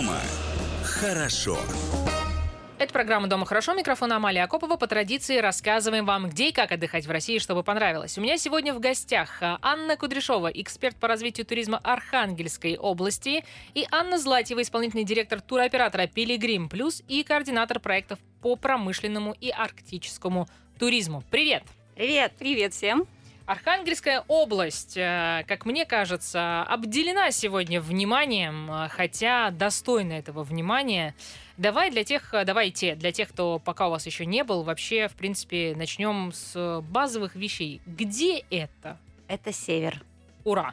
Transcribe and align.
Дома 0.00 0.18
хорошо. 0.82 1.58
Это 2.78 2.90
программа 2.90 3.26
«Дома 3.26 3.44
хорошо». 3.44 3.74
Микрофон 3.74 4.10
Амалия 4.12 4.44
Акопова. 4.44 4.76
По 4.76 4.86
традиции 4.86 5.36
рассказываем 5.36 6.06
вам, 6.06 6.30
где 6.30 6.48
и 6.48 6.52
как 6.52 6.72
отдыхать 6.72 7.04
в 7.04 7.10
России, 7.10 7.38
чтобы 7.38 7.62
понравилось. 7.62 8.16
У 8.16 8.22
меня 8.22 8.38
сегодня 8.38 8.72
в 8.72 8.80
гостях 8.80 9.42
а, 9.42 9.58
Анна 9.60 9.98
Кудряшова, 9.98 10.48
эксперт 10.48 10.96
по 10.96 11.06
развитию 11.06 11.44
туризма 11.44 11.78
Архангельской 11.84 12.78
области, 12.78 13.44
и 13.74 13.86
Анна 13.90 14.18
Златьева, 14.18 14.62
исполнительный 14.62 15.04
директор 15.04 15.42
туроператора 15.42 16.06
«Пилигрим 16.06 16.70
Плюс» 16.70 17.02
и 17.06 17.22
координатор 17.22 17.78
проектов 17.78 18.18
по 18.40 18.56
промышленному 18.56 19.36
и 19.38 19.50
арктическому 19.50 20.48
туризму. 20.78 21.22
Привет! 21.30 21.64
Привет! 21.94 22.32
Привет 22.38 22.72
всем! 22.72 23.06
Архангельская 23.50 24.22
область, 24.28 24.96
э, 24.96 25.44
как 25.48 25.66
мне 25.66 25.84
кажется, 25.84 26.62
обделена 26.62 27.32
сегодня 27.32 27.80
вниманием, 27.80 28.70
э, 28.70 28.88
хотя 28.90 29.50
достойна 29.50 30.12
этого 30.12 30.44
внимания. 30.44 31.16
Давай 31.56 31.90
для 31.90 32.04
тех, 32.04 32.32
э, 32.32 32.44
давайте 32.44 32.94
для 32.94 33.10
тех, 33.10 33.28
кто 33.30 33.58
пока 33.58 33.88
у 33.88 33.90
вас 33.90 34.06
еще 34.06 34.24
не 34.24 34.44
был, 34.44 34.62
вообще, 34.62 35.08
в 35.08 35.14
принципе, 35.14 35.74
начнем 35.76 36.30
с 36.32 36.80
базовых 36.80 37.34
вещей. 37.34 37.80
Где 37.86 38.44
это? 38.50 38.96
Это 39.26 39.52
север. 39.52 40.00
Ура! 40.44 40.72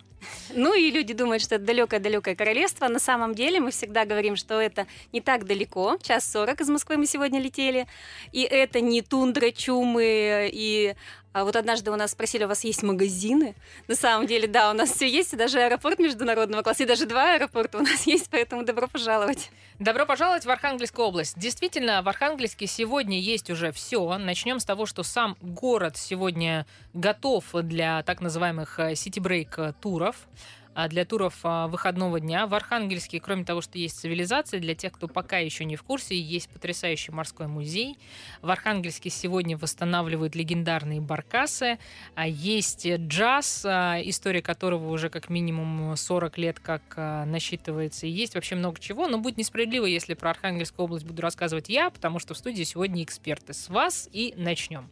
Ну 0.53 0.73
и 0.73 0.91
люди 0.91 1.13
думают, 1.13 1.43
что 1.43 1.55
это 1.55 1.65
далекое-далекое 1.65 2.35
королевство. 2.35 2.87
На 2.87 2.99
самом 2.99 3.35
деле 3.35 3.59
мы 3.59 3.71
всегда 3.71 4.05
говорим, 4.05 4.35
что 4.35 4.59
это 4.59 4.87
не 5.13 5.21
так 5.21 5.45
далеко. 5.45 5.97
Час 6.01 6.31
сорок 6.31 6.61
из 6.61 6.69
Москвы 6.69 6.97
мы 6.97 7.05
сегодня 7.05 7.39
летели. 7.39 7.87
И 8.31 8.41
это 8.41 8.81
не 8.81 9.01
тундра, 9.01 9.51
чумы 9.51 10.49
и 10.51 10.95
а 11.37 11.43
вот 11.43 11.55
однажды 11.55 11.91
у 11.91 11.95
нас 11.95 12.13
спросили, 12.13 12.45
у 12.45 12.47
вас 12.47 12.63
есть 12.63 12.81
магазины? 12.81 13.53
На 13.87 13.93
самом 13.93 14.25
деле, 14.25 14.47
да, 14.47 14.71
у 14.71 14.73
нас 14.73 14.89
все 14.89 15.07
есть, 15.07 15.33
и 15.33 15.35
даже 15.35 15.59
аэропорт 15.59 15.99
международного 15.99 16.63
класса, 16.63 16.81
и 16.81 16.87
даже 16.87 17.05
два 17.05 17.35
аэропорта 17.35 17.77
у 17.77 17.81
нас 17.81 18.07
есть, 18.07 18.27
поэтому 18.31 18.63
добро 18.63 18.87
пожаловать. 18.87 19.51
Добро 19.77 20.07
пожаловать 20.07 20.45
в 20.45 20.49
Архангельскую 20.49 21.07
область. 21.07 21.37
Действительно, 21.37 22.01
в 22.01 22.09
Архангельске 22.09 22.65
сегодня 22.65 23.19
есть 23.19 23.51
уже 23.51 23.71
все. 23.71 24.17
Начнем 24.17 24.59
с 24.59 24.65
того, 24.65 24.87
что 24.87 25.03
сам 25.03 25.37
город 25.39 25.95
сегодня 25.95 26.65
готов 26.95 27.43
для 27.53 28.01
так 28.01 28.19
называемых 28.19 28.79
сити-брейк 28.95 29.59
э, 29.59 29.73
туров. 30.07 30.27
А 30.73 30.87
для 30.87 31.05
туров 31.05 31.39
а, 31.41 31.67
выходного 31.67 32.19
дня. 32.19 32.45
В 32.45 32.53
Архангельске, 32.53 33.19
кроме 33.19 33.43
того, 33.43 33.61
что 33.61 33.79
есть 33.79 33.99
цивилизация, 33.99 34.59
для 34.59 34.75
тех, 34.75 34.93
кто 34.93 35.07
пока 35.07 35.39
еще 35.39 35.65
не 35.65 35.75
в 35.75 35.81
курсе, 35.81 36.15
есть 36.15 36.49
потрясающий 36.49 37.11
морской 37.11 37.47
музей. 37.47 37.97
В 38.43 38.51
Архангельске 38.51 39.09
сегодня 39.09 39.57
восстанавливают 39.57 40.35
легендарные 40.35 41.01
баркасы. 41.01 41.79
А 42.13 42.27
есть 42.27 42.87
джаз, 42.87 43.65
история 43.65 44.43
которого 44.43 44.91
уже 44.91 45.09
как 45.09 45.29
минимум 45.29 45.97
40 45.97 46.37
лет 46.37 46.59
как 46.59 46.95
насчитывается. 46.95 48.05
И 48.05 48.11
есть 48.11 48.35
вообще 48.35 48.53
много 48.53 48.79
чего, 48.79 49.07
но 49.07 49.17
будет 49.17 49.37
несправедливо, 49.37 49.87
если 49.87 50.13
про 50.13 50.29
Архангельскую 50.29 50.85
область 50.85 51.05
буду 51.05 51.23
рассказывать 51.23 51.69
я, 51.69 51.89
потому 51.89 52.19
что 52.19 52.35
в 52.35 52.37
студии 52.37 52.61
сегодня 52.61 53.03
эксперты. 53.03 53.53
С 53.53 53.69
вас 53.69 54.07
и 54.13 54.35
начнем. 54.37 54.91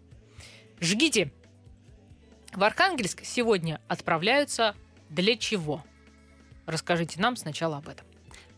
Жгите! 0.80 1.32
В 2.56 2.64
Архангельск 2.64 3.24
сегодня 3.24 3.82
отправляются 3.88 4.76
для 5.16 5.38
чего? 5.38 5.82
Расскажите 6.66 7.22
нам 7.22 7.38
сначала 7.38 7.78
об 7.78 7.88
этом. 7.88 8.06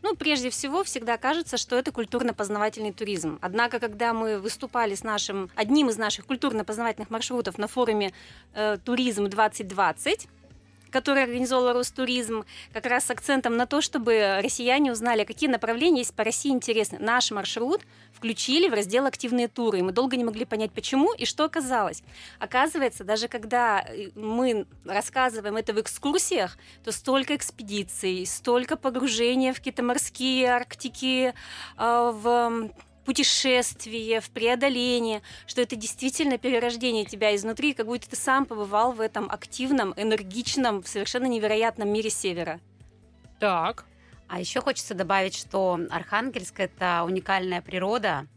Ну, 0.02 0.16
прежде 0.16 0.50
всего, 0.50 0.84
всегда 0.84 1.18
кажется, 1.18 1.58
что 1.58 1.76
это 1.76 1.92
культурно-познавательный 1.92 2.94
туризм. 2.94 3.40
Однако, 3.42 3.80
когда 3.80 4.14
мы 4.14 4.40
выступали 4.40 4.96
с 4.96 5.04
нашим, 5.04 5.50
одним 5.56 5.90
из 5.90 5.98
наших 5.98 6.26
культурно-познавательных 6.26 7.10
маршрутов 7.10 7.58
на 7.58 7.68
форуме 7.68 8.14
э, 8.54 8.78
«Туризм 8.84 9.26
2020», 9.26 10.28
который 10.98 11.26
организовал 11.26 11.74
Ростуризм, 11.74 12.44
как 12.74 12.88
раз 12.88 13.06
с 13.06 13.12
акцентом 13.12 13.56
на 13.56 13.68
то, 13.68 13.82
чтобы 13.82 14.40
россияне 14.42 14.92
узнали, 14.92 15.26
какие 15.26 15.48
направления 15.48 16.00
есть 16.00 16.16
по 16.16 16.24
России 16.24 16.50
интересны. 16.50 16.98
Наш 17.00 17.30
маршрут 17.30 17.82
включили 18.14 18.68
в 18.68 18.74
раздел 18.74 19.06
«Активные 19.06 19.48
туры». 19.48 19.78
И 19.78 19.82
мы 19.84 19.92
долго 19.92 20.18
не 20.18 20.24
могли 20.24 20.44
понять, 20.44 20.72
почему 20.72 21.14
и 21.14 21.26
что 21.26 21.44
оказалось. 21.44 22.02
Оказывается, 22.40 23.04
даже 23.04 23.28
когда 23.28 23.82
э, 23.82 24.10
мы 24.16 24.66
рассказываем 24.86 25.56
это 25.56 25.72
в 25.74 25.80
экскурсиях, 25.80 26.58
то 26.84 26.92
столько 26.92 27.36
экспедиций, 27.36 28.26
столько 28.26 28.76
погружения 28.76 29.54
в 29.54 29.58
какие-то 29.58 29.84
морские 29.84 30.48
Арктики, 30.48 31.36
э, 31.78 32.12
в 32.12 32.72
путешествие, 33.08 34.20
в 34.20 34.30
преодоление, 34.32 35.22
что 35.46 35.62
это 35.62 35.78
действительно 35.78 36.38
перерождение 36.38 37.06
тебя 37.06 37.34
изнутри, 37.34 37.74
как 37.74 37.86
будто 37.86 38.10
ты 38.10 38.18
сам 38.18 38.46
побывал 38.46 38.92
в 38.92 39.00
этом 39.00 39.32
активном, 39.32 39.94
энергичном, 39.96 40.84
совершенно 40.84 41.26
невероятном 41.26 41.88
мире 41.88 42.10
Севера. 42.10 42.60
Так. 43.40 43.86
А 44.28 44.42
еще 44.42 44.60
хочется 44.60 44.94
добавить, 44.94 45.36
что 45.36 45.80
Архангельск 45.90 46.60
это 46.60 47.04
уникальная 47.06 47.62
природа, 47.62 48.28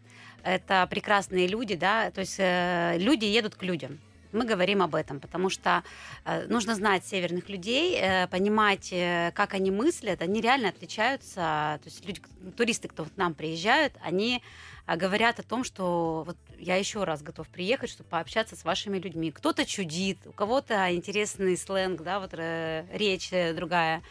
это 0.45 0.87
прекрасные 0.89 1.49
люди, 1.49 1.75
да, 1.75 2.13
то 2.13 2.21
есть 2.21 2.37
э, 2.39 2.97
люди 2.97 3.25
едут 3.25 3.57
к 3.57 3.65
людям 3.65 3.99
мы 4.33 4.45
говорим 4.45 4.83
об 4.83 4.95
этом, 4.95 5.21
потому 5.21 5.51
что 5.51 5.83
э, 6.25 6.47
нужно 6.47 6.75
знать 6.75 7.05
северных 7.05 7.49
людей, 7.49 7.99
э, 8.01 8.27
понимать, 8.29 8.93
э, 8.93 9.33
как 9.35 9.55
они 9.55 9.71
мыслят, 9.71 10.23
они 10.23 10.41
реально 10.41 10.69
отличаются. 10.69 11.35
То 11.83 11.87
есть 11.87 12.05
люди, 12.07 12.21
туристы, 12.57 12.89
кто 12.89 13.05
к 13.05 13.17
нам 13.17 13.35
приезжают, 13.35 13.95
они 14.03 14.43
э, 14.87 14.97
говорят 14.97 15.41
о 15.41 15.43
том, 15.43 15.65
что 15.65 16.25
вот 16.27 16.37
я 16.59 16.77
еще 16.77 17.05
раз 17.05 17.23
готов 17.23 17.49
приехать, 17.49 17.91
чтобы 17.91 18.09
пообщаться 18.09 18.57
с 18.57 18.65
вашими 18.65 18.99
людьми. 18.99 19.31
Кто-то 19.31 19.65
чудит, 19.65 20.19
у 20.27 20.33
кого-то 20.33 20.95
интересный 20.95 21.57
сленг, 21.57 22.03
да, 22.03 22.21
вот 22.21 22.31
э, 22.35 22.87
речь 22.93 23.33
э, 23.33 23.53
другая. 23.53 24.03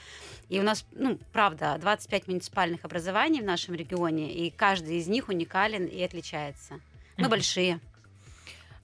И 0.50 0.60
у 0.60 0.64
нас, 0.64 0.86
ну, 0.92 1.20
правда, 1.32 1.78
25 1.80 2.28
муниципальных 2.28 2.84
образований 2.84 3.42
в 3.42 3.46
нашем 3.46 3.76
регионе, 3.76 4.34
и 4.34 4.50
каждый 4.50 4.98
из 4.98 5.08
них 5.08 5.30
уникален 5.30 5.86
и 5.86 6.02
отличается. 6.02 6.80
Мы 7.18 7.30
большие. 7.30 7.80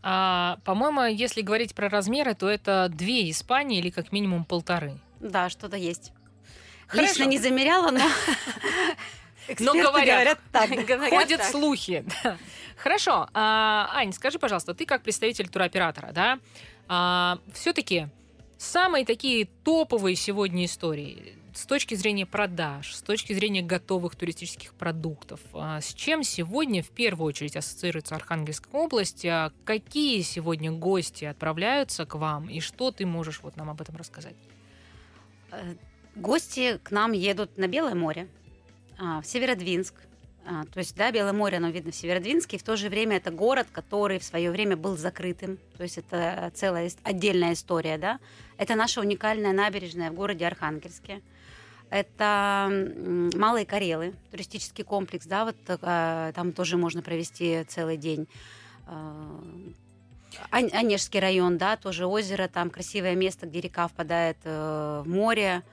А, 0.08 0.60
по-моему, 0.64 1.06
если 1.06 1.42
говорить 1.42 1.74
про 1.74 1.90
размеры, 1.90 2.36
то 2.36 2.48
это 2.48 2.90
две 2.94 3.28
Испании 3.32 3.80
или 3.80 3.90
как 3.90 4.12
минимум 4.12 4.46
полторы. 4.46 5.00
Да, 5.20 5.50
что-то 5.50 5.78
есть. 5.78 6.14
Хорошо. 6.86 7.10
Лично 7.10 7.24
не 7.24 7.40
замеряла, 7.40 7.90
но... 7.90 8.00
Но 9.60 9.74
говорят, 9.74 10.06
говорят 10.06 10.40
так. 10.52 11.10
Ходят 11.10 11.44
слухи. 11.44 12.06
Хорошо. 12.78 13.28
А, 13.34 13.90
Ань, 13.94 14.14
скажи, 14.14 14.38
пожалуйста, 14.38 14.76
ты 14.76 14.86
как 14.86 15.02
представитель 15.02 15.50
туроператора, 15.50 16.12
да, 16.12 16.40
а, 16.88 17.40
все-таки 17.54 18.08
самые 18.60 19.06
такие 19.06 19.48
топовые 19.64 20.16
сегодня 20.16 20.66
истории 20.66 21.36
с 21.58 21.66
точки 21.66 21.96
зрения 21.96 22.26
продаж, 22.26 22.94
с 22.94 23.02
точки 23.02 23.34
зрения 23.34 23.62
готовых 23.62 24.16
туристических 24.16 24.74
продуктов, 24.74 25.40
а, 25.54 25.80
с 25.80 25.94
чем 25.94 26.24
сегодня 26.24 26.84
в 26.84 26.90
первую 26.90 27.28
очередь 27.28 27.56
ассоциируется 27.56 28.16
Архангельская 28.16 28.74
область? 28.74 29.26
А 29.26 29.52
какие 29.64 30.22
сегодня 30.22 30.72
гости 30.72 31.26
отправляются 31.26 32.06
к 32.06 32.16
вам 32.16 32.50
и 32.50 32.60
что 32.60 32.92
ты 32.92 33.06
можешь 33.06 33.40
вот 33.42 33.56
нам 33.56 33.70
об 33.70 33.82
этом 33.82 33.96
рассказать? 33.96 34.36
Э, 35.52 35.76
гости 36.16 36.80
к 36.84 36.92
нам 36.92 37.14
едут 37.14 37.58
на 37.58 37.68
Белое 37.68 37.96
море, 37.96 38.28
а, 39.00 39.22
в 39.22 39.26
Северодвинск, 39.26 39.94
то 40.46 40.78
есть, 40.78 40.96
да, 40.96 41.12
Белое 41.12 41.34
море, 41.34 41.58
оно 41.58 41.70
видно 41.70 41.92
в 41.92 41.96
Северодвинске, 41.96 42.58
и 42.58 42.60
в 42.60 42.64
то 42.64 42.76
же 42.76 42.88
время 42.90 43.18
это 43.18 43.32
город, 43.32 43.66
который 43.72 44.20
в 44.20 44.24
свое 44.24 44.52
время 44.52 44.78
был 44.78 44.96
закрытым, 44.96 45.58
то 45.76 45.82
есть 45.82 45.98
это 45.98 46.52
целая 46.54 46.92
отдельная 47.02 47.54
история, 47.54 47.98
да. 47.98 48.20
Это 48.60 48.76
наша 48.76 49.02
уникальная 49.02 49.54
набережная 49.54 50.12
в 50.12 50.14
городе 50.14 50.46
Архангельске. 50.46 51.24
Это 51.96 52.70
Малые 53.36 53.66
Карелы, 53.66 54.16
туристический 54.30 54.84
комплекс, 54.84 55.26
да, 55.26 55.46
вот 55.46 55.56
э, 55.66 56.34
там 56.36 56.52
тоже 56.52 56.76
можно 56.76 57.02
провести 57.02 57.64
целый 57.70 57.96
день. 57.96 58.28
Э, 58.88 59.40
Онежский 60.52 61.22
район, 61.22 61.58
да, 61.58 61.78
тоже 61.78 62.06
озеро, 62.06 62.50
там 62.50 62.70
красивое 62.70 63.16
место, 63.16 63.48
где 63.48 63.62
река 63.62 63.88
впадает 63.88 64.36
э, 64.44 65.04
в 65.06 65.08
море. 65.08 65.64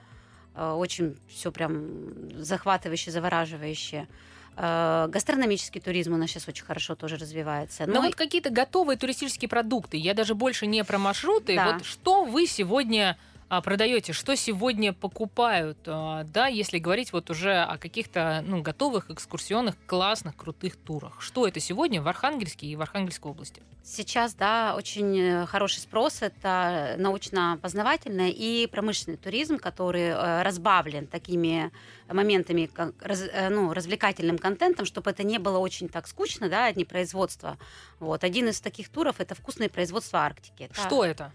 Очень 0.57 1.17
все 1.29 1.51
прям 1.51 2.41
захватывающе, 2.41 3.11
завораживающе. 3.11 4.07
Гастрономический 4.55 5.81
туризм 5.81 6.13
у 6.13 6.19
нас 6.19 6.31
сейчас 6.31 6.47
очень 6.47 6.65
хорошо 6.67 6.95
тоже 6.95 7.17
развивается. 7.17 7.87
Но, 7.87 7.95
Но 7.95 8.03
вот 8.03 8.15
какие-то 8.15 8.51
готовые 8.51 8.99
туристические 8.99 9.49
продукты, 9.49 9.97
я 9.97 10.13
даже 10.13 10.35
больше 10.35 10.67
не 10.67 10.85
про 10.85 10.99
маршруты. 10.99 11.57
Да. 11.57 11.73
Вот 11.73 11.87
что 11.87 12.25
вы 12.25 12.47
сегодня 12.47 13.17
продаете, 13.61 14.13
что 14.13 14.35
сегодня 14.35 14.93
покупают, 14.93 15.79
а, 15.87 16.25
да, 16.25 16.47
если 16.47 16.79
говорить 16.79 17.13
вот 17.13 17.29
уже 17.29 17.55
о 17.59 17.77
каких-то 17.77 18.43
ну, 18.47 18.63
готовых 18.63 19.11
экскурсионных, 19.11 19.75
классных, 19.87 20.37
крутых 20.37 20.77
турах. 20.77 21.21
Что 21.21 21.47
это 21.47 21.61
сегодня 21.61 22.01
в 22.01 22.09
Архангельске 22.09 22.67
и 22.67 22.77
в 22.77 22.81
Архангельской 22.81 23.31
области? 23.31 23.63
Сейчас, 23.85 24.35
да, 24.35 24.75
очень 24.77 25.19
э, 25.19 25.47
хороший 25.47 25.81
спрос. 25.81 26.23
Это 26.23 26.95
научно-познавательный 26.99 28.31
и 28.31 28.67
промышленный 28.69 29.19
туризм, 29.19 29.59
который 29.59 30.05
э, 30.05 30.43
разбавлен 30.43 31.07
такими 31.07 31.73
моментами, 32.09 32.67
как 32.67 32.95
э, 33.03 33.49
ну, 33.51 33.73
развлекательным 33.73 34.39
контентом, 34.39 34.87
чтобы 34.87 35.11
это 35.11 35.25
не 35.25 35.39
было 35.39 35.59
очень 35.59 35.89
так 35.89 36.07
скучно, 36.07 36.49
да, 36.49 36.67
одни 36.67 36.85
производства. 36.85 37.59
Вот. 37.99 38.25
Один 38.25 38.49
из 38.49 38.61
таких 38.61 38.89
туров– 38.89 39.17
это 39.19 39.35
вкусное 39.35 39.69
производство 39.69 40.21
Арктики. 40.21 40.63
Это... 40.63 40.75
Что 40.75 41.05
это? 41.05 41.33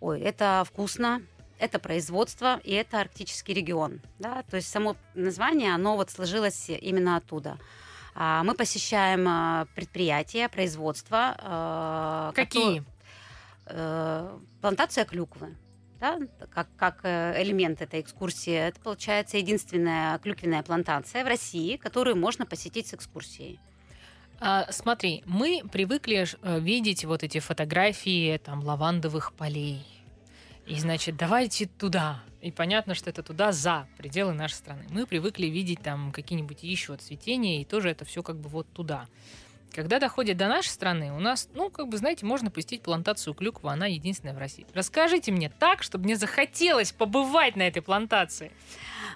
Ой, 0.00 0.20
это 0.20 0.64
вкусно, 0.66 1.22
это 1.58 1.78
производство 1.78 2.60
и 2.64 2.72
это 2.72 3.00
арктический 3.00 3.54
регион. 3.54 4.00
Да? 4.18 4.42
То 4.50 4.56
есть 4.56 4.68
само 4.68 4.96
название, 5.14 5.74
оно 5.74 5.96
вот 5.96 6.10
сложилось 6.10 6.68
именно 6.68 7.16
оттуда. 7.16 7.58
А, 8.14 8.42
мы 8.44 8.54
посещаем 8.54 9.26
а, 9.28 9.66
предприятия, 9.74 10.48
производства. 10.48 11.36
а, 11.38 12.32
Какие? 12.34 12.82
э, 13.66 14.38
плантация 14.60 15.04
клюквы. 15.04 15.56
Да, 15.98 16.18
как, 16.52 16.68
как 16.76 17.00
э, 17.04 17.42
элемент 17.42 17.80
этой 17.80 18.02
экскурсии. 18.02 18.52
Это, 18.52 18.78
получается, 18.80 19.38
единственная 19.38 20.18
клюквенная 20.18 20.62
плантация 20.62 21.24
в 21.24 21.26
России, 21.26 21.76
которую 21.76 22.16
можно 22.16 22.44
посетить 22.44 22.88
с 22.88 22.94
экскурсией. 22.94 23.58
А, 24.38 24.70
смотри, 24.70 25.22
мы 25.24 25.62
привыкли 25.72 26.26
э, 26.42 26.60
видеть 26.60 27.06
вот 27.06 27.22
эти 27.22 27.40
фотографии 27.40 28.36
там 28.44 28.62
лавандовых 28.62 29.32
полей. 29.32 29.86
И 30.66 30.74
значит, 30.80 31.16
давайте 31.16 31.66
туда. 31.66 32.22
И 32.40 32.50
понятно, 32.50 32.94
что 32.94 33.08
это 33.08 33.22
туда 33.22 33.52
за 33.52 33.86
пределы 33.96 34.32
нашей 34.32 34.54
страны. 34.54 34.84
Мы 34.90 35.06
привыкли 35.06 35.46
видеть 35.46 35.80
там 35.80 36.12
какие-нибудь 36.12 36.62
еще 36.62 36.96
цветения, 36.96 37.60
и 37.60 37.64
тоже 37.64 37.90
это 37.90 38.04
все 38.04 38.22
как 38.22 38.36
бы 38.36 38.48
вот 38.48 38.66
туда. 38.72 39.06
Когда 39.72 39.98
доходит 40.00 40.36
до 40.36 40.48
нашей 40.48 40.68
страны, 40.68 41.12
у 41.12 41.20
нас, 41.20 41.48
ну, 41.54 41.70
как 41.70 41.88
бы, 41.88 41.98
знаете, 41.98 42.24
можно 42.24 42.50
посетить 42.50 42.82
плантацию 42.82 43.34
клюквы, 43.34 43.70
она 43.70 43.86
единственная 43.86 44.34
в 44.34 44.38
России. 44.38 44.66
Расскажите 44.74 45.32
мне 45.32 45.50
так, 45.50 45.82
чтобы 45.82 46.04
мне 46.04 46.16
захотелось 46.16 46.92
побывать 46.92 47.56
на 47.56 47.62
этой 47.62 47.82
плантации. 47.82 48.52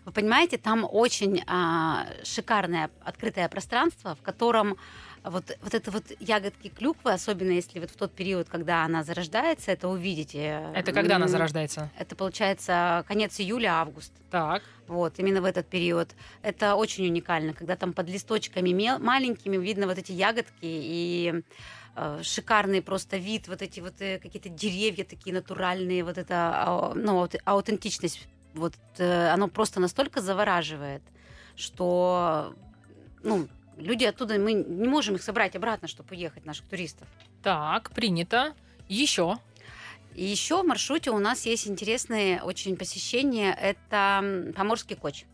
Вы 0.05 0.13
понимаете, 0.13 0.59
там 0.59 0.87
очень 0.91 1.43
а, 1.47 2.07
шикарное 2.25 2.91
открытое 3.03 3.49
пространство, 3.49 4.15
в 4.15 4.23
котором 4.23 4.77
вот, 5.25 5.57
вот 5.63 5.75
это 5.75 5.91
вот 5.91 6.05
ягодки 6.19 6.69
клюквы, 6.69 7.13
особенно 7.13 7.51
если 7.51 7.79
вот 7.79 7.91
в 7.91 7.97
тот 7.97 8.13
период, 8.13 8.49
когда 8.49 8.85
она 8.85 9.05
зарождается, 9.05 9.71
это 9.71 9.89
увидите. 9.89 10.73
Это 10.75 10.93
когда 10.93 11.17
она 11.17 11.29
зарождается? 11.29 11.91
Это 11.99 12.17
получается 12.17 13.05
конец 13.07 13.39
июля-август. 13.39 14.13
Так. 14.31 14.63
Вот, 14.87 15.19
именно 15.19 15.43
в 15.43 15.45
этот 15.45 15.67
период. 15.67 16.15
Это 16.43 16.75
очень 16.75 17.07
уникально, 17.07 17.53
когда 17.53 17.77
там 17.77 17.93
под 17.93 18.09
листочками 18.09 18.71
мел- 18.71 18.99
маленькими 18.99 19.57
видно 19.57 19.87
вот 19.87 19.99
эти 19.99 20.13
ягодки 20.13 20.53
и 20.63 21.43
э, 21.97 22.21
шикарный 22.23 22.81
просто 22.83 23.19
вид, 23.19 23.47
вот 23.49 23.63
эти 23.63 23.81
вот 23.81 24.01
э, 24.01 24.19
какие-то 24.19 24.49
деревья 24.49 25.05
такие 25.05 25.35
натуральные, 25.35 26.03
вот 26.03 26.19
это, 26.19 26.35
а, 26.55 26.93
ну, 26.95 27.23
аут- 27.23 27.41
аутентичность, 27.45 28.27
вот 28.55 28.75
э, 28.99 29.29
оно 29.29 29.49
просто 29.49 29.81
настолько 29.81 30.21
завораживает, 30.21 31.03
что, 31.57 32.55
ну, 33.23 33.49
люди 33.81 34.05
оттуда, 34.05 34.39
мы 34.39 34.53
не 34.53 34.89
можем 34.89 35.17
их 35.17 35.23
собрать 35.23 35.57
обратно, 35.57 35.89
чтобы 35.89 36.15
уехать, 36.15 36.45
наших 36.45 36.67
туристов. 36.67 37.09
Так, 37.43 37.91
принято. 37.91 38.55
Еще. 38.89 39.39
И 40.15 40.25
еще 40.25 40.63
в 40.63 40.67
маршруте 40.67 41.11
у 41.11 41.19
нас 41.19 41.47
есть 41.47 41.69
интересные 41.69 42.43
очень 42.43 42.77
посещения. 42.77 43.53
Это 43.53 44.53
Поморский 44.57 44.97
коч. 44.97 45.25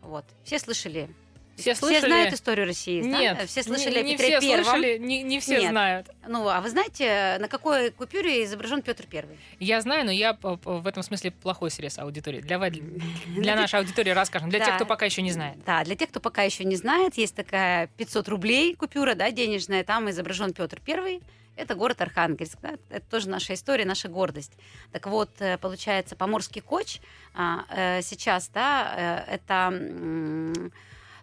Вот. 0.00 0.24
Все 0.44 0.58
слышали? 0.58 1.14
Все 1.56 1.74
слышали? 1.74 2.06
знают 2.06 2.34
историю 2.34 2.66
России? 2.66 3.00
да? 3.02 3.18
Нет. 3.18 3.48
Все 3.48 3.62
слышали 3.62 3.94
не, 3.94 4.00
о 4.00 4.02
не 4.02 4.12
Петре 4.12 4.38
все 4.40 4.48
Первом? 4.48 4.64
слышали, 4.64 4.98
не, 4.98 5.22
не 5.22 5.40
все 5.40 5.60
Нет. 5.60 5.70
знают. 5.70 6.06
Ну, 6.26 6.48
а 6.48 6.60
вы 6.60 6.68
знаете, 6.70 7.36
на 7.40 7.48
какой 7.48 7.90
купюре 7.90 8.44
изображен 8.44 8.82
Петр 8.82 9.06
Первый? 9.06 9.38
Я 9.60 9.80
знаю, 9.80 10.04
но 10.06 10.10
я 10.12 10.36
в 10.42 10.86
этом 10.86 11.02
смысле 11.02 11.30
плохой 11.30 11.70
срез 11.70 11.98
аудитории. 11.98 12.40
Для, 12.40 12.58
для 13.26 13.56
нашей 13.56 13.78
аудитории 13.80 14.10
расскажем. 14.10 14.50
Для 14.50 14.58
тех, 14.58 14.68
Да. 14.68 14.76
кто 14.76 14.86
пока 14.86 15.04
еще 15.04 15.22
не 15.22 15.30
знает. 15.32 15.62
Да, 15.64 15.84
для 15.84 15.94
тех, 15.96 16.10
кто 16.10 16.20
пока 16.20 16.42
еще 16.42 16.64
не 16.64 16.76
знает, 16.76 17.16
есть 17.16 17.34
такая 17.34 17.86
500 17.96 18.28
рублей 18.28 18.74
купюра, 18.74 19.14
да, 19.14 19.30
денежная, 19.30 19.84
там 19.84 20.10
изображен 20.10 20.52
Петр 20.52 20.80
Первый. 20.84 21.20
Это 21.56 21.76
город 21.76 22.00
Архангельск. 22.02 22.58
да, 22.62 22.72
Это 22.90 23.06
тоже 23.08 23.28
наша 23.28 23.54
история, 23.54 23.84
наша 23.84 24.08
гордость. 24.08 24.50
Так 24.90 25.06
вот, 25.06 25.30
э, 25.38 25.56
получается, 25.58 26.16
Поморский 26.16 26.60
коч 26.60 26.98
а, 27.32 27.64
э, 27.70 28.02
сейчас, 28.02 28.48
да, 28.48 29.24
э, 29.28 29.34
это 29.34 29.70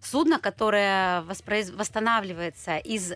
судно, 0.02 0.40
которое 0.40 1.22
воспроиз- 1.22 1.76
восстанавливается 1.76 2.78
из 2.78 3.14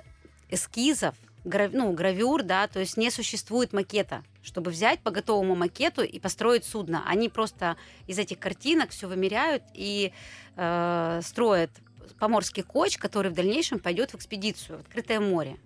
эскизов, 0.49 1.15
грав- 1.43 1.73
ну, 1.73 1.91
гравюр, 1.93 2.43
да, 2.43 2.67
то 2.67 2.79
есть 2.79 2.97
не 2.97 3.09
существует 3.11 3.73
макета, 3.73 4.23
чтобы 4.43 4.71
взять 4.71 4.99
по 4.99 5.11
готовому 5.11 5.55
макету 5.55 6.03
и 6.03 6.19
построить 6.19 6.65
судно. 6.65 7.03
Они 7.07 7.29
просто 7.29 7.77
из 8.07 8.19
этих 8.19 8.39
картинок 8.39 8.91
все 8.91 9.07
вымеряют 9.07 9.63
и 9.73 10.13
э, 10.55 11.21
строят 11.23 11.71
поморский 12.19 12.63
коч, 12.63 12.97
который 12.97 13.31
в 13.31 13.33
дальнейшем 13.33 13.79
пойдет 13.79 14.11
в 14.11 14.15
экспедицию 14.15 14.77
в 14.77 14.81
открытое 14.81 15.19
море. 15.19 15.57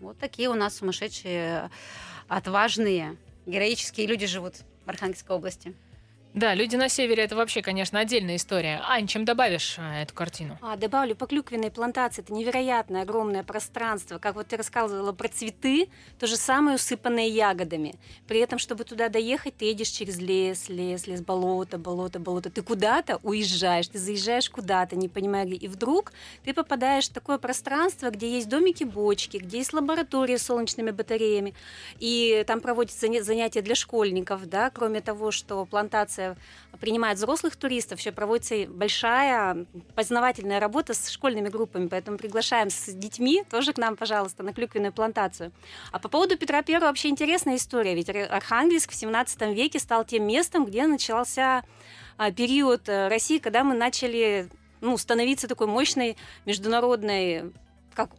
Вот 0.00 0.18
такие 0.18 0.48
у 0.50 0.54
нас 0.54 0.76
сумасшедшие, 0.76 1.70
отважные, 2.28 3.16
героические 3.46 4.06
люди 4.06 4.26
живут 4.26 4.56
в 4.84 4.88
Архангельской 4.88 5.34
области. 5.34 5.74
Да, 6.36 6.52
люди 6.54 6.76
на 6.76 6.90
севере 6.90 7.22
это 7.22 7.34
вообще, 7.34 7.62
конечно, 7.62 7.98
отдельная 7.98 8.36
история. 8.36 8.82
Ань, 8.86 9.06
чем 9.06 9.24
добавишь 9.24 9.76
а, 9.78 10.02
эту 10.02 10.12
картину? 10.12 10.58
А, 10.60 10.76
добавлю, 10.76 11.16
по 11.16 11.26
клюквенной 11.26 11.70
плантации 11.70 12.20
это 12.20 12.30
невероятное 12.34 13.02
огромное 13.02 13.42
пространство. 13.42 14.18
Как 14.18 14.34
вот 14.34 14.48
ты 14.48 14.58
рассказывала 14.58 15.12
про 15.12 15.28
цветы, 15.28 15.88
то 16.18 16.26
же 16.26 16.36
самое 16.36 16.76
усыпанное 16.76 17.26
ягодами. 17.26 17.94
При 18.28 18.40
этом, 18.40 18.58
чтобы 18.58 18.84
туда 18.84 19.08
доехать, 19.08 19.56
ты 19.56 19.64
едешь 19.64 19.88
через 19.88 20.18
лес, 20.18 20.68
лес, 20.68 21.06
лес, 21.06 21.22
болото, 21.22 21.78
болото, 21.78 22.18
болото. 22.18 22.50
Ты 22.50 22.60
куда-то 22.60 23.18
уезжаешь, 23.22 23.88
ты 23.88 23.98
заезжаешь 23.98 24.50
куда-то, 24.50 24.94
не 24.94 25.08
понимая. 25.08 25.46
И 25.46 25.68
вдруг 25.68 26.12
ты 26.44 26.52
попадаешь 26.52 27.08
в 27.08 27.14
такое 27.14 27.38
пространство, 27.38 28.10
где 28.10 28.30
есть 28.30 28.50
домики-бочки, 28.50 29.38
где 29.38 29.56
есть 29.56 29.72
лаборатория 29.72 30.36
с 30.36 30.42
солнечными 30.42 30.90
батареями. 30.90 31.54
И 31.98 32.44
там 32.46 32.60
проводятся 32.60 33.06
заня- 33.06 33.22
занятия 33.22 33.62
для 33.62 33.74
школьников, 33.74 34.46
да, 34.50 34.68
кроме 34.68 35.00
того, 35.00 35.30
что 35.30 35.64
плантация 35.64 36.25
принимает 36.80 37.18
взрослых 37.18 37.56
туристов, 37.56 37.98
еще 38.00 38.12
проводится 38.12 38.66
большая 38.68 39.66
познавательная 39.94 40.60
работа 40.60 40.94
с 40.94 41.08
школьными 41.08 41.48
группами, 41.48 41.88
поэтому 41.88 42.18
приглашаем 42.18 42.70
с 42.70 42.92
детьми 42.92 43.44
тоже 43.50 43.72
к 43.72 43.78
нам, 43.78 43.96
пожалуйста, 43.96 44.42
на 44.42 44.52
клюквенную 44.52 44.92
плантацию. 44.92 45.52
А 45.92 45.98
по 45.98 46.08
поводу 46.08 46.36
Петра 46.36 46.62
Первого 46.62 46.88
вообще 46.88 47.08
интересная 47.08 47.56
история, 47.56 47.94
ведь 47.94 48.10
Ар- 48.10 48.30
Архангельск 48.30 48.90
в 48.90 48.94
17 48.94 49.54
веке 49.54 49.78
стал 49.78 50.04
тем 50.04 50.26
местом, 50.26 50.64
где 50.64 50.86
начался 50.86 51.64
а, 52.16 52.30
период 52.30 52.88
э, 52.88 53.08
России, 53.08 53.38
когда 53.38 53.64
мы 53.64 53.74
начали 53.74 54.48
ну, 54.80 54.96
становиться 54.96 55.48
такой 55.48 55.66
мощной 55.66 56.16
международной 56.44 57.52
как, 57.94 58.10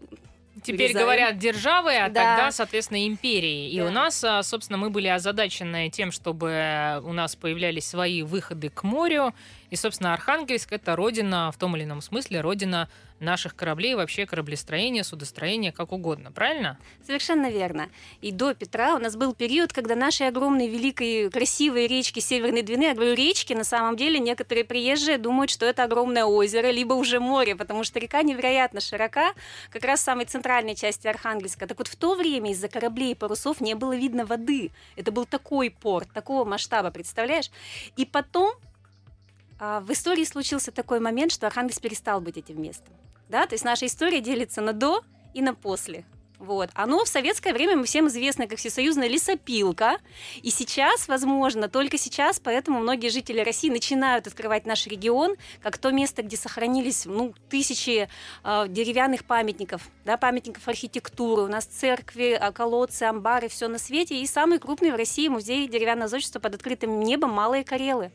Теперь 0.63 0.87
Вырезаем. 0.87 1.05
говорят 1.05 1.37
державы, 1.37 1.95
а 1.95 2.09
Да. 2.09 2.35
тогда, 2.37 2.51
соответственно, 2.51 3.05
империи. 3.07 3.69
И 3.71 3.79
Да. 3.79 3.85
у 3.85 3.89
нас, 3.89 4.23
а, 4.23 4.41
собственно, 4.43 4.77
мы 4.77 4.89
были 4.89 5.07
озадачены 5.07 5.89
тем, 5.89 6.11
чтобы 6.11 7.01
у 7.03 7.13
нас 7.13 7.35
появлялись 7.35 7.87
свои 7.87 8.21
выходы 8.23 8.69
к 8.69 8.83
морю. 8.83 9.33
И, 9.69 9.75
собственно, 9.75 10.13
Архангельск 10.13 10.71
это 10.71 10.95
родина, 10.95 11.51
в 11.51 11.57
том 11.57 11.75
или 11.75 11.83
ином 11.83 12.01
смысле, 12.01 12.41
родина 12.41 12.89
наших 13.19 13.55
кораблей, 13.55 13.95
вообще 13.95 14.25
кораблестроения, 14.25 15.03
судостроения, 15.03 15.71
как 15.71 15.91
угодно. 15.91 16.31
Правильно? 16.31 16.77
Совершенно 17.05 17.49
верно. 17.49 17.89
И 18.21 18.31
до 18.31 18.53
Петра 18.53 18.95
у 18.95 18.99
нас 18.99 19.15
был 19.15 19.33
период, 19.33 19.73
когда 19.73 19.95
наши 19.95 20.23
огромные, 20.23 20.69
великие, 20.69 21.29
красивые 21.29 21.87
речки 21.87 22.19
Северной 22.19 22.61
Двины, 22.61 22.83
я 22.83 22.93
говорю 22.93 23.15
речки, 23.15 23.53
на 23.53 23.63
самом 23.63 23.97
деле 23.97 24.19
некоторые 24.19 24.63
приезжие 24.63 25.17
думают, 25.17 25.49
что 25.49 25.65
это 25.65 25.83
огромное 25.83 26.25
озеро, 26.25 26.69
либо 26.69 26.93
уже 26.93 27.19
море, 27.19 27.55
потому 27.55 27.83
что 27.83 27.99
река 27.99 28.21
невероятно 28.21 28.81
широка, 28.81 29.33
как 29.71 29.83
раз 29.83 30.01
в 30.01 30.03
самой 30.03 30.25
центральной 30.25 30.75
части 30.75 31.07
Архангельска. 31.07 31.67
Так 31.67 31.79
вот 31.79 31.87
в 31.87 31.95
то 31.95 32.15
время 32.15 32.51
из-за 32.51 32.67
кораблей 32.67 33.11
и 33.11 33.15
парусов 33.15 33.61
не 33.61 33.73
было 33.73 33.95
видно 33.95 34.25
воды. 34.25 34.71
Это 34.95 35.11
был 35.11 35.25
такой 35.25 35.71
порт, 35.71 36.07
такого 36.13 36.45
масштаба, 36.45 36.91
представляешь? 36.91 37.49
И 37.95 38.05
потом 38.05 38.53
в 39.59 39.91
истории 39.91 40.23
случился 40.23 40.71
такой 40.71 40.99
момент, 40.99 41.31
что 41.31 41.47
Архангельск 41.47 41.81
перестал 41.81 42.21
быть 42.21 42.37
этим 42.37 42.61
местом. 42.61 42.93
Да? 43.29 43.45
То 43.45 43.55
есть 43.55 43.65
наша 43.65 43.85
история 43.85 44.21
делится 44.21 44.61
на 44.61 44.73
до 44.73 45.03
и 45.33 45.41
на 45.41 45.53
после. 45.53 46.05
Вот. 46.39 46.69
Оно 46.75 47.03
в 47.03 47.07
советское 47.07 47.51
время 47.51 47.75
мы 47.77 47.85
всем 47.85 48.07
известно 48.07 48.47
как 48.47 48.59
всесоюзная 48.59 49.07
лесопилка. 49.07 49.97
И 50.43 50.51
сейчас, 50.51 51.07
возможно, 51.07 51.67
только 51.67 51.97
сейчас, 51.97 52.39
поэтому 52.39 52.79
многие 52.79 53.09
жители 53.09 53.41
России 53.41 53.69
начинают 53.69 54.27
открывать 54.27 54.67
наш 54.67 54.85
регион 54.85 55.35
как 55.61 55.77
то 55.79 55.91
место, 55.91 56.21
где 56.21 56.37
сохранились 56.37 57.05
ну, 57.05 57.33
тысячи 57.49 58.07
э, 58.43 58.65
деревянных 58.67 59.25
памятников, 59.25 59.89
да, 60.05 60.17
памятников 60.17 60.67
архитектуры. 60.67 61.41
У 61.41 61.47
нас 61.47 61.65
церкви, 61.65 62.37
а, 62.39 62.51
колодцы, 62.51 63.03
амбары, 63.03 63.47
все 63.47 63.67
на 63.67 63.79
свете. 63.79 64.21
И 64.21 64.27
самый 64.27 64.59
крупный 64.59 64.91
в 64.91 64.95
России 64.95 65.27
музей 65.29 65.67
деревянного 65.67 66.07
зодчества 66.07 66.39
под 66.39 66.55
открытым 66.55 66.99
небом 66.99 67.31
Малые 67.31 67.63
Карелы. 67.63 68.11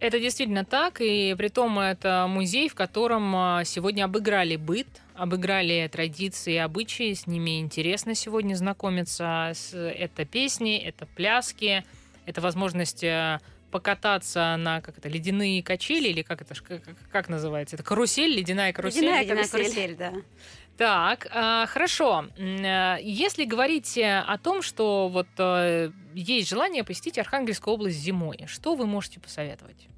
Это 0.00 0.18
действительно 0.18 0.64
так, 0.64 1.02
и 1.02 1.34
при 1.36 1.48
том 1.48 1.78
это 1.78 2.26
музей, 2.26 2.70
в 2.70 2.74
котором 2.74 3.36
а, 3.36 3.64
сегодня 3.64 4.04
обыграли 4.04 4.56
быт, 4.56 4.86
обыграли 5.14 5.88
традиции 5.92 6.54
и 6.54 6.56
обычаи, 6.56 7.12
с 7.12 7.26
ними 7.26 7.60
интересно 7.60 8.14
сегодня 8.14 8.54
знакомиться. 8.54 9.52
С, 9.54 9.74
это 9.74 10.24
песни, 10.24 10.78
это 10.78 11.04
пляски, 11.04 11.84
это 12.24 12.40
возможность 12.40 13.04
э, 13.04 13.40
покататься 13.70 14.56
на 14.56 14.80
как 14.80 14.96
это 14.96 15.10
ледяные 15.10 15.62
качели 15.62 16.08
или 16.08 16.22
как 16.22 16.40
это 16.40 16.54
как, 16.54 16.82
как 17.12 17.28
называется? 17.28 17.76
Это 17.76 17.82
карусель, 17.82 18.34
ледяная 18.34 18.72
карусель. 18.72 19.02
Ледяная 19.02 19.22
Ледяная 19.22 19.48
карусель. 19.48 19.74
карусель, 19.74 19.96
да. 19.96 20.12
Так, 20.80 21.26
а, 21.30 21.66
хорошо. 21.66 22.24
А, 22.38 22.96
Если 23.02 23.44
говорить 23.44 23.98
э, 23.98 24.18
о 24.18 24.38
том, 24.38 24.62
что 24.62 25.10
вот 25.10 25.26
э, 25.36 25.90
есть 26.14 26.48
желание 26.48 26.84
посетить 26.84 27.18
Архангельскую 27.18 27.74
область 27.74 27.98
зимой, 27.98 28.44
что 28.46 28.74
вы 28.74 28.86
можете 28.86 29.20
посоветовать? 29.20 29.88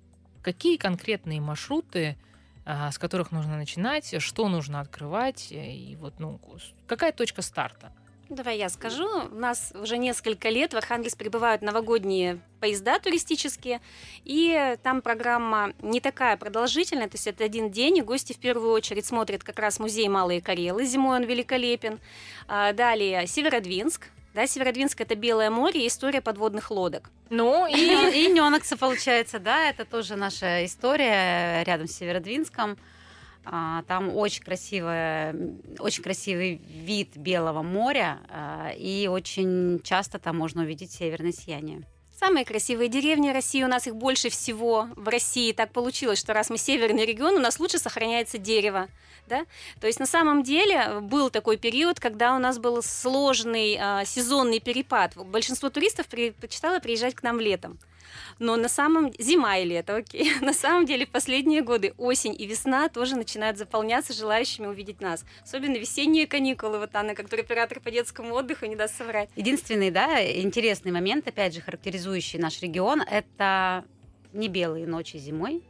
Какие 0.42 0.78
конкретные 0.78 1.40
маршруты, 1.40 2.16
а, 2.64 2.90
с 2.90 2.98
которых 2.98 3.30
нужно 3.30 3.56
начинать, 3.56 4.20
что 4.20 4.48
нужно 4.48 4.80
открывать, 4.80 5.52
э, 5.52 5.72
и 5.72 5.94
вот, 5.94 6.18
ну, 6.18 6.40
какая 6.88 7.12
точка 7.12 7.42
старта? 7.42 7.92
Давай 8.32 8.56
я 8.56 8.70
скажу. 8.70 9.06
У 9.30 9.34
нас 9.34 9.74
уже 9.74 9.98
несколько 9.98 10.48
лет 10.48 10.72
в 10.72 10.76
Архангельск 10.78 11.18
прибывают 11.18 11.60
новогодние 11.60 12.40
поезда 12.60 12.98
туристические, 12.98 13.82
и 14.24 14.78
там 14.82 15.02
программа 15.02 15.74
не 15.82 16.00
такая 16.00 16.38
продолжительная, 16.38 17.08
то 17.08 17.16
есть 17.16 17.26
это 17.26 17.44
один 17.44 17.70
день, 17.70 17.98
и 17.98 18.00
гости 18.00 18.32
в 18.32 18.38
первую 18.38 18.72
очередь 18.72 19.04
смотрят 19.04 19.44
как 19.44 19.58
раз 19.58 19.78
музей 19.78 20.08
Малые 20.08 20.40
Карелы, 20.40 20.86
зимой 20.86 21.18
он 21.18 21.24
великолепен. 21.24 22.00
А, 22.48 22.72
Далее 22.72 23.26
Северодвинск. 23.26 24.08
Да, 24.32 24.46
Северодвинск 24.46 25.02
это 25.02 25.14
Белое 25.14 25.50
море 25.50 25.84
и 25.84 25.88
история 25.88 26.22
подводных 26.22 26.70
лодок. 26.70 27.10
Ну, 27.28 27.66
И, 27.66 27.74
и 28.14 28.32
Нёнокса, 28.32 28.78
получается, 28.78 29.40
да, 29.40 29.68
это 29.68 29.84
тоже 29.84 30.16
наша 30.16 30.64
история 30.64 31.62
рядом 31.64 31.86
с 31.86 31.92
Северодвинском. 31.92 32.78
А, 33.44 33.82
Там 33.88 34.16
очень 34.16 34.42
красивая, 34.42 35.32
м, 35.32 35.60
очень 35.78 36.02
красивый 36.02 36.60
вид 36.68 37.16
Белого 37.16 37.62
моря, 37.62 38.20
а, 38.28 38.70
и 38.76 39.08
очень 39.08 39.80
часто 39.82 40.18
там 40.18 40.36
можно 40.36 40.62
увидеть 40.62 40.92
северное 40.92 41.32
сияние. 41.32 41.82
Самые 42.18 42.44
красивые 42.44 42.88
деревни 42.88 43.30
России, 43.30 43.64
у 43.64 43.68
нас 43.68 43.88
их 43.88 43.96
больше 43.96 44.28
всего 44.28 44.86
в 44.94 45.08
России. 45.08 45.50
Так 45.52 45.72
получилось, 45.72 46.20
что 46.20 46.32
раз 46.32 46.50
мы 46.50 46.56
северный 46.56 47.04
регион, 47.04 47.34
у 47.34 47.40
нас 47.40 47.58
лучше 47.58 47.78
сохраняется 47.78 48.38
дерево. 48.38 48.86
Да? 49.26 49.44
То 49.80 49.88
есть 49.88 49.98
на 49.98 50.06
самом 50.06 50.44
деле 50.44 51.00
был 51.00 51.30
такой 51.30 51.56
период, 51.56 51.98
когда 51.98 52.36
у 52.36 52.38
нас 52.38 52.58
был 52.58 52.80
сложный 52.82 53.76
а, 53.80 54.04
сезонный 54.04 54.60
перепад. 54.60 55.16
Большинство 55.16 55.68
туристов 55.68 56.06
предпочитало 56.06 56.78
приезжать 56.78 57.16
к 57.16 57.24
нам 57.24 57.40
летом. 57.40 57.78
Но 58.38 58.56
на 58.56 58.68
самом 58.68 59.12
зима 59.18 59.58
и 59.58 59.64
лето, 59.64 59.96
окей. 59.96 60.32
На 60.40 60.52
самом 60.52 60.86
деле 60.86 61.06
в 61.06 61.10
последние 61.10 61.62
годы 61.62 61.94
осень 61.98 62.34
и 62.38 62.46
весна 62.46 62.88
тоже 62.88 63.16
начинают 63.16 63.58
заполняться 63.58 64.12
желающими 64.12 64.66
увидеть 64.66 65.00
нас. 65.00 65.24
Особенно 65.42 65.76
весенние 65.76 66.26
каникулы, 66.26 66.78
вот 66.78 66.94
Анна, 66.94 67.14
как 67.14 67.28
туроператор 67.28 67.80
по 67.80 67.90
детскому 67.90 68.34
отдыху, 68.34 68.66
не 68.66 68.76
даст 68.76 68.96
соврать. 68.96 69.28
Единственный, 69.36 69.90
да, 69.90 70.22
интересный 70.40 70.92
момент, 70.92 71.26
опять 71.28 71.54
же, 71.54 71.60
характеризующий 71.60 72.38
наш 72.38 72.60
регион, 72.62 73.02
это 73.02 73.84
не 74.32 74.48
белые 74.48 74.86
ночи 74.86 75.16
зимой 75.18 75.62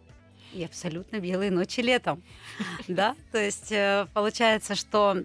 и 0.52 0.64
абсолютно 0.64 1.18
белые 1.18 1.50
ночи 1.50 1.80
летом. 1.80 2.22
Да, 2.88 3.16
то 3.30 3.38
есть 3.38 3.72
э, 3.72 4.06
получается, 4.12 4.74
что 4.74 5.22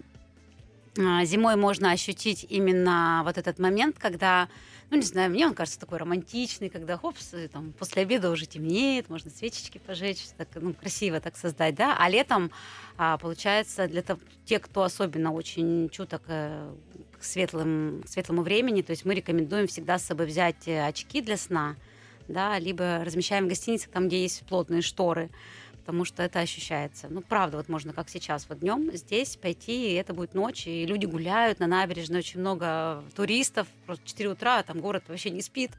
а, 0.98 1.24
зимой 1.24 1.56
можно 1.56 1.92
ощутить 1.92 2.46
именно 2.48 3.22
вот 3.24 3.38
этот 3.38 3.58
момент, 3.58 3.96
когда, 3.98 4.48
ну 4.90 4.96
не 4.96 5.02
знаю, 5.02 5.30
мне 5.30 5.46
он 5.46 5.54
кажется 5.54 5.78
такой 5.78 5.98
романтичный, 5.98 6.70
когда 6.70 6.96
хопс, 6.96 7.34
и 7.34 7.48
там 7.48 7.72
после 7.72 8.02
обеда 8.02 8.30
уже 8.30 8.46
темнеет, 8.46 9.10
можно 9.10 9.30
свечечки 9.30 9.78
пожечь, 9.78 10.24
так, 10.36 10.48
ну, 10.54 10.72
красиво 10.72 11.20
так 11.20 11.36
создать, 11.36 11.74
да, 11.74 11.96
а 11.98 12.08
летом, 12.08 12.50
а, 12.96 13.18
получается, 13.18 13.86
для 13.86 14.02
того, 14.02 14.20
те, 14.46 14.58
кто 14.58 14.82
особенно 14.82 15.32
очень 15.32 15.90
чуток 15.90 16.22
э, 16.28 16.72
к 17.18 17.22
светлым, 17.22 18.02
к 18.04 18.08
светлому 18.08 18.42
времени, 18.42 18.80
то 18.82 18.90
есть 18.90 19.04
мы 19.04 19.14
рекомендуем 19.14 19.66
всегда 19.66 19.98
с 19.98 20.04
собой 20.04 20.26
взять 20.26 20.66
э, 20.66 20.86
очки 20.86 21.20
для 21.20 21.36
сна, 21.36 21.76
да, 22.26 22.58
либо 22.58 23.02
размещаем 23.04 23.44
в 23.44 23.48
гостиницах 23.48 23.90
там, 23.90 24.08
где 24.08 24.22
есть 24.22 24.46
плотные 24.46 24.80
шторы, 24.80 25.30
потому 25.88 26.04
что 26.04 26.22
это 26.22 26.40
ощущается. 26.40 27.06
Ну, 27.08 27.22
правда, 27.22 27.56
вот 27.56 27.70
можно 27.70 27.94
как 27.94 28.10
сейчас, 28.10 28.44
вот 28.50 28.58
днем 28.58 28.94
здесь 28.94 29.36
пойти, 29.36 29.92
и 29.92 29.94
это 29.94 30.12
будет 30.12 30.34
ночь, 30.34 30.66
и 30.66 30.84
люди 30.84 31.06
гуляют 31.06 31.60
на 31.60 31.66
набережной, 31.66 32.18
очень 32.18 32.40
много 32.40 33.02
туристов, 33.16 33.66
просто 33.86 34.06
4 34.06 34.28
утра, 34.28 34.58
а 34.58 34.62
там 34.64 34.80
город 34.80 35.04
вообще 35.08 35.30
не 35.30 35.40
спит. 35.40 35.70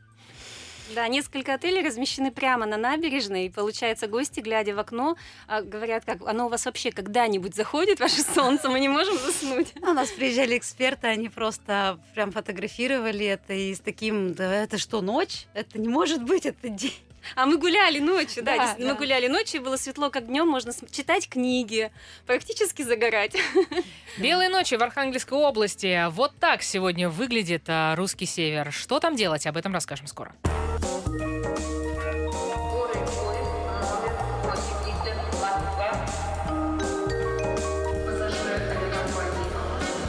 Да, 0.95 1.07
несколько 1.07 1.53
отелей 1.53 1.85
размещены 1.85 2.31
прямо 2.31 2.65
на 2.65 2.77
набережной, 2.77 3.45
и 3.45 3.49
получается, 3.51 4.07
гости, 4.07 4.39
глядя 4.39 4.73
в 4.73 4.79
окно, 4.79 5.15
а, 5.47 5.61
говорят, 5.61 6.05
как 6.05 6.27
оно 6.27 6.47
у 6.47 6.49
вас 6.49 6.65
вообще 6.65 6.91
когда-нибудь 6.91 7.53
заходит, 7.53 7.99
ваше 7.99 8.23
солнце, 8.23 8.67
мы 8.67 8.79
не 8.79 8.89
можем 8.89 9.15
заснуть. 9.15 9.73
У 9.79 9.93
нас 9.93 10.09
приезжали 10.09 10.57
эксперты, 10.57 11.05
они 11.05 11.29
просто 11.29 11.99
прям 12.15 12.31
фотографировали 12.31 13.27
это, 13.27 13.53
и 13.53 13.75
с 13.75 13.79
таким, 13.79 14.33
да 14.33 14.63
это 14.63 14.79
что, 14.79 15.01
ночь? 15.01 15.45
Это 15.53 15.77
не 15.77 15.87
может 15.87 16.23
быть, 16.23 16.47
это 16.47 16.67
день. 16.67 16.93
А 17.35 17.45
мы 17.45 17.57
гуляли 17.57 17.99
ночью, 17.99 18.43
да, 18.43 18.55
Да, 18.55 18.57
действительно, 18.63 18.87
мы 18.89 18.93
да. 18.93 18.99
гуляли 18.99 19.27
ночью, 19.27 19.61
было 19.61 19.77
светло, 19.77 20.09
как 20.09 20.27
днем, 20.27 20.47
можно 20.47 20.71
читать 20.91 21.27
книги, 21.29 21.91
практически 22.25 22.81
загорать. 22.81 23.35
белые 24.17 24.49
ночи 24.49 24.75
в 24.75 24.83
Архангельской 24.83 25.37
области. 25.37 26.09
Вот 26.11 26.33
так 26.39 26.63
сегодня 26.63 27.09
выглядит 27.09 27.63
а, 27.67 27.95
русский 27.95 28.25
север. 28.25 28.71
Что 28.71 28.99
там 28.99 29.15
делать? 29.15 29.45
Об 29.47 29.57
этом 29.57 29.73
расскажем 29.73 30.07
скоро. 30.07 30.33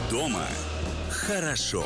Дома 0.09 0.45
хорошо. 1.09 1.85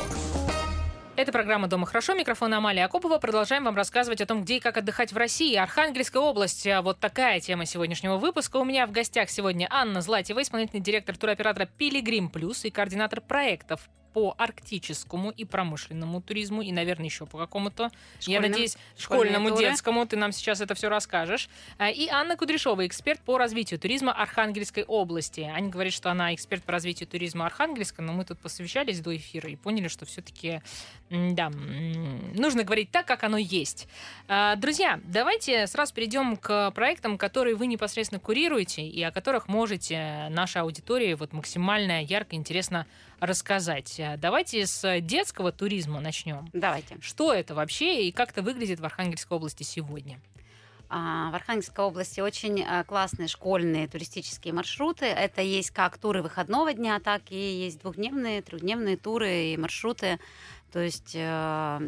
Это 1.16 1.32
программа 1.32 1.66
«Дома 1.66 1.86
хорошо». 1.86 2.12
Микрофон 2.12 2.52
Амалия 2.52 2.84
Акопова. 2.84 3.16
Продолжаем 3.16 3.64
вам 3.64 3.74
рассказывать 3.74 4.20
о 4.20 4.26
том, 4.26 4.42
где 4.42 4.58
и 4.58 4.60
как 4.60 4.76
отдыхать 4.76 5.12
в 5.12 5.16
России. 5.16 5.56
Архангельская 5.56 6.22
область. 6.22 6.66
А 6.66 6.82
Вот 6.82 7.00
такая 7.00 7.40
тема 7.40 7.64
сегодняшнего 7.64 8.18
выпуска. 8.18 8.58
У 8.58 8.64
меня 8.66 8.86
в 8.86 8.92
гостях 8.92 9.30
сегодня 9.30 9.66
Анна 9.70 10.02
Златева, 10.02 10.42
исполнительный 10.42 10.82
директор 10.82 11.16
туроператора 11.16 11.64
«Пилигрим 11.64 12.28
Плюс» 12.28 12.66
и 12.66 12.70
координатор 12.70 13.22
проектов 13.22 13.88
по 14.16 14.34
арктическому 14.38 15.30
и 15.30 15.44
промышленному 15.44 16.22
туризму, 16.22 16.62
и, 16.62 16.72
наверное, 16.72 17.04
еще 17.04 17.26
по 17.26 17.36
какому-то, 17.36 17.90
я 18.22 18.40
надеюсь, 18.40 18.78
школьному, 18.96 19.50
туры. 19.50 19.60
детскому. 19.60 20.06
Ты 20.06 20.16
нам 20.16 20.32
сейчас 20.32 20.62
это 20.62 20.74
все 20.74 20.88
расскажешь. 20.88 21.50
А, 21.76 21.90
И 21.90 22.08
Анна 22.08 22.34
Кудряшова, 22.38 22.86
эксперт 22.86 23.20
по 23.20 23.36
развитию 23.36 23.78
туризма 23.78 24.14
Архангельской 24.14 24.84
области. 24.84 25.42
Аня 25.42 25.68
говорит, 25.68 25.92
что 25.92 26.10
она 26.10 26.34
эксперт 26.34 26.62
по 26.62 26.72
развитию 26.72 27.06
туризма 27.06 27.44
Архангельска, 27.44 28.00
но 28.00 28.14
мы 28.14 28.24
тут 28.24 28.38
посовещались 28.38 29.00
до 29.00 29.14
эфира 29.14 29.50
и 29.50 29.56
поняли, 29.56 29.88
что 29.88 30.06
все-таки 30.06 30.62
да, 31.10 31.50
нужно 31.50 32.64
говорить 32.64 32.90
так, 32.90 33.04
как 33.04 33.22
оно 33.22 33.36
есть. 33.36 33.86
А, 34.28 34.56
Друзья, 34.56 34.98
давайте 35.04 35.66
сразу 35.66 35.92
перейдем 35.92 36.38
к 36.38 36.70
проектам, 36.70 37.18
которые 37.18 37.54
вы 37.54 37.66
непосредственно 37.66 38.18
курируете 38.18 38.80
и 38.80 39.02
о 39.02 39.10
которых 39.10 39.46
можете 39.46 40.28
нашей 40.30 40.62
аудитории 40.62 41.12
вот 41.12 41.34
максимально 41.34 42.02
ярко 42.02 42.34
и 42.34 42.38
интересно 42.38 42.86
рассказать. 43.20 43.98
А, 44.00 44.16
Давайте 44.16 44.66
с 44.66 45.00
детского 45.00 45.52
туризма 45.52 46.00
начнем. 46.00 46.48
Давайте. 46.52 46.96
Что 47.00 47.32
это 47.32 47.54
вообще 47.54 48.08
и 48.08 48.12
как 48.12 48.30
это 48.30 48.42
выглядит 48.42 48.80
в 48.80 48.84
Архангельской 48.84 49.36
области 49.36 49.62
сегодня? 49.62 50.20
А, 50.88 51.30
В 51.30 51.34
Архангельской 51.34 51.84
области 51.84 52.20
очень 52.20 52.62
а, 52.62 52.84
классные 52.84 53.28
школьные 53.28 53.88
туристические 53.88 54.54
маршруты. 54.54 55.06
Это 55.06 55.42
есть 55.42 55.70
как 55.70 55.98
туры 55.98 56.22
выходного 56.22 56.72
дня, 56.72 57.00
так 57.00 57.22
и 57.30 57.36
есть 57.36 57.80
двухдневные, 57.80 58.42
трехдневные 58.42 58.96
туры 58.96 59.52
и 59.52 59.56
маршруты. 59.56 60.18
То 60.72 60.80
есть 60.80 61.12
э, 61.14 61.80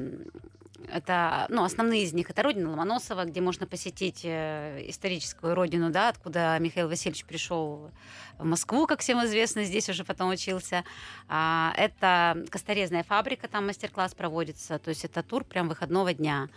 это, 0.86 1.46
ну, 1.48 1.64
основные 1.64 2.04
из 2.04 2.12
них 2.12 2.30
это 2.30 2.42
родина 2.42 2.70
Ломоносова, 2.70 3.24
где 3.24 3.40
можно 3.40 3.66
посетить 3.66 4.20
э, 4.24 4.84
историческую 4.86 5.54
родину, 5.54 5.90
да, 5.90 6.08
откуда 6.08 6.56
Михаил 6.60 6.88
Васильевич 6.88 7.24
пришел 7.24 7.90
в 8.38 8.44
Москву, 8.44 8.86
как 8.86 9.00
всем 9.00 9.24
известно, 9.24 9.64
здесь 9.64 9.88
уже 9.88 10.04
потом 10.04 10.30
учился. 10.30 10.84
А, 11.28 11.72
Это 11.76 12.44
косторезная 12.50 13.02
фабрика, 13.02 13.48
там 13.48 13.66
мастер-класс 13.66 14.14
проводится, 14.14 14.78
то 14.78 14.90
есть 14.90 15.04
это 15.04 15.22
тур 15.22 15.44
прям 15.44 15.68
выходного 15.68 16.14
дня. 16.14 16.48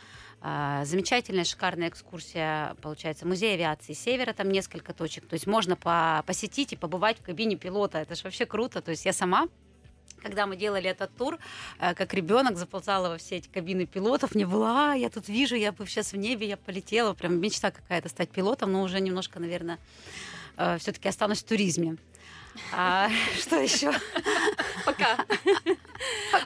А, 0.41 0.85
Замечательная, 0.85 1.43
шикарная 1.43 1.89
экскурсия, 1.89 2.75
получается, 2.81 3.27
музей 3.27 3.53
авиации 3.55 3.93
Севера, 3.93 4.33
там 4.33 4.49
несколько 4.49 4.93
точек. 4.93 5.27
То 5.27 5.33
есть 5.33 5.47
можно 5.47 5.75
по- 5.75 6.23
посетить 6.25 6.73
и 6.73 6.75
побывать 6.75 7.19
в 7.19 7.23
кабине 7.23 7.55
пилота. 7.55 7.99
Это 7.99 8.15
же 8.15 8.23
вообще 8.23 8.45
круто. 8.45 8.81
То 8.81 8.91
есть 8.91 9.05
я 9.05 9.13
сама 9.13 9.47
когда 10.21 10.45
мы 10.45 10.55
делали 10.55 10.89
этот 10.89 11.15
тур, 11.15 11.37
э, 11.79 11.93
как 11.93 12.13
ребенок 12.13 12.57
заползала 12.57 13.09
во 13.09 13.17
все 13.17 13.37
эти 13.37 13.47
кабины 13.47 13.85
пилотов, 13.85 14.35
мне 14.35 14.45
было, 14.45 14.91
а, 14.91 14.93
я 14.93 15.09
тут 15.09 15.27
вижу, 15.27 15.55
я 15.55 15.71
бы 15.71 15.85
сейчас 15.85 16.13
в 16.13 16.17
небе, 16.17 16.47
я 16.47 16.57
полетела, 16.57 17.13
прям 17.13 17.39
мечта 17.39 17.71
какая-то 17.71 18.09
стать 18.09 18.29
пилотом, 18.29 18.71
но 18.71 18.83
уже 18.83 18.99
немножко, 18.99 19.39
наверное, 19.39 19.79
все-таки 20.77 21.07
останусь 21.07 21.39
в 21.43 21.45
туризме. 21.45 21.97
А, 22.73 23.09
что 23.39 23.59
еще? 23.59 23.91
Пока. 24.85 25.25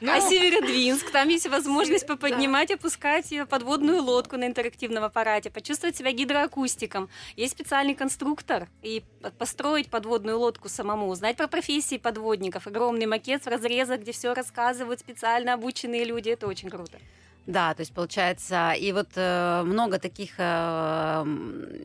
Ну, 0.00 0.12
А 0.12 0.20
Северодвинск, 0.20 1.10
там 1.10 1.28
есть 1.28 1.48
возможность 1.48 2.06
поподнимать, 2.06 2.70
опускать 2.70 3.32
э, 3.32 3.46
подводную 3.46 4.02
лодку 4.02 4.36
на 4.36 4.46
интерактивном 4.46 5.04
аппарате, 5.04 5.50
почувствовать 5.50 5.96
себя 5.96 6.12
гидроакустиком. 6.12 7.08
Есть 7.36 7.52
специальный 7.52 7.94
конструктор, 7.94 8.68
и 8.82 9.02
по- 9.22 9.30
построить 9.30 9.88
подводную 9.88 10.38
лодку 10.38 10.68
самому, 10.68 11.08
узнать 11.08 11.36
про 11.36 11.46
профессии 11.48 11.96
подводников. 11.96 12.66
Огромный 12.66 13.06
макет 13.06 13.44
в 13.44 13.48
разрезах, 13.48 14.00
где 14.00 14.12
все 14.12 14.34
рассказывают 14.34 15.00
специально 15.00 15.54
обученные 15.54 16.04
люди. 16.04 16.28
Это 16.28 16.46
очень 16.46 16.68
круто. 16.68 16.98
Да, 17.46 17.74
то 17.74 17.82
есть 17.82 17.94
получается, 17.94 18.72
и 18.72 18.90
вот 18.90 19.10
э, 19.14 19.62
много 19.62 20.00
таких 20.00 20.34
э, 20.38 21.24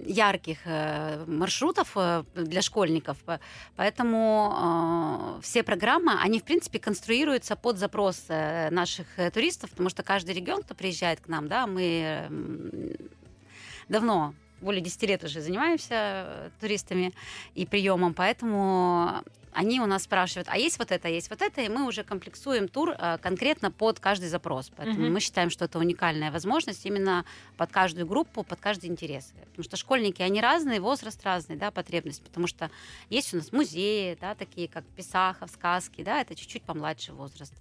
ярких 0.07 0.57
э, 0.65 1.23
маршрутов 1.27 1.91
э, 1.95 2.23
для 2.33 2.63
школьников, 2.63 3.17
поэтому 3.75 5.37
э, 5.37 5.41
все 5.43 5.61
программы, 5.61 6.13
они 6.19 6.39
в 6.39 6.43
принципе 6.45 6.79
конструируются 6.79 7.55
под 7.55 7.77
запрос 7.77 8.25
э, 8.29 8.71
наших 8.71 9.05
э, 9.17 9.29
туристов, 9.29 9.69
потому 9.69 9.89
что 9.89 10.01
каждый 10.01 10.33
регион, 10.33 10.63
кто 10.63 10.73
приезжает 10.73 11.21
к 11.21 11.27
нам, 11.27 11.47
да, 11.47 11.67
мы 11.67 12.27
э, 12.27 12.95
давно 13.87 14.33
более 14.61 14.81
10 14.81 15.03
лет 15.03 15.23
уже 15.23 15.41
занимаемся 15.41 15.89
э, 15.91 16.49
туристами 16.59 17.13
и 17.53 17.67
приемом, 17.67 18.15
поэтому 18.15 19.23
они 19.53 19.79
у 19.81 19.85
нас 19.85 20.03
спрашивают, 20.03 20.47
а 20.49 20.57
есть 20.57 20.79
вот 20.79 20.91
это, 20.91 21.07
есть 21.07 21.29
вот 21.29 21.41
это, 21.41 21.61
и 21.61 21.69
мы 21.69 21.87
уже 21.87 22.03
комплексуем 22.03 22.67
тур 22.67 22.91
э, 22.97 23.17
конкретно 23.21 23.71
под 23.71 23.99
каждый 23.99 24.29
запрос. 24.29 24.71
Поэтому 24.75 25.05
Мгм. 25.05 25.13
мы 25.13 25.19
считаем, 25.19 25.49
что 25.49 25.65
это 25.65 25.79
уникальная 25.79 26.31
возможность 26.31 26.85
именно 26.85 27.25
под 27.57 27.71
каждую 27.71 28.07
группу, 28.07 28.43
под 28.43 28.59
каждый 28.59 28.89
интерес. 28.89 29.33
Потому 29.49 29.63
что 29.63 29.77
школьники, 29.77 30.21
они 30.21 30.41
разные, 30.41 30.79
возраст 30.79 31.23
разный, 31.23 31.55
да, 31.55 31.71
потребность. 31.71 32.23
Потому 32.23 32.47
что 32.47 32.71
есть 33.09 33.33
у 33.33 33.37
нас 33.37 33.51
музеи, 33.51 34.17
да, 34.19 34.35
такие 34.35 34.67
как 34.67 34.85
Писахов, 34.95 35.51
сказки, 35.51 36.03
да, 36.03 36.21
это 36.21 36.35
чуть-чуть 36.35 36.63
помладше 36.63 37.13
возраст. 37.13 37.53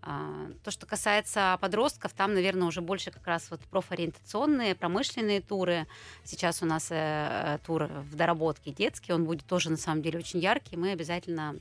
А, 0.00 0.46
То, 0.62 0.70
что 0.70 0.86
касается 0.86 1.58
подростков, 1.60 2.12
там, 2.12 2.34
наверное, 2.34 2.68
уже 2.68 2.80
больше 2.80 3.10
как 3.10 3.26
раз 3.26 3.50
вот 3.50 3.60
профориентационные, 3.62 4.74
промышленные 4.74 5.40
туры. 5.40 5.86
Сейчас 6.24 6.62
у 6.62 6.66
нас 6.66 6.88
э, 6.90 6.94
э, 6.94 7.58
тур 7.66 7.84
в 7.84 8.14
доработке 8.14 8.70
детский, 8.70 9.12
он 9.12 9.24
будет 9.24 9.44
тоже 9.44 9.70
на 9.70 9.76
самом 9.76 10.02
деле 10.02 10.20
очень 10.20 10.38
яркий. 10.38 10.76
Мы 10.76 10.92
обязательно 10.92 11.56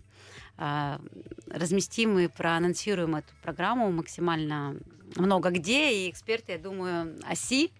разместим 0.58 2.20
и 2.20 2.28
проанонсируем 2.28 3.16
эту 3.16 3.34
программу 3.42 3.92
максимально 3.92 4.76
много 5.16 5.50
где. 5.50 6.06
И 6.06 6.10
эксперты, 6.10 6.54
я 6.54 6.58
думаю, 6.58 7.18
ОСИ. 7.30 7.72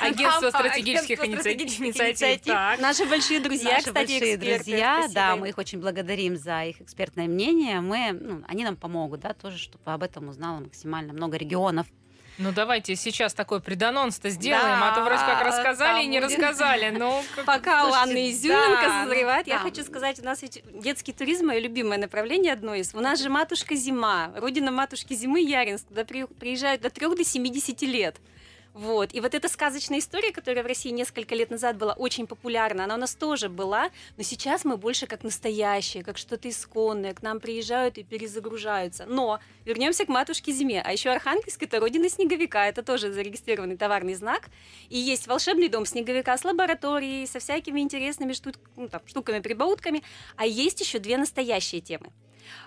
Агентство 0.00 0.48
Агентство 0.48 0.50
стратегических 0.50 1.16
стратегических 1.18 1.26
инициатив. 1.26 1.80
инициатив. 1.80 2.22
инициатив. 2.22 2.52
Так. 2.52 2.80
Наши 2.80 3.06
большие 3.06 3.40
друзья, 3.40 3.70
Наши 3.74 3.86
кстати, 3.86 3.94
большие 3.94 4.34
эксперты. 4.36 4.64
друзья, 4.64 5.08
да, 5.12 5.36
мы 5.36 5.48
их 5.50 5.58
очень 5.58 5.80
благодарим 5.80 6.36
за 6.36 6.64
их 6.64 6.80
экспертное 6.80 7.28
мнение. 7.28 7.80
Мы, 7.80 8.12
ну, 8.12 8.44
они 8.48 8.64
нам 8.64 8.76
помогут, 8.76 9.20
да, 9.20 9.32
тоже, 9.32 9.58
чтобы 9.58 9.92
об 9.92 10.02
этом 10.02 10.28
узнало 10.28 10.60
максимально 10.60 11.12
много 11.12 11.36
регионов. 11.36 11.86
Ну 12.38 12.50
давайте 12.50 12.96
сейчас 12.96 13.34
такой 13.34 13.60
преданонс-то 13.60 14.30
сделаем, 14.30 14.80
Да, 14.80 14.92
а 14.92 14.94
то 14.94 15.02
вроде 15.02 15.20
как 15.20 15.42
рассказали 15.44 16.02
и 16.04 16.06
не 16.06 16.18
будет. 16.20 16.30
рассказали. 16.38 16.90
Ну, 16.90 17.22
как- 17.36 17.44
Пока 17.44 17.88
у 17.88 17.92
Анны 17.92 18.30
изюминка 18.30 18.82
да, 18.88 19.04
созревает, 19.04 19.46
я 19.46 19.56
да. 19.58 19.60
хочу 19.60 19.82
сказать, 19.84 20.18
у 20.20 20.24
нас 20.24 20.42
ведь 20.42 20.62
детский 20.82 21.12
туризм 21.12 21.46
мое 21.48 21.58
любимое 21.60 21.98
направление 21.98 22.52
одно 22.54 22.74
из. 22.74 22.94
У 22.94 23.00
нас 23.00 23.20
же 23.20 23.28
матушка 23.28 23.74
зима, 23.74 24.32
родина 24.36 24.70
матушки 24.70 25.14
зимы 25.14 25.40
Яринск, 25.40 25.86
куда 25.88 26.04
при- 26.04 26.24
приезжают 26.26 26.80
до 26.82 26.90
3 26.90 27.14
до 27.16 27.24
70 27.24 27.82
лет. 27.82 28.16
Вот. 28.74 29.12
И 29.12 29.20
вот 29.20 29.34
эта 29.34 29.48
сказочная 29.48 29.98
история, 29.98 30.32
которая 30.32 30.64
в 30.64 30.66
России 30.66 30.90
несколько 30.90 31.34
лет 31.34 31.50
назад 31.50 31.76
была 31.76 31.92
очень 31.92 32.26
популярна, 32.26 32.84
она 32.84 32.94
у 32.94 32.98
нас 32.98 33.14
тоже 33.14 33.50
была, 33.50 33.90
но 34.16 34.22
сейчас 34.22 34.64
мы 34.64 34.78
больше 34.78 35.06
как 35.06 35.24
настоящие, 35.24 36.02
как 36.02 36.16
что-то 36.16 36.48
исконное, 36.48 37.12
к 37.12 37.22
нам 37.22 37.38
приезжают 37.38 37.98
и 37.98 38.02
перезагружаются. 38.02 39.04
Но 39.06 39.40
вернемся 39.66 40.06
к 40.06 40.08
матушке 40.08 40.52
зиме. 40.52 40.80
А 40.82 40.92
еще 40.92 41.10
Архангельск 41.10 41.62
это 41.62 41.80
родина 41.80 42.08
снеговика, 42.08 42.66
это 42.66 42.82
тоже 42.82 43.12
зарегистрированный 43.12 43.76
товарный 43.76 44.14
знак. 44.14 44.48
И 44.88 44.98
есть 44.98 45.26
волшебный 45.26 45.68
дом 45.68 45.84
снеговика 45.84 46.36
с 46.36 46.44
лабораторией, 46.44 47.26
со 47.26 47.40
всякими 47.40 47.80
интересными 47.80 48.32
штук- 48.32 48.58
ну, 48.76 48.88
там, 48.88 49.02
штуками, 49.04 49.40
прибаутками. 49.40 50.02
А 50.36 50.46
есть 50.46 50.80
еще 50.80 50.98
две 50.98 51.18
настоящие 51.18 51.82
темы. 51.82 52.10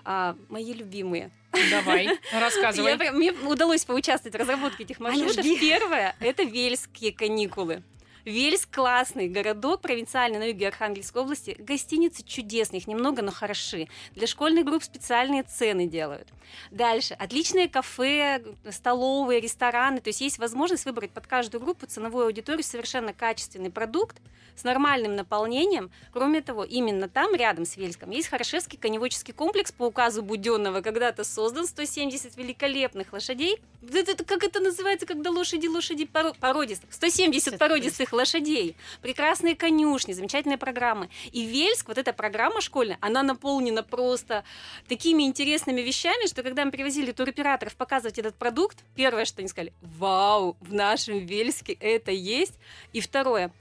А, 0.04 0.36
мои 0.48 0.72
любимые. 0.72 1.30
давай, 1.70 2.08
рассказывай. 2.32 2.96
Я 2.98 3.12
мне 3.12 3.32
удалось 3.32 3.84
поучаствовать 3.84 4.34
в 4.34 4.38
разработке 4.38 4.84
этих 4.84 5.00
маршрутов. 5.00 5.44
Первое– 5.44 6.14
это 6.20 6.42
вельские 6.42 7.12
каникулы. 7.12 7.82
Вельск 8.26 8.74
классный 8.74 9.28
городок, 9.28 9.82
провинциальный 9.82 10.40
на 10.40 10.48
юге 10.48 10.66
Архангельской 10.66 11.22
области. 11.22 11.54
Гостиницы 11.60 12.24
чудесные, 12.24 12.80
их 12.80 12.88
немного, 12.88 13.22
но 13.22 13.30
хороши. 13.30 13.86
Для 14.16 14.26
школьных 14.26 14.64
групп 14.64 14.82
специальные 14.82 15.44
цены 15.44 15.86
делают. 15.86 16.26
Дальше. 16.72 17.14
Отличные 17.14 17.68
кафе, 17.68 18.42
столовые, 18.68 19.40
рестораны. 19.40 20.00
То 20.00 20.08
есть 20.08 20.20
есть 20.20 20.38
возможность 20.38 20.86
выбрать 20.86 21.12
под 21.12 21.28
каждую 21.28 21.60
группу 21.60 21.86
ценовую 21.86 22.26
аудиторию 22.26 22.64
совершенно 22.64 23.12
качественный 23.12 23.70
продукт 23.70 24.16
с 24.56 24.64
нормальным 24.64 25.14
наполнением. 25.14 25.90
Кроме 26.12 26.40
того, 26.40 26.64
именно 26.64 27.08
там, 27.08 27.34
рядом 27.34 27.64
с 27.64 27.76
Вельском, 27.76 28.10
есть 28.10 28.28
Хорошевский 28.28 28.78
коневодческий 28.78 29.34
комплекс 29.34 29.70
по 29.70 29.84
указу 29.84 30.22
Буденного, 30.22 30.80
когда-то 30.80 31.24
создан 31.24 31.66
170 31.66 32.36
великолепных 32.36 33.12
лошадей. 33.12 33.60
Это, 33.92 34.24
как 34.24 34.42
это 34.42 34.60
называется, 34.60 35.06
когда 35.06 35.30
лошади, 35.30 35.66
лошади 35.66 36.08
поро- 36.12 36.34
породистых? 36.40 36.92
170 36.92 37.58
породистых 37.58 38.12
лошадей. 38.16 38.76
Прекрасные 39.02 39.54
конюшни, 39.54 40.12
замечательные 40.12 40.58
программы. 40.58 41.08
И 41.32 41.46
Вельск, 41.46 41.88
вот 41.88 41.98
эта 41.98 42.12
программа 42.12 42.60
школьная, 42.60 42.98
она 43.00 43.22
наполнена 43.22 43.82
просто 43.82 44.44
такими 44.88 45.22
интересными 45.22 45.80
вещами, 45.80 46.26
что 46.26 46.42
когда 46.42 46.64
мы 46.64 46.70
привозили 46.70 47.12
туроператоров 47.12 47.76
показывать 47.76 48.18
этот 48.18 48.34
продукт, 48.34 48.78
первое, 48.94 49.24
что 49.24 49.40
они 49.40 49.48
сказали, 49.48 49.72
вау, 49.80 50.56
в 50.60 50.74
нашем 50.74 51.24
Вельске 51.24 51.74
это 51.74 52.10
есть. 52.10 52.54
И 52.92 53.00
второе, 53.00 53.52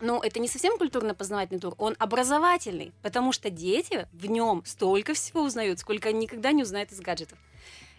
ну, 0.00 0.20
это 0.20 0.40
не 0.40 0.48
совсем 0.48 0.76
культурно-познавательный 0.76 1.60
тур, 1.60 1.74
он 1.78 1.96
образовательный, 1.98 2.92
потому 3.02 3.32
что 3.32 3.48
дети 3.48 4.06
в 4.12 4.26
нем 4.26 4.62
столько 4.66 5.14
всего 5.14 5.42
узнают, 5.42 5.78
сколько 5.78 6.10
они 6.10 6.20
никогда 6.20 6.52
не 6.52 6.62
узнают 6.62 6.92
из 6.92 7.00
гаджетов. 7.00 7.38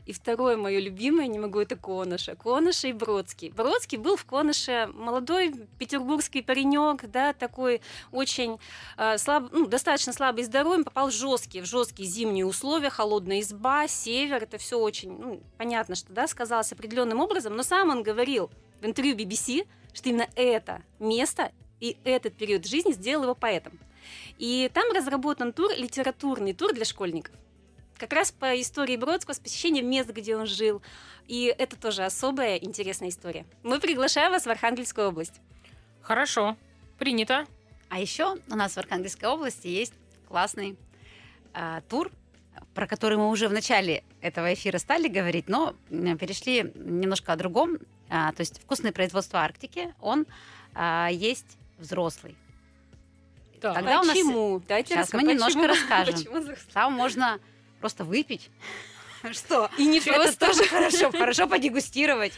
И 0.06 0.14
второе 0.14 0.56
мое 0.56 0.80
любимое, 0.80 1.28
не 1.28 1.40
могу, 1.40 1.60
это 1.60 1.76
Коноша. 1.76 2.36
Коноша 2.36 2.88
и 2.88 2.94
Бродский. 2.94 3.50
Бродский 3.50 3.98
был 3.98 4.16
в 4.16 4.26
Коноше 4.26 4.88
молодой 4.94 5.54
петербургский 5.80 6.44
паренек, 6.44 7.06
да, 7.10 7.34
такой 7.34 7.82
очень 8.12 8.60
э, 8.98 9.18
слаб, 9.18 9.50
ну, 9.52 9.66
достаточно 9.66 10.14
слабый 10.14 10.44
здоровьем, 10.44 10.84
попал 10.84 11.10
в 11.10 11.14
жесткие, 11.14 11.64
в 11.64 11.68
жесткие 11.68 12.08
зимние 12.08 12.46
условия, 12.46 12.90
холодная 12.90 13.42
изба, 13.42 13.88
север, 13.88 14.44
это 14.44 14.60
все 14.60 14.78
очень, 14.78 15.18
ну, 15.18 15.42
понятно, 15.58 15.96
что, 15.96 16.14
да, 16.14 16.28
сказалось 16.28 16.72
определенным 16.72 17.20
образом, 17.20 17.56
но 17.56 17.64
сам 17.64 17.90
он 17.90 18.04
говорил 18.04 18.52
в 18.82 18.86
интервью 18.86 19.16
BBC, 19.16 19.68
что 19.94 20.10
именно 20.10 20.28
это 20.36 20.84
место 21.00 21.52
и 21.80 21.98
этот 22.04 22.36
период 22.36 22.66
жизни 22.66 22.92
сделал 22.92 23.24
его 23.24 23.36
поэтом. 23.36 23.80
И 24.38 24.70
там 24.74 24.92
разработан 24.94 25.52
тур, 25.52 25.72
литературный 25.76 26.54
тур 26.54 26.74
для 26.74 26.86
школьников. 26.86 27.34
Как 27.98 28.12
раз 28.14 28.32
по 28.32 28.60
истории 28.60 28.98
Бродского, 28.98 29.34
с 29.34 29.40
посещением 29.40 29.90
мест, 29.90 30.10
где 30.10 30.36
он 30.36 30.46
жил. 30.46 30.82
И 31.28 31.54
это 31.58 31.76
тоже 31.78 32.04
особая 32.04 32.58
интересная 32.58 33.10
история. 33.10 33.46
Мы 33.64 33.80
приглашаем 33.80 34.32
вас 34.32 34.46
в 34.46 34.50
Архангельскую 34.50 35.08
область. 35.08 35.40
Хорошо, 36.02 36.58
принято. 37.00 37.46
А 37.90 38.00
еще 38.00 38.36
у 38.50 38.56
нас 38.56 38.74
в 38.74 38.78
Архангельской 38.78 39.30
области 39.30 39.68
есть 39.68 39.94
классный 40.28 40.78
а, 41.54 41.82
тур, 41.90 42.12
про 42.74 42.86
который 42.88 43.18
мы 43.18 43.30
уже 43.30 43.48
в 43.48 43.54
начале 43.54 44.04
этого 44.22 44.54
эфира 44.54 44.78
стали 44.78 45.08
говорить, 45.08 45.48
но 45.48 45.74
перешли 45.90 46.72
немножко 46.76 47.32
о 47.34 47.36
другом. 47.38 47.78
А, 48.10 48.34
то 48.34 48.42
есть 48.42 48.62
вкусное 48.62 48.92
производство 48.92 49.40
Арктики, 49.40 49.94
он 50.02 50.26
а, 50.74 51.10
есть 51.12 51.58
взрослый. 51.80 52.36
Так. 53.62 53.76
Тогда 53.76 54.02
у 54.02 54.04
нас- 54.04 54.16
Почему? 54.16 54.62
Дайте 54.68 54.96
Сейчас 54.96 55.14
мы 55.14 55.22
раска- 55.22 55.28
немножко 55.32 55.60
почему? 55.60 55.68
расскажем. 55.68 56.16
Почему? 56.16 56.56
Там 56.74 56.94
можно 56.94 57.40
просто 57.86 58.04
выпить. 58.04 58.50
Что? 59.32 59.70
И 59.78 59.86
не 59.86 60.00
Это 60.00 60.36
тоже 60.40 60.66
хорошо, 60.66 61.12
хорошо 61.22 61.48
подегустировать. 61.48 62.34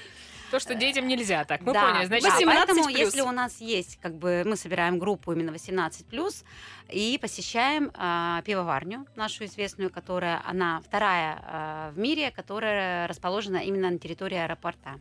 То 0.52 0.60
что 0.60 0.76
детям 0.76 1.08
нельзя, 1.08 1.44
так, 1.46 1.62
мы 1.62 1.74
Да, 1.74 1.88
поняли. 1.88 2.06
Значит, 2.06 2.24
да, 2.24 2.36
18 2.36 2.46
поэтому 2.68 2.84
плюс. 2.86 3.00
если 3.00 3.22
у 3.22 3.32
нас 3.32 3.62
есть, 3.62 3.98
как 4.02 4.14
бы 4.16 4.44
мы 4.46 4.56
собираем 4.58 4.98
группу 5.00 5.32
именно 5.34 5.52
18 5.54 6.06
плюс 6.06 6.44
и 6.90 7.18
посещаем 7.22 7.92
а, 7.96 8.42
пивоварню 8.44 9.06
нашу 9.16 9.46
известную, 9.46 9.90
которая 9.90 10.42
она 10.46 10.82
вторая 10.86 11.42
а, 11.42 11.92
в 11.92 11.98
мире, 11.98 12.32
которая 12.32 13.08
расположена 13.08 13.58
именно 13.58 13.90
на 13.90 14.00
территории 14.00 14.38
аэропорта. 14.38 15.00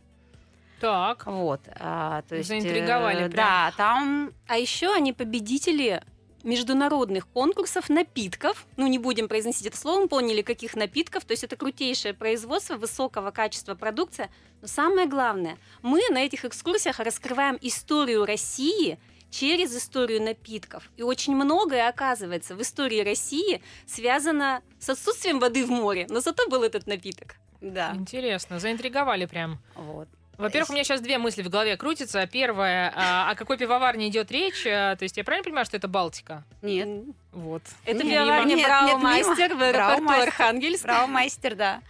так, 0.80 1.26
Вот, 1.26 1.60
а, 1.78 2.22
то 2.28 2.36
есть, 2.36 2.50
э, 2.50 2.60
Заинтриговали 2.60 3.28
прям. 3.28 3.30
Да, 3.30 3.72
там 3.76 4.32
А 4.48 4.58
еще 4.58 4.92
они 4.92 5.12
победители 5.12 6.02
международных 6.46 7.26
конкурсов 7.28 7.88
напитков. 7.90 8.66
Ну, 8.76 8.86
не 8.86 8.98
будем 8.98 9.28
произносить 9.28 9.66
это 9.66 9.76
слово, 9.76 10.02
мы 10.02 10.08
поняли, 10.08 10.42
каких 10.42 10.76
напитков. 10.76 11.24
То 11.24 11.32
есть 11.32 11.44
это 11.44 11.56
крутейшее 11.56 12.14
производство, 12.14 12.76
высокого 12.76 13.30
качества 13.32 13.74
продукция. 13.74 14.30
Но 14.62 14.68
самое 14.68 15.06
главное, 15.06 15.58
мы 15.82 16.00
на 16.10 16.24
этих 16.24 16.44
экскурсиях 16.44 17.00
раскрываем 17.00 17.58
историю 17.60 18.24
России 18.24 18.98
через 19.30 19.76
историю 19.76 20.22
напитков. 20.22 20.90
И 20.96 21.02
очень 21.02 21.34
многое, 21.34 21.88
оказывается, 21.88 22.54
в 22.54 22.62
истории 22.62 23.00
России 23.00 23.60
связано 23.86 24.62
с 24.78 24.88
отсутствием 24.88 25.40
воды 25.40 25.66
в 25.66 25.70
море. 25.70 26.06
Но 26.08 26.20
зато 26.20 26.48
был 26.48 26.62
этот 26.62 26.86
напиток. 26.86 27.36
да, 27.60 27.92
интересно, 27.94 28.60
заинтриговали 28.60 29.26
прям. 29.26 29.58
вот. 29.74 30.08
Во-первых, 30.38 30.70
у 30.70 30.72
меня 30.72 30.84
сейчас 30.84 31.00
две 31.00 31.18
мысли 31.18 31.42
в 31.42 31.48
голове 31.48 31.76
крутятся. 31.76 32.26
Первая, 32.26 32.92
а, 32.94 33.30
о 33.30 33.34
какой 33.34 33.56
пивоварне 33.56 34.08
идет 34.08 34.30
речь? 34.30 34.66
А, 34.66 34.96
То 34.96 35.04
есть 35.04 35.16
я 35.16 35.24
правильно 35.24 35.44
понимаю, 35.44 35.66
что 35.66 35.76
это 35.76 35.88
Балтика? 35.88 36.44
Нет, 36.62 36.88
Вот. 37.32 37.62
Это 37.84 38.00
пивоварня. 38.00 38.46
Нет, 38.54 38.58
нет, 38.58 38.66
Браумайстер 38.66 39.54
в 39.54 39.62
аэропорту. 39.62 40.22
Архангельск. 40.22 40.84
Браумайстер, 40.84 41.54
да. 41.54 41.80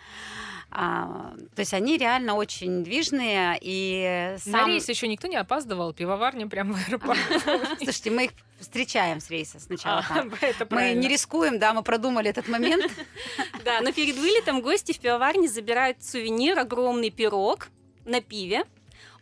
А, 0.70 1.32
то 1.54 1.60
есть 1.60 1.72
они 1.72 1.96
реально 1.96 2.34
очень 2.34 2.84
движные 2.84 3.56
и 3.60 4.36
сам... 4.38 4.52
На 4.52 4.66
рейс 4.66 4.88
еще 4.88 5.08
никто 5.08 5.26
не 5.26 5.36
опаздывал, 5.36 5.92
пивоварня 5.94 6.48
прямо 6.48 6.74
в 6.74 6.88
аэропорту. 6.88 7.22
Слушайте, 7.78 8.10
мы 8.10 8.24
их 8.26 8.30
встречаем 8.60 9.20
с 9.20 9.30
рейса 9.30 9.58
сначала. 9.60 10.04
А, 10.10 10.22
Мы 10.24 10.66
правильно. 10.66 11.00
не 11.00 11.08
рискуем, 11.08 11.58
да, 11.58 11.72
мы 11.72 11.82
продумали 11.82 12.28
этот 12.30 12.48
момент. 12.48 12.92
Да, 13.64 13.80
но 13.80 13.90
перед 13.92 14.16
вылетом 14.16 14.60
гости 14.60 14.92
в 14.92 15.00
пивоварне 15.00 15.48
забирают 15.48 16.00
сувенир, 16.00 16.56
огромный 16.58 17.10
пирог 17.10 17.68
на 18.06 18.20
пиве. 18.20 18.64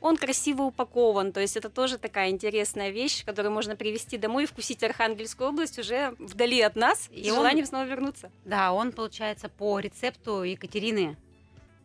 Он 0.01 0.17
красиво 0.19 0.63
упакован, 0.65 1.33
то 1.33 1.41
есть 1.41 1.57
это 1.57 1.71
тоже 1.71 1.97
такая 1.97 2.29
интересная 2.31 2.91
вещь, 2.91 3.25
которую 3.25 3.53
можно 3.53 3.75
привезти 3.75 4.19
домой 4.19 4.45
и 4.45 4.47
вкусить 4.47 4.83
Архангельскую 4.83 5.49
область 5.49 5.79
уже 5.79 6.15
вдали 6.19 6.61
от 6.61 6.77
нас 6.77 7.09
И 7.11 7.23
и 7.23 7.31
он- 7.31 7.37
желанием 7.39 7.65
снова 7.67 7.85
вернуться. 7.85 8.31
Да, 8.45 8.73
он 8.75 8.93
получается 8.93 9.49
по 9.49 9.81
рецепту 9.81 10.43
Екатерины, 10.43 11.17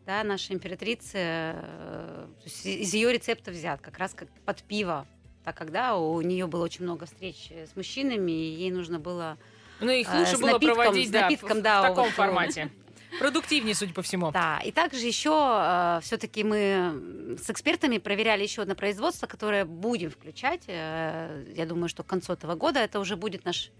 да, 0.06 0.22
нашей 0.22 0.54
императрицы, 0.54 1.16
э, 1.16 2.26
то 2.38 2.44
есть 2.44 2.66
из 2.66 2.92
ее 2.92 3.10
рецепта 3.10 3.50
взят, 3.50 3.80
как 3.80 3.96
раз 3.98 4.12
как 4.12 4.28
под 4.44 4.62
пиво. 4.64 5.06
Так 5.44 5.56
когда 5.56 5.96
у 5.96 6.20
нее 6.20 6.46
было 6.46 6.64
очень 6.64 6.84
много 6.84 7.06
встреч 7.06 7.48
э, 7.50 7.66
с 7.66 7.74
мужчинами, 7.74 8.30
и 8.30 8.54
ей 8.56 8.70
нужно 8.70 8.98
было 8.98 9.38
Ну, 9.80 9.90
их 9.90 10.06
э, 10.12 10.18
лучше 10.18 10.36
с 10.36 10.40
было 10.40 10.58
напитком- 10.58 10.74
проводить, 10.74 11.08
с 11.08 11.10
да, 11.10 11.20
в- 11.20 11.22
напитком, 11.22 11.58
в, 11.58 11.62
да, 11.62 11.82
таком 11.82 12.04
вот, 12.04 12.12
формате. 12.14 12.70
Продуктивнее, 13.18 13.74
судя 13.74 13.92
по 13.92 14.02
всему. 14.02 14.30
Да, 14.30 14.60
и 14.64 14.70
также 14.72 15.06
еще 15.06 15.98
все-таки 16.02 16.44
мы 16.44 17.36
с 17.42 17.50
экспертами 17.50 17.98
проверяли 17.98 18.42
еще 18.42 18.62
одно 18.62 18.74
производство, 18.74 19.26
которое 19.26 19.64
будем 19.64 20.10
включать. 20.10 20.62
э, 20.66 21.44
Я 21.56 21.66
думаю, 21.66 21.88
что 21.88 22.02
к 22.02 22.06
концу 22.06 22.32
этого 22.32 22.54
года 22.54 22.80
это 22.80 23.00
уже 23.00 23.16
будет 23.16 23.44
наш 23.44 23.70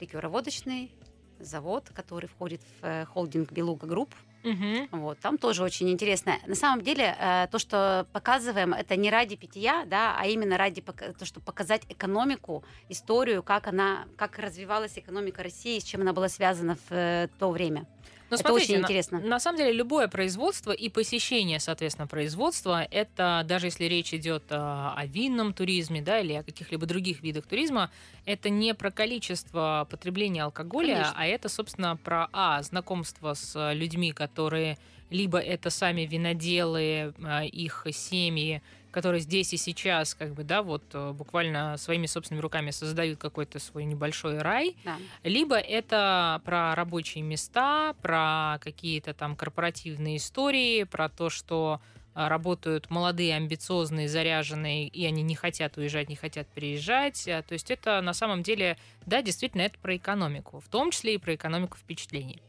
ликероводочный 0.00 0.92
завод, 1.38 1.90
который 1.94 2.28
входит 2.28 2.60
в 2.80 2.84
э, 2.84 3.04
холдинг 3.06 3.52
Белуга 3.52 3.86
Групп. 3.86 4.14
Мгм. 4.42 4.88
Вот, 4.92 5.18
там 5.18 5.36
тоже 5.36 5.62
очень 5.62 5.90
интересно. 5.90 6.34
На 6.46 6.54
самом 6.54 6.82
деле, 6.82 7.14
э, 7.18 7.46
то, 7.50 7.58
что 7.58 8.06
показываем, 8.12 8.72
это 8.72 8.96
не 8.96 9.10
ради 9.10 9.36
питья, 9.36 9.84
да, 9.86 10.16
а 10.18 10.26
именно 10.26 10.56
ради 10.56 10.80
то, 10.82 11.24
чтобы 11.24 11.44
показать 11.44 11.82
экономику, 11.88 12.64
историю, 12.88 13.42
как 13.42 13.66
она, 13.66 14.06
как 14.16 14.38
развивалась 14.38 14.98
экономика 14.98 15.42
России, 15.42 15.78
с 15.78 15.84
чем 15.84 16.00
она 16.02 16.12
была 16.12 16.28
связана 16.28 16.76
в 16.76 16.92
э, 16.92 17.28
то 17.38 17.50
время. 17.50 17.86
Ну, 18.30 18.36
Это 18.36 18.48
смотрите, 18.48 18.72
очень 18.74 18.82
на- 18.82 18.86
интересно. 18.86 19.20
На, 19.20 19.40
самом 19.40 19.58
деле, 19.58 19.72
любое 19.72 20.06
производство 20.06 20.70
и 20.70 20.88
посещение, 20.88 21.58
соответственно, 21.58 22.06
производства, 22.06 22.82
это 22.88 23.42
даже 23.44 23.66
если 23.66 23.84
речь 23.86 24.14
идет 24.14 24.44
а, 24.50 24.94
о 24.96 25.06
винном 25.06 25.52
туризме, 25.52 26.00
да, 26.00 26.20
или 26.20 26.34
о 26.34 26.44
каких-либо 26.44 26.86
других 26.86 27.22
видах 27.22 27.46
туризма, 27.46 27.90
это 28.26 28.48
не 28.48 28.72
про 28.74 28.92
количество 28.92 29.86
потребления 29.90 30.44
алкоголя, 30.44 30.94
Конечно. 30.94 31.14
а 31.16 31.26
это, 31.26 31.48
собственно, 31.48 31.96
про 31.96 32.28
а 32.32 32.62
знакомство 32.62 33.34
с 33.34 33.72
людьми, 33.72 34.12
которые 34.12 34.78
либо 35.10 35.38
это 35.38 35.70
сами 35.70 36.02
виноделы, 36.02 37.12
а, 37.24 37.44
их 37.44 37.84
семьи, 37.92 38.62
которые 38.90 39.20
здесь 39.20 39.52
и 39.52 39.56
сейчас, 39.56 40.14
как 40.14 40.34
бы, 40.34 40.44
да, 40.44 40.62
вот 40.62 40.82
э, 40.92 41.12
буквально 41.12 41.76
своими 41.76 42.06
собственными 42.06 42.42
руками 42.42 42.70
создают 42.70 43.18
какой-то 43.18 43.58
свой 43.58 43.84
небольшой 43.84 44.38
рай, 44.38 44.76
Да. 44.84 44.96
либо 45.22 45.56
это 45.56 46.40
про 46.44 46.74
рабочие 46.74 47.22
места, 47.22 47.94
про 48.02 48.58
какие-то 48.60 49.14
там 49.14 49.36
корпоративные 49.36 50.16
истории, 50.16 50.84
про 50.84 51.08
то, 51.08 51.30
что 51.30 51.80
а, 52.12 52.28
работают 52.28 52.90
молодые, 52.90 53.36
амбициозные, 53.36 54.08
заряженные, 54.08 54.88
и 54.88 55.06
они 55.06 55.22
не 55.22 55.36
хотят 55.36 55.76
уезжать, 55.76 56.08
не 56.08 56.16
хотят 56.16 56.48
переезжать. 56.48 57.28
А, 57.28 57.42
То 57.42 57.52
есть 57.54 57.70
это 57.70 58.00
на 58.00 58.12
самом 58.14 58.42
деле, 58.42 58.76
да, 59.06 59.22
действительно, 59.22 59.62
это 59.62 59.78
про 59.78 59.96
экономику, 59.96 60.60
в 60.60 60.68
том 60.68 60.90
числе 60.90 61.14
и 61.14 61.18
про 61.18 61.34
экономику 61.36 61.76
впечатлений. 61.78 62.42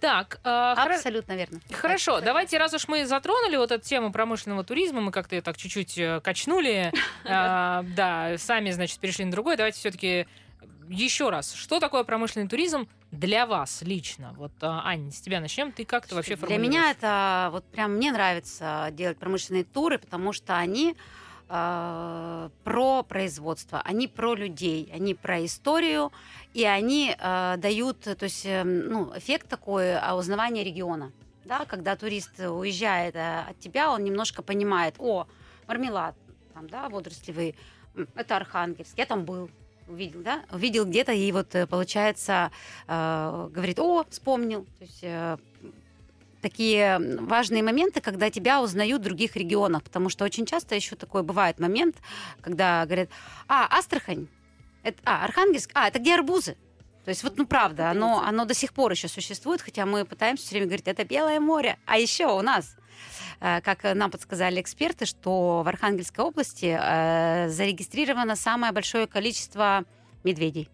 Так, 0.00 0.40
хоро- 0.44 0.94
Абсолютно 0.94 1.34
верно. 1.36 1.60
Хорошо, 1.72 2.20
давайте, 2.20 2.56
раз 2.58 2.72
уж 2.72 2.88
мы 2.88 3.04
затронули 3.04 3.56
вот 3.56 3.70
эту 3.70 3.86
тему 3.86 4.10
промышленного 4.12 4.64
туризма, 4.64 5.00
мы 5.02 5.12
как-то 5.12 5.40
так 5.42 5.56
чуть-чуть 5.56 5.98
э, 5.98 6.20
качнули, 6.22 6.92
а, 7.24 7.84
да, 7.94 8.38
сами, 8.38 8.70
значит, 8.70 8.98
перешли 8.98 9.26
на 9.26 9.30
другой, 9.30 9.56
давайте 9.56 9.78
все-таки 9.78 10.26
еще 10.88 11.30
раз, 11.30 11.52
что 11.54 11.78
такое 11.80 12.02
промышленный 12.02 12.48
туризм 12.48 12.88
для 13.12 13.46
вас 13.46 13.82
лично? 13.82 14.34
Вот, 14.36 14.52
а, 14.62 14.82
Ань, 14.86 15.12
с 15.12 15.20
тебя 15.20 15.40
начнем, 15.40 15.70
ты 15.70 15.84
как 15.84 16.06
ты 16.06 16.14
вообще 16.14 16.36
Для 16.36 16.56
меня 16.58 16.58
формулируешь? 16.58 16.96
это 16.96 17.48
вот 17.52 17.64
прям 17.66 17.92
мне 17.96 18.10
нравится 18.10 18.88
делать 18.92 19.18
промышленные 19.18 19.64
туры, 19.64 19.98
потому 19.98 20.32
что 20.32 20.56
они 20.56 20.96
э, 21.48 22.19
про 22.70 23.02
производство, 23.02 23.82
они 23.84 24.06
про 24.06 24.36
людей, 24.36 24.88
они 24.94 25.14
про 25.16 25.44
историю, 25.44 26.12
и 26.54 26.64
они 26.64 27.16
э, 27.18 27.56
дают, 27.58 28.02
то 28.02 28.22
есть, 28.22 28.46
э, 28.46 28.62
ну, 28.62 29.10
эффект 29.16 29.48
такой 29.48 29.96
а, 29.96 30.14
узнавания 30.14 30.62
региона. 30.62 31.10
Да, 31.44 31.64
когда 31.64 31.96
турист 31.96 32.38
уезжает 32.38 33.16
э, 33.16 33.40
от 33.40 33.58
тебя, 33.58 33.90
он 33.90 34.04
немножко 34.04 34.42
понимает, 34.42 34.94
о, 34.98 35.26
мармелад, 35.66 36.14
там, 36.54 36.68
да, 36.68 36.88
водорослевый, 36.88 37.56
это 38.14 38.36
Архангельск, 38.36 38.96
я 38.96 39.04
там 39.04 39.24
был, 39.24 39.50
увидел, 39.88 40.22
да, 40.22 40.44
увидел 40.52 40.84
где-то, 40.84 41.10
и 41.10 41.32
вот 41.32 41.52
э, 41.56 41.66
получается, 41.66 42.52
э, 42.86 43.48
говорит, 43.50 43.80
о, 43.80 44.04
вспомнил, 44.08 44.64
то 44.78 44.84
есть 44.84 45.00
э, 45.02 45.38
такие 46.40 46.98
важные 47.20 47.62
моменты, 47.62 48.00
когда 48.00 48.30
тебя 48.30 48.62
узнают 48.62 49.02
в 49.02 49.04
других 49.04 49.36
регионах, 49.36 49.82
потому 49.82 50.08
что 50.08 50.24
очень 50.24 50.46
часто 50.46 50.74
еще 50.74 50.96
такой 50.96 51.22
бывает 51.22 51.58
момент, 51.60 51.96
когда 52.40 52.84
говорят, 52.84 53.08
а, 53.48 53.66
Астрахань, 53.70 54.28
это, 54.82 54.98
а, 55.04 55.24
Архангельск, 55.24 55.70
а, 55.74 55.88
это 55.88 55.98
где 55.98 56.14
арбузы? 56.14 56.56
То 57.04 57.08
есть 57.10 57.22
вот, 57.22 57.38
ну 57.38 57.46
правда, 57.46 57.90
оно, 57.90 58.22
оно 58.22 58.44
до 58.44 58.54
сих 58.54 58.72
пор 58.72 58.92
еще 58.92 59.08
существует, 59.08 59.62
хотя 59.62 59.86
мы 59.86 60.04
пытаемся 60.04 60.44
все 60.44 60.54
время 60.54 60.66
говорить, 60.66 60.86
это 60.86 61.04
Белое 61.04 61.40
море, 61.40 61.78
а 61.86 61.98
еще 61.98 62.26
у 62.26 62.42
нас 62.42 62.76
э, 63.40 63.60
как 63.62 63.84
нам 63.94 64.10
подсказали 64.10 64.60
эксперты, 64.60 65.06
что 65.06 65.62
в 65.64 65.68
Архангельской 65.68 66.24
области 66.24 66.78
э, 66.78 67.48
зарегистрировано 67.48 68.36
самое 68.36 68.72
большое 68.72 69.06
количество 69.06 69.84
медведей. 70.24 70.68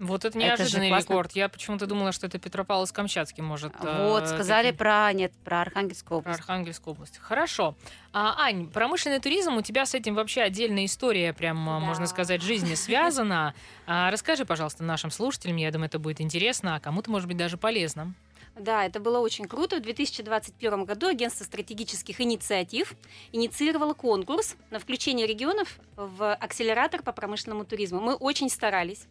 Вот 0.00 0.24
это 0.24 0.38
Это 0.38 0.38
неожиданный 0.38 0.88
классно. 0.88 1.12
рекорд. 1.12 1.32
Я 1.32 1.48
почему-то 1.50 1.86
думала, 1.86 2.10
что 2.12 2.26
это 2.26 2.38
Петропавловск-Камчатский 2.38 3.42
может. 3.42 3.72
э, 3.82 4.08
вот, 4.08 4.26
сказали 4.28 4.68
таким- 4.68 4.78
про, 4.78 5.12
нет, 5.12 5.32
про 5.44 5.60
Архангельскую 5.60 6.08
Про 6.22 6.30
область. 6.30 6.40
Архангельскую 6.40 6.94
область. 6.94 7.18
Хорошо. 7.18 7.76
А, 8.12 8.34
Ань, 8.42 8.66
промышленный 8.68 9.20
туризм, 9.20 9.54
у 9.56 9.62
тебя 9.62 9.84
с 9.84 9.94
этим 9.94 10.14
вообще 10.14 10.40
отдельная 10.40 10.86
история, 10.86 11.32
прям, 11.34 11.68
а, 11.68 11.78
Да. 11.78 11.86
можно 11.86 12.06
сказать, 12.06 12.40
жизни 12.42 12.74
связана. 12.74 13.54
А, 13.86 14.10
расскажи, 14.10 14.44
пожалуйста, 14.46 14.82
нашим 14.84 15.10
слушателям, 15.10 15.56
я 15.56 15.70
думаю, 15.70 15.86
это 15.88 15.98
будет 15.98 16.20
интересно, 16.22 16.76
а 16.76 16.80
кому-то, 16.80 17.10
может 17.10 17.28
быть, 17.28 17.36
даже 17.36 17.58
полезно. 17.58 18.14
Да, 18.56 18.84
это 18.84 19.00
было 19.00 19.20
очень 19.20 19.44
круто. 19.46 19.76
В 19.76 19.80
2021 19.82 20.84
году 20.84 21.06
агентство 21.08 21.44
стратегических 21.44 22.20
инициатив 22.20 22.94
инициировало 23.32 23.94
конкурс 23.94 24.56
на 24.70 24.78
включение 24.80 25.26
регионов 25.26 25.78
в 25.96 26.34
акселератор 26.34 27.02
по 27.02 27.12
промышленному 27.12 27.64
туризму. 27.64 28.00
Мы 28.00 28.14
очень 28.14 28.48
старались. 28.50 29.06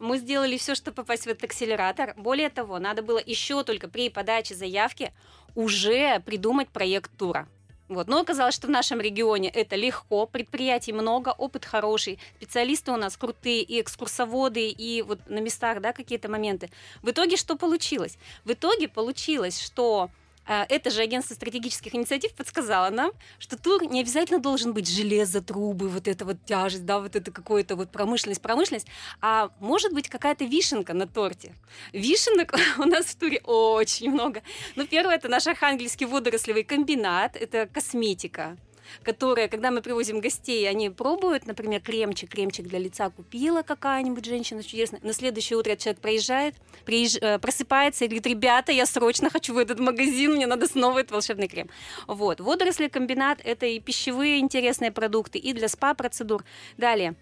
Мы 0.00 0.16
сделали 0.16 0.56
все, 0.56 0.74
чтобы 0.74 0.94
попасть 0.94 1.24
в 1.24 1.26
этот 1.28 1.44
акселератор. 1.44 2.14
Более 2.16 2.48
того, 2.48 2.78
надо 2.78 3.02
было 3.02 3.20
еще 3.24 3.62
только 3.64 3.86
при 3.86 4.08
подаче 4.08 4.54
заявки 4.54 5.12
уже 5.54 6.20
придумать 6.20 6.68
проект 6.70 7.10
тура. 7.18 7.46
Вот. 7.90 8.08
Но 8.08 8.20
оказалось, 8.20 8.54
что 8.54 8.68
в 8.68 8.70
нашем 8.70 9.00
регионе 9.00 9.50
это 9.50 9.76
легко, 9.76 10.24
предприятий 10.24 10.92
много, 10.92 11.34
опыт 11.36 11.66
хороший, 11.66 12.18
специалисты 12.36 12.92
у 12.92 12.96
нас 12.96 13.16
крутые, 13.16 13.62
и 13.62 13.80
экскурсоводы, 13.80 14.68
и 14.68 15.02
вот 15.02 15.18
на 15.28 15.40
местах 15.40 15.80
да, 15.82 15.92
какие-то 15.92 16.30
моменты. 16.30 16.70
В 17.02 17.10
итоге 17.10 17.36
что 17.36 17.56
получилось? 17.56 18.16
В 18.44 18.52
итоге 18.52 18.88
получилось, 18.88 19.60
что 19.60 20.08
это 20.50 20.90
же 20.90 21.02
агентство 21.02 21.34
стратегических 21.34 21.94
инициатив 21.94 22.32
подсказало 22.34 22.90
нам, 22.90 23.12
что 23.38 23.56
тур 23.56 23.84
не 23.84 24.00
обязательно 24.00 24.40
должен 24.40 24.72
быть 24.72 24.88
железо, 24.88 25.40
трубы, 25.40 25.88
вот 25.88 26.08
эта 26.08 26.24
вот 26.24 26.38
тяжесть, 26.44 26.84
да, 26.84 26.98
вот 26.98 27.14
это 27.14 27.30
какое-то 27.30 27.76
вот 27.76 27.92
промышленность, 27.92 28.42
промышленность, 28.42 28.88
а 29.20 29.50
может 29.60 29.92
быть 29.92 30.08
какая-то 30.08 30.44
вишенка 30.44 30.92
на 30.92 31.06
торте. 31.06 31.54
Вишенок 31.92 32.54
у 32.78 32.84
нас 32.84 33.06
в 33.06 33.16
туре 33.16 33.40
очень 33.44 34.10
много. 34.10 34.42
Ну, 34.74 34.86
первое, 34.86 35.14
это 35.14 35.28
наш 35.28 35.46
Архангельский 35.46 36.06
водорослевый 36.06 36.64
комбинат, 36.64 37.36
это 37.36 37.66
косметика 37.66 38.56
которая, 39.02 39.48
когда 39.48 39.70
мы 39.70 39.82
привозим 39.82 40.20
гостей, 40.20 40.68
они 40.68 40.90
пробуют, 40.90 41.46
например, 41.46 41.80
кремчик, 41.80 42.30
кремчик 42.30 42.66
для 42.66 42.78
лица 42.78 43.10
купила 43.10 43.62
какая-нибудь 43.62 44.24
женщина 44.24 44.62
чудесная. 44.62 45.00
На 45.02 45.12
следующее 45.12 45.58
утро 45.58 45.76
человек 45.76 46.00
проезжает, 46.00 46.54
приезж- 46.84 47.18
э, 47.20 47.38
просыпается 47.38 48.04
и 48.04 48.08
говорит, 48.08 48.26
ребята, 48.26 48.72
я 48.72 48.86
срочно 48.86 49.30
хочу 49.30 49.54
в 49.54 49.58
этот 49.58 49.78
магазин, 49.78 50.34
мне 50.34 50.46
надо 50.46 50.66
снова 50.66 50.98
этот 50.98 51.12
волшебный 51.12 51.48
крем. 51.48 51.68
Вот. 52.06 52.40
Водоросли 52.40 52.88
комбинат– 52.88 53.40
это 53.44 53.66
и 53.66 53.80
пищевые 53.80 54.38
интересные 54.38 54.90
продукты, 54.90 55.38
и 55.38 55.52
для 55.52 55.68
спа-процедур. 55.68 56.44
Далее. 56.76 57.14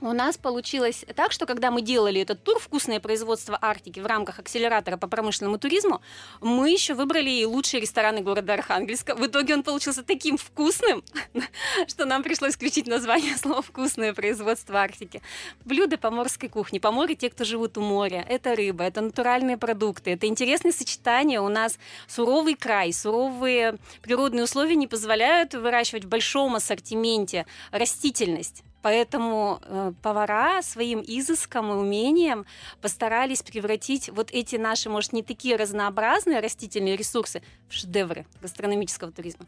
У 0.00 0.12
нас 0.12 0.36
получилось 0.36 1.04
так, 1.16 1.32
что 1.32 1.46
когда 1.46 1.70
мы 1.70 1.82
делали 1.82 2.20
этот 2.20 2.42
тур 2.42 2.58
«Вкусное 2.58 3.00
производство 3.00 3.58
Арктики» 3.60 4.00
в 4.00 4.06
рамках 4.06 4.38
акселератора 4.38 4.96
по 4.96 5.08
промышленному 5.08 5.58
туризму, 5.58 6.00
мы 6.40 6.70
еще 6.70 6.94
выбрали 6.94 7.30
и 7.30 7.44
лучшие 7.44 7.80
рестораны 7.80 8.20
города 8.20 8.54
Архангельска. 8.54 9.14
В 9.14 9.26
итоге 9.26 9.54
он 9.54 9.62
получился 9.62 10.02
таким 10.04 10.36
вкусным, 10.36 11.02
что 11.88 12.04
нам 12.04 12.22
пришлось 12.22 12.54
включить 12.54 12.86
название 12.86 13.36
слова 13.36 13.62
«Вкусное 13.62 14.14
производство 14.14 14.80
Арктики». 14.80 15.20
Блюда 15.64 15.98
поморской 15.98 16.48
кухни. 16.48 16.78
По 16.78 16.92
морю 16.92 17.16
те, 17.16 17.30
кто 17.30 17.44
живут 17.44 17.76
у 17.76 17.80
моря. 17.80 18.24
Это 18.28 18.54
рыба, 18.54 18.84
это 18.84 19.00
натуральные 19.00 19.56
продукты, 19.56 20.12
это 20.12 20.26
интересные 20.26 20.72
сочетания. 20.72 21.40
У 21.40 21.48
нас 21.48 21.78
суровый 22.06 22.54
край, 22.54 22.92
суровые 22.92 23.78
природные 24.02 24.44
условия 24.44 24.76
не 24.76 24.86
позволяют 24.86 25.54
выращивать 25.54 26.04
в 26.04 26.08
большом 26.08 26.54
ассортименте 26.54 27.46
растительность. 27.72 28.62
Поэтому 28.82 29.60
э, 29.62 29.92
повара 30.02 30.62
своим 30.62 31.02
изыском 31.06 31.70
и 31.72 31.74
умением 31.74 32.46
постарались 32.80 33.42
превратить 33.42 34.08
вот 34.08 34.30
эти 34.30 34.56
наши, 34.56 34.88
может, 34.88 35.12
не 35.12 35.22
такие 35.22 35.56
разнообразные 35.56 36.40
растительные 36.40 36.96
ресурсы 36.96 37.42
в 37.68 37.74
шедевры 37.74 38.26
гастрономического 38.40 39.10
туризма. 39.10 39.46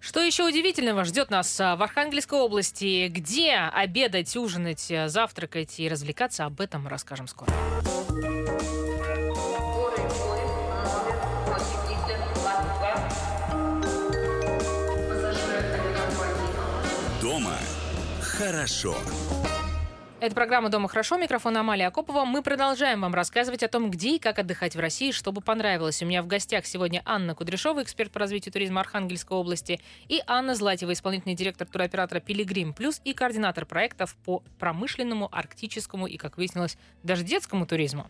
Что 0.00 0.20
еще 0.20 0.44
удивительного 0.44 1.04
ждет 1.04 1.30
нас 1.30 1.60
а, 1.60 1.76
в 1.76 1.82
Архангельской 1.82 2.36
области? 2.36 3.06
Где 3.06 3.54
обедать, 3.54 4.36
ужинать, 4.36 4.90
э, 4.90 5.08
завтракать 5.08 5.78
и 5.78 5.88
развлекаться? 5.88 6.44
Об 6.44 6.60
этом 6.60 6.88
расскажем 6.88 7.28
скоро. 7.28 7.52
Дома 17.20 17.56
хорошо. 18.32 18.96
Это 20.20 20.36
программа 20.36 20.68
«Дома 20.68 20.88
хорошо». 20.88 21.18
Микрофон 21.18 21.56
Амалия 21.56 21.88
Акопова. 21.88 22.24
Мы 22.24 22.42
продолжаем 22.42 23.00
вам 23.00 23.12
рассказывать 23.12 23.64
о 23.64 23.68
том, 23.68 23.90
где 23.90 24.14
и 24.14 24.18
как 24.20 24.38
отдыхать 24.38 24.76
в 24.76 24.78
России, 24.78 25.10
чтобы 25.10 25.40
понравилось. 25.40 26.00
У 26.00 26.06
меня 26.06 26.22
в 26.22 26.28
гостях 26.28 26.64
сегодня 26.64 27.02
Анна 27.04 27.34
Кудряшова, 27.34 27.82
эксперт 27.82 28.12
по 28.12 28.20
развитию 28.20 28.52
туризма 28.52 28.80
Архангельской 28.80 29.36
области, 29.36 29.80
и 30.08 30.22
Анна 30.28 30.54
Златева, 30.54 30.92
исполнительный 30.92 31.34
директор 31.34 31.66
туроператора 31.66 32.20
«Пилигрим 32.20 32.72
Плюс» 32.72 33.00
и 33.04 33.14
координатор 33.14 33.66
проектов 33.66 34.14
по 34.24 34.44
промышленному, 34.60 35.28
арктическому 35.32 36.06
и, 36.06 36.16
как 36.16 36.36
выяснилось, 36.36 36.78
даже 37.02 37.24
детскому 37.24 37.66
туризму. 37.66 38.06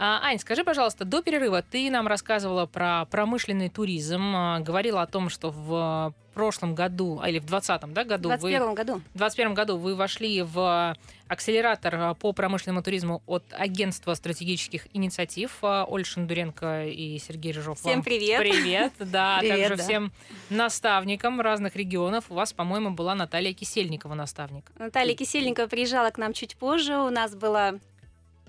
А, 0.00 0.20
Ань, 0.22 0.38
скажи, 0.38 0.62
пожалуйста, 0.62 1.04
до 1.04 1.22
перерыва 1.22 1.60
ты 1.60 1.90
нам 1.90 2.06
рассказывала 2.06 2.66
про 2.66 3.06
промышленный 3.06 3.68
туризм, 3.68 4.32
а, 4.34 4.60
говорила 4.60 5.02
о 5.02 5.08
том, 5.08 5.28
что 5.28 5.50
в 5.50 6.14
прошлом 6.34 6.76
году, 6.76 7.18
а, 7.20 7.28
или 7.28 7.40
в 7.40 7.46
2020 7.46 7.92
да, 7.94 8.04
году, 8.04 8.28
В 8.28 8.38
21 8.38 8.62
вы, 8.68 8.74
году. 8.74 9.02
в 9.12 9.18
21 9.18 9.54
году 9.54 9.76
вы 9.76 9.96
вошли 9.96 10.42
в 10.42 10.96
акселератор 11.26 12.14
по 12.14 12.32
промышленному 12.32 12.80
туризму 12.84 13.24
от 13.26 13.42
Агентства 13.50 14.14
стратегических 14.14 14.86
инициатив 14.92 15.58
Оль 15.62 16.04
Шендуренко 16.04 16.86
и 16.86 17.18
Сергей 17.18 17.50
Рыжов. 17.50 17.80
Всем 17.80 18.04
привет. 18.04 18.38
Привет, 18.38 18.92
да, 19.00 19.38
Привет, 19.40 19.56
также 19.56 19.76
да. 19.76 19.82
всем 19.82 20.12
наставникам 20.48 21.40
разных 21.40 21.74
регионов. 21.74 22.26
У 22.28 22.34
вас, 22.34 22.52
по-моему, 22.52 22.90
была 22.90 23.16
Наталья 23.16 23.52
Кисельникова 23.52 24.14
наставник. 24.14 24.70
Наталья 24.78 25.16
Кисельникова 25.16 25.66
приезжала 25.66 26.10
к 26.10 26.18
нам 26.18 26.34
чуть 26.34 26.56
позже. 26.56 26.98
У 26.98 27.10
нас 27.10 27.34
была 27.34 27.74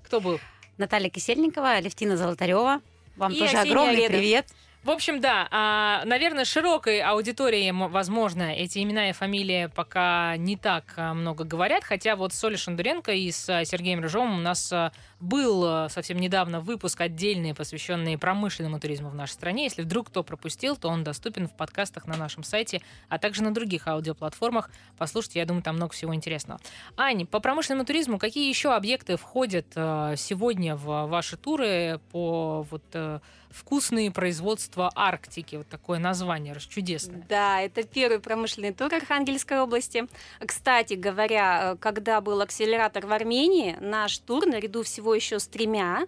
Кто 0.04 0.22
был? 0.22 0.40
Наталья 0.80 1.10
Кисельникова, 1.10 1.72
Алевтина 1.74 2.18
Золотарева. 2.18 2.82
Вам 3.18 3.32
И 3.34 3.40
тоже 3.40 3.58
Арсений 3.58 3.72
огромный 3.72 4.06
Оредов. 4.06 4.18
привет. 4.18 4.48
В 4.84 4.92
общем, 4.92 5.20
да, 5.20 5.46
а, 5.52 6.04
наверное, 6.06 6.46
широкой 6.46 7.02
аудитории, 7.02 7.70
возможно, 7.72 8.54
эти 8.54 8.82
имена 8.82 9.10
и 9.10 9.12
фамилии 9.14 9.70
пока 9.76 10.38
не 10.38 10.56
так 10.56 10.86
а, 10.96 11.14
много 11.14 11.44
говорят, 11.44 11.84
хотя 11.84 12.16
вот 12.16 12.32
с 12.34 12.42
Олей 12.46 12.56
Шандуренко 12.58 13.12
и 13.12 13.30
с 13.30 13.50
а, 13.50 13.66
Сергеем 13.66 14.00
Рыжовым 14.00 14.38
у 14.38 14.42
нас 14.42 14.74
был 15.20 15.64
а, 15.66 15.90
совсем 15.90 16.18
недавно 16.18 16.62
выпуск 16.62 17.02
отдельный, 17.02 17.54
посвященный 17.54 18.18
промышленному 18.18 18.80
туризму 18.80 19.10
в 19.10 19.16
нашей 19.16 19.34
стране. 19.34 19.64
Если 19.64 19.82
вдруг 19.82 20.08
кто 20.08 20.24
пропустил, 20.24 20.76
то 20.76 20.90
он 20.90 21.04
доступен 21.04 21.48
в 21.48 21.56
подкастах 21.56 22.08
на 22.08 22.16
нашем 22.16 22.44
сайте, 22.44 22.82
а 23.10 23.20
также 23.20 23.44
на 23.44 23.54
других 23.54 23.88
аудиоплатформах. 23.88 24.70
Послушайте, 24.98 25.40
я 25.40 25.46
думаю, 25.46 25.64
там 25.64 25.76
много 25.76 25.94
всего 25.94 26.16
интересного. 26.16 26.60
Ань, 26.98 27.26
по 27.26 27.40
промышленному 27.40 27.86
туризму 27.86 28.18
какие 28.18 28.50
еще 28.50 28.74
объекты 28.74 29.18
входят 29.18 29.68
а, 29.76 30.16
сегодня 30.16 30.76
в 30.76 31.08
ваши 31.08 31.38
туры 31.38 32.00
по 32.12 32.66
вот 32.70 32.84
э, 32.94 33.20
вкусные 33.50 34.12
производства 34.12 34.92
Арктики. 34.96 35.58
Вот 35.58 35.68
такое 35.68 36.00
название 36.00 36.54
расчудесное. 36.54 37.26
Да, 37.28 37.62
это 37.62 37.84
первый 37.84 38.20
промышленный 38.20 38.74
тур 38.74 38.94
Архангельской 38.94 39.60
области. 39.60 40.08
Кстати 40.46 40.94
говоря, 40.94 41.74
э, 41.74 41.78
когда 41.78 42.22
был 42.22 42.42
акселератор 42.42 43.06
в 43.06 43.12
Армении, 43.12 43.76
наш 43.80 44.18
тур, 44.20 44.46
наряду 44.46 44.84
всего 44.84 45.09
еще 45.14 45.40
с 45.40 45.48
тремя, 45.48 46.06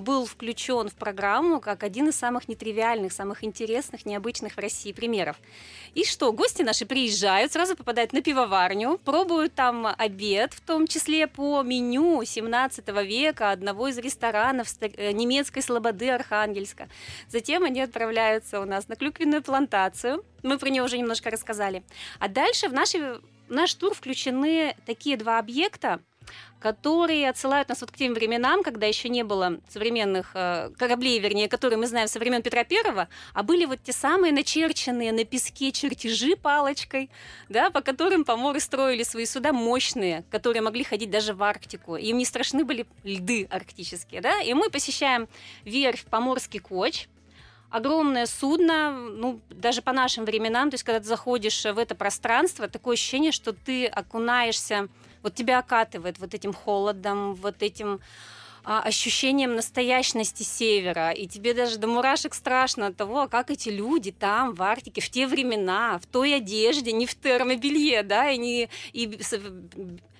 был 0.00 0.26
включен 0.26 0.88
в 0.88 0.94
программу 0.94 1.60
как 1.60 1.82
один 1.82 2.08
из 2.08 2.16
самых 2.16 2.48
нетривиальных, 2.48 3.12
самых 3.12 3.44
интересных, 3.44 4.04
необычных 4.04 4.54
в 4.54 4.58
России 4.58 4.92
примеров. 4.92 5.36
И 5.94 6.04
что, 6.04 6.32
гости 6.32 6.62
наши 6.62 6.86
приезжают, 6.86 7.52
сразу 7.52 7.76
попадают 7.76 8.12
на 8.12 8.20
пивоварню, 8.20 8.98
пробуют 9.04 9.54
там 9.54 9.86
обед, 9.96 10.52
в 10.52 10.60
том 10.60 10.86
числе 10.86 11.26
по 11.26 11.62
меню 11.62 12.22
17 12.24 12.88
века 13.04 13.52
одного 13.52 13.88
из 13.88 13.98
ресторанов 13.98 14.68
э, 14.80 15.12
немецкой 15.12 15.60
слободы 15.60 16.10
Архангельска. 16.10 16.88
Затем 17.28 17.62
они 17.62 17.80
отправляются 17.80 18.60
у 18.60 18.64
нас 18.64 18.88
на 18.88 18.96
клюквенную 18.96 19.42
плантацию. 19.42 20.24
Мы 20.42 20.58
про 20.58 20.70
нее 20.70 20.82
уже 20.82 20.98
немножко 20.98 21.30
рассказали. 21.30 21.84
А 22.18 22.28
дальше 22.28 22.68
в, 22.68 22.72
наши, 22.72 23.20
в 23.48 23.52
наш 23.52 23.74
тур 23.74 23.94
включены 23.94 24.76
такие 24.86 25.16
два 25.16 25.38
объекта, 25.38 26.00
которые 26.60 27.28
отсылают 27.28 27.68
нас 27.68 27.82
вот 27.82 27.90
к 27.90 27.96
тем 27.96 28.14
временам, 28.14 28.62
когда 28.62 28.86
еще 28.86 29.10
не 29.10 29.22
было 29.22 29.60
современных 29.68 30.30
э, 30.34 30.70
кораблей, 30.78 31.18
вернее, 31.18 31.46
которые 31.46 31.78
мы 31.78 31.86
знаем 31.86 32.08
со 32.08 32.18
времен 32.18 32.42
Петра 32.42 32.64
Первого, 32.64 33.08
а 33.34 33.42
были 33.42 33.66
вот 33.66 33.80
те 33.82 33.92
самые 33.92 34.32
начерченные 34.32 35.12
на 35.12 35.24
песке 35.24 35.72
чертежи 35.72 36.36
палочкой, 36.36 37.10
да, 37.50 37.68
по 37.68 37.82
которым 37.82 38.24
поморы 38.24 38.60
строили 38.60 39.02
свои 39.02 39.26
суда 39.26 39.52
мощные, 39.52 40.24
которые 40.30 40.62
могли 40.62 40.84
ходить 40.84 41.10
даже 41.10 41.34
в 41.34 41.42
Арктику. 41.42 41.96
Им 41.96 42.16
не 42.16 42.24
страшны 42.24 42.64
были 42.64 42.86
льды 43.02 43.46
арктические, 43.50 44.22
да, 44.22 44.40
и 44.40 44.54
мы 44.54 44.70
посещаем 44.70 45.28
верфь 45.64 46.04
Поморский 46.06 46.60
коч, 46.60 47.08
огромное 47.74 48.26
судно, 48.26 48.92
ну, 48.92 49.40
даже 49.50 49.82
по 49.82 49.92
нашим 49.92 50.24
временам, 50.24 50.70
то 50.70 50.74
есть, 50.74 50.84
когда 50.84 51.00
ты 51.00 51.06
заходишь 51.06 51.64
в 51.64 51.76
это 51.76 51.94
пространство, 51.96 52.68
такое 52.68 52.94
ощущение, 52.94 53.32
что 53.32 53.52
ты 53.52 53.86
окунаешься, 53.86 54.88
вот 55.24 55.34
тебя 55.34 55.58
окатывает 55.58 56.18
вот 56.20 56.34
этим 56.34 56.52
холодом, 56.52 57.34
вот 57.34 57.62
этим 57.62 58.00
а, 58.62 58.82
ощущением 58.82 59.56
настоящности 59.56 60.42
севера, 60.42 61.10
и 61.10 61.26
тебе 61.26 61.54
даже 61.54 61.78
до 61.78 61.86
мурашек 61.86 62.34
страшно 62.34 62.86
от 62.88 62.96
того, 62.96 63.26
как 63.28 63.50
эти 63.50 63.68
люди 63.68 64.12
там, 64.12 64.54
в 64.54 64.62
Арктике, 64.62 65.00
в 65.00 65.10
те 65.10 65.26
времена, 65.26 65.98
в 65.98 66.06
той 66.06 66.36
одежде, 66.36 66.92
не 66.92 67.06
в 67.06 67.14
термобелье, 67.14 68.02
да, 68.02 68.30
и, 68.30 68.38
не, 68.38 68.68
и 68.92 69.18
с, 69.20 69.38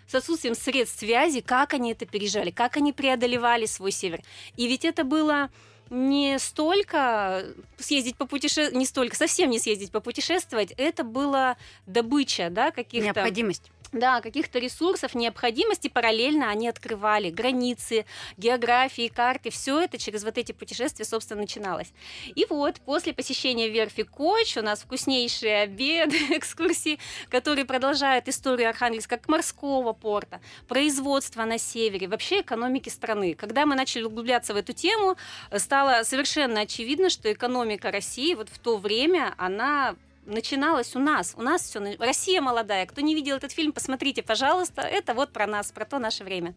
с 0.06 0.14
отсутствием 0.14 0.54
средств 0.54 0.98
связи, 0.98 1.40
как 1.40 1.74
они 1.74 1.92
это 1.92 2.06
пережали, 2.06 2.50
как 2.50 2.76
они 2.76 2.92
преодолевали 2.92 3.66
свой 3.66 3.92
север. 3.92 4.22
И 4.56 4.66
ведь 4.66 4.84
это 4.84 5.04
было 5.04 5.50
не 5.90 6.38
столько 6.38 7.44
съездить 7.78 8.16
по 8.16 8.26
путешествовать, 8.26 8.74
не 8.74 8.86
столько, 8.86 9.16
совсем 9.16 9.50
не 9.50 9.58
съездить 9.58 9.90
попутешествовать, 9.90 10.72
это 10.76 11.04
была 11.04 11.56
добыча, 11.86 12.48
да, 12.50 12.70
каких-то... 12.70 13.06
Необходимость. 13.06 13.70
Да, 13.94 14.20
каких-то 14.20 14.59
ресурсов, 14.59 15.14
необходимости 15.14 15.87
параллельно 15.87 16.50
они 16.50 16.66
открывали 16.68 17.30
границы, 17.30 18.07
географии, 18.37 19.07
карты, 19.07 19.50
все 19.50 19.83
это 19.83 19.98
через 19.98 20.24
вот 20.24 20.37
эти 20.37 20.50
путешествия, 20.50 21.04
собственно, 21.04 21.42
начиналось. 21.42 21.92
И 22.35 22.44
вот 22.50 22.80
после 22.80 23.12
посещения 23.12 23.68
верфи 23.68 24.02
Коч 24.02 24.57
у 24.57 24.62
нас 24.62 24.83
вкуснейшие 24.83 25.61
обеды, 25.61 26.16
экскурсии, 26.30 26.98
которые 27.28 27.66
продолжают 27.66 28.26
историю 28.26 28.70
Архангельска 28.70 29.16
как 29.16 29.28
морского 29.28 29.92
порта, 29.92 30.40
производства 30.66 31.44
на 31.44 31.57
севере, 31.57 32.09
вообще 32.09 32.40
экономики 32.40 32.88
страны. 32.88 33.35
Когда 33.35 33.64
мы 33.64 33.76
начали 33.76 34.02
углубляться 34.02 34.54
в 34.54 34.57
эту 34.57 34.72
тему, 34.72 35.16
стало 35.57 36.02
совершенно 36.02 36.62
очевидно, 36.62 37.11
что 37.11 37.33
экономика 37.33 37.92
России 37.92 38.35
вот 38.35 38.48
в 38.48 38.59
то 38.59 38.76
время, 38.76 39.35
она 39.38 39.94
начиналась 40.26 40.96
у 40.96 40.98
нас. 40.98 41.34
У 41.37 41.42
нас 41.42 41.62
все. 41.62 41.96
Россия 41.98 42.40
молодая. 42.40 42.87
Кто 42.87 43.00
не 43.00 43.14
видел 43.14 43.37
этот 43.37 43.52
фильм, 43.52 43.72
посмотрите, 43.72 44.22
пожалуйста. 44.22 44.82
Это 44.82 45.14
вот 45.14 45.32
про 45.32 45.46
нас, 45.46 45.72
про 45.72 45.84
то 45.84 45.98
наше 45.98 46.24
время. 46.24 46.54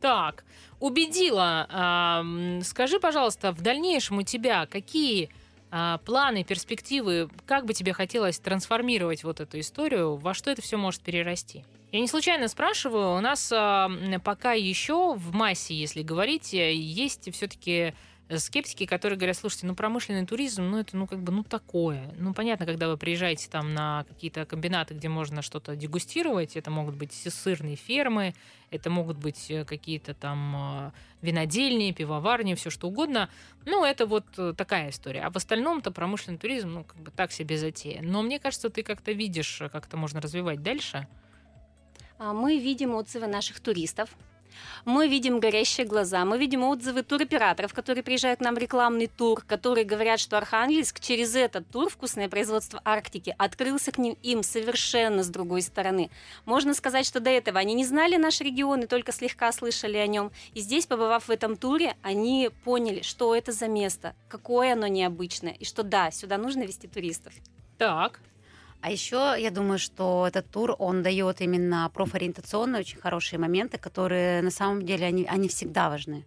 Так, 0.00 0.44
убедила. 0.78 2.22
Скажи, 2.62 3.00
пожалуйста, 3.00 3.52
в 3.52 3.60
дальнейшем 3.62 4.18
у 4.18 4.22
тебя 4.22 4.66
какие 4.66 5.28
а, 5.70 5.98
планы, 5.98 6.44
перспективы, 6.44 7.28
как 7.46 7.66
бы 7.66 7.74
тебе 7.74 7.92
хотелось 7.92 8.38
трансформировать 8.38 9.24
вот 9.24 9.40
эту 9.40 9.60
историю, 9.60 10.16
во 10.16 10.34
что 10.34 10.50
это 10.50 10.62
все 10.62 10.76
может 10.76 11.02
перерасти? 11.02 11.64
Я 11.90 12.00
не 12.00 12.06
случайно 12.06 12.48
спрашиваю, 12.48 13.16
у 13.16 13.20
нас 13.20 13.48
пока 14.22 14.52
еще 14.52 15.14
в 15.14 15.34
массе, 15.34 15.74
если 15.74 16.02
говорить, 16.02 16.52
есть 16.52 17.32
все-таки 17.34 17.94
скептики, 18.36 18.84
которые 18.84 19.16
говорят, 19.16 19.36
слушайте, 19.36 19.66
ну 19.66 19.74
промышленный 19.74 20.26
туризм, 20.26 20.64
ну 20.64 20.78
это 20.78 20.96
ну 20.96 21.06
как 21.06 21.20
бы 21.20 21.32
ну 21.32 21.42
такое. 21.42 22.12
Ну 22.18 22.34
понятно, 22.34 22.66
когда 22.66 22.88
вы 22.88 22.96
приезжаете 22.96 23.48
там 23.48 23.72
на 23.72 24.04
какие-то 24.08 24.44
комбинаты, 24.44 24.94
где 24.94 25.08
можно 25.08 25.40
что-то 25.40 25.76
дегустировать, 25.76 26.56
это 26.56 26.70
могут 26.70 26.94
быть 26.94 27.12
сырные 27.12 27.76
фермы, 27.76 28.34
это 28.70 28.90
могут 28.90 29.16
быть 29.16 29.50
э, 29.50 29.64
какие-то 29.64 30.12
там 30.12 30.56
э, 30.56 30.90
винодельни, 31.22 31.92
пивоварни, 31.92 32.54
все 32.54 32.68
что 32.68 32.88
угодно. 32.88 33.30
Ну 33.64 33.84
это 33.84 34.04
вот 34.04 34.26
э, 34.36 34.52
такая 34.56 34.90
история. 34.90 35.22
А 35.22 35.30
в 35.30 35.36
остальном-то 35.36 35.90
промышленный 35.90 36.38
туризм, 36.38 36.70
ну 36.70 36.84
как 36.84 36.98
бы 36.98 37.10
так 37.10 37.32
себе 37.32 37.56
затея. 37.56 38.02
Но 38.02 38.22
мне 38.22 38.38
кажется, 38.38 38.68
ты 38.68 38.82
как-то 38.82 39.12
видишь, 39.12 39.62
как 39.72 39.86
это 39.86 39.96
можно 39.96 40.20
развивать 40.20 40.62
дальше. 40.62 41.08
А, 42.18 42.32
мы 42.32 42.58
видим 42.58 42.94
отзывы 42.94 43.26
наших 43.26 43.60
туристов, 43.60 44.10
мы 44.84 45.08
видим 45.08 45.40
горящие 45.40 45.86
глаза, 45.86 46.24
мы 46.24 46.38
видим 46.38 46.62
отзывы 46.64 47.02
туроператоров, 47.02 47.74
которые 47.74 48.02
приезжают 48.02 48.40
к 48.40 48.42
нам 48.42 48.54
в 48.54 48.58
рекламный 48.58 49.06
тур, 49.06 49.44
которые 49.46 49.84
говорят, 49.84 50.20
что 50.20 50.36
Архангельск 50.36 51.00
через 51.00 51.34
этот 51.34 51.68
тур 51.70 51.88
«Вкусное 51.88 52.28
производство 52.28 52.80
Арктики» 52.84 53.34
открылся 53.38 53.92
к 53.92 53.98
ним 53.98 54.16
им 54.22 54.42
совершенно 54.42 55.22
с 55.22 55.28
другой 55.28 55.62
стороны. 55.62 56.10
Можно 56.44 56.74
сказать, 56.74 57.06
что 57.06 57.20
до 57.20 57.30
этого 57.30 57.58
они 57.58 57.74
не 57.74 57.84
знали 57.84 58.16
наш 58.16 58.40
регион 58.40 58.82
и 58.82 58.86
только 58.86 59.12
слегка 59.12 59.52
слышали 59.52 59.96
о 59.96 60.06
нем. 60.06 60.30
И 60.54 60.60
здесь, 60.60 60.86
побывав 60.86 61.28
в 61.28 61.30
этом 61.30 61.56
туре, 61.56 61.96
они 62.02 62.50
поняли, 62.64 63.02
что 63.02 63.34
это 63.34 63.52
за 63.52 63.68
место, 63.68 64.14
какое 64.28 64.72
оно 64.72 64.86
необычное, 64.86 65.52
и 65.52 65.64
что 65.64 65.82
да, 65.82 66.10
сюда 66.10 66.38
нужно 66.38 66.62
вести 66.62 66.86
туристов. 66.86 67.32
Так, 67.78 68.20
а 68.80 68.90
еще 68.90 69.34
я 69.38 69.50
думаю, 69.50 69.78
что 69.78 70.26
этот 70.26 70.50
тур, 70.50 70.74
он 70.78 71.02
дает 71.02 71.40
именно 71.40 71.90
профориентационные 71.92 72.80
очень 72.80 72.98
хорошие 72.98 73.38
моменты, 73.38 73.78
которые 73.78 74.42
на 74.42 74.50
самом 74.50 74.84
деле, 74.84 75.06
они, 75.06 75.24
они 75.24 75.48
всегда 75.48 75.88
важны. 75.90 76.24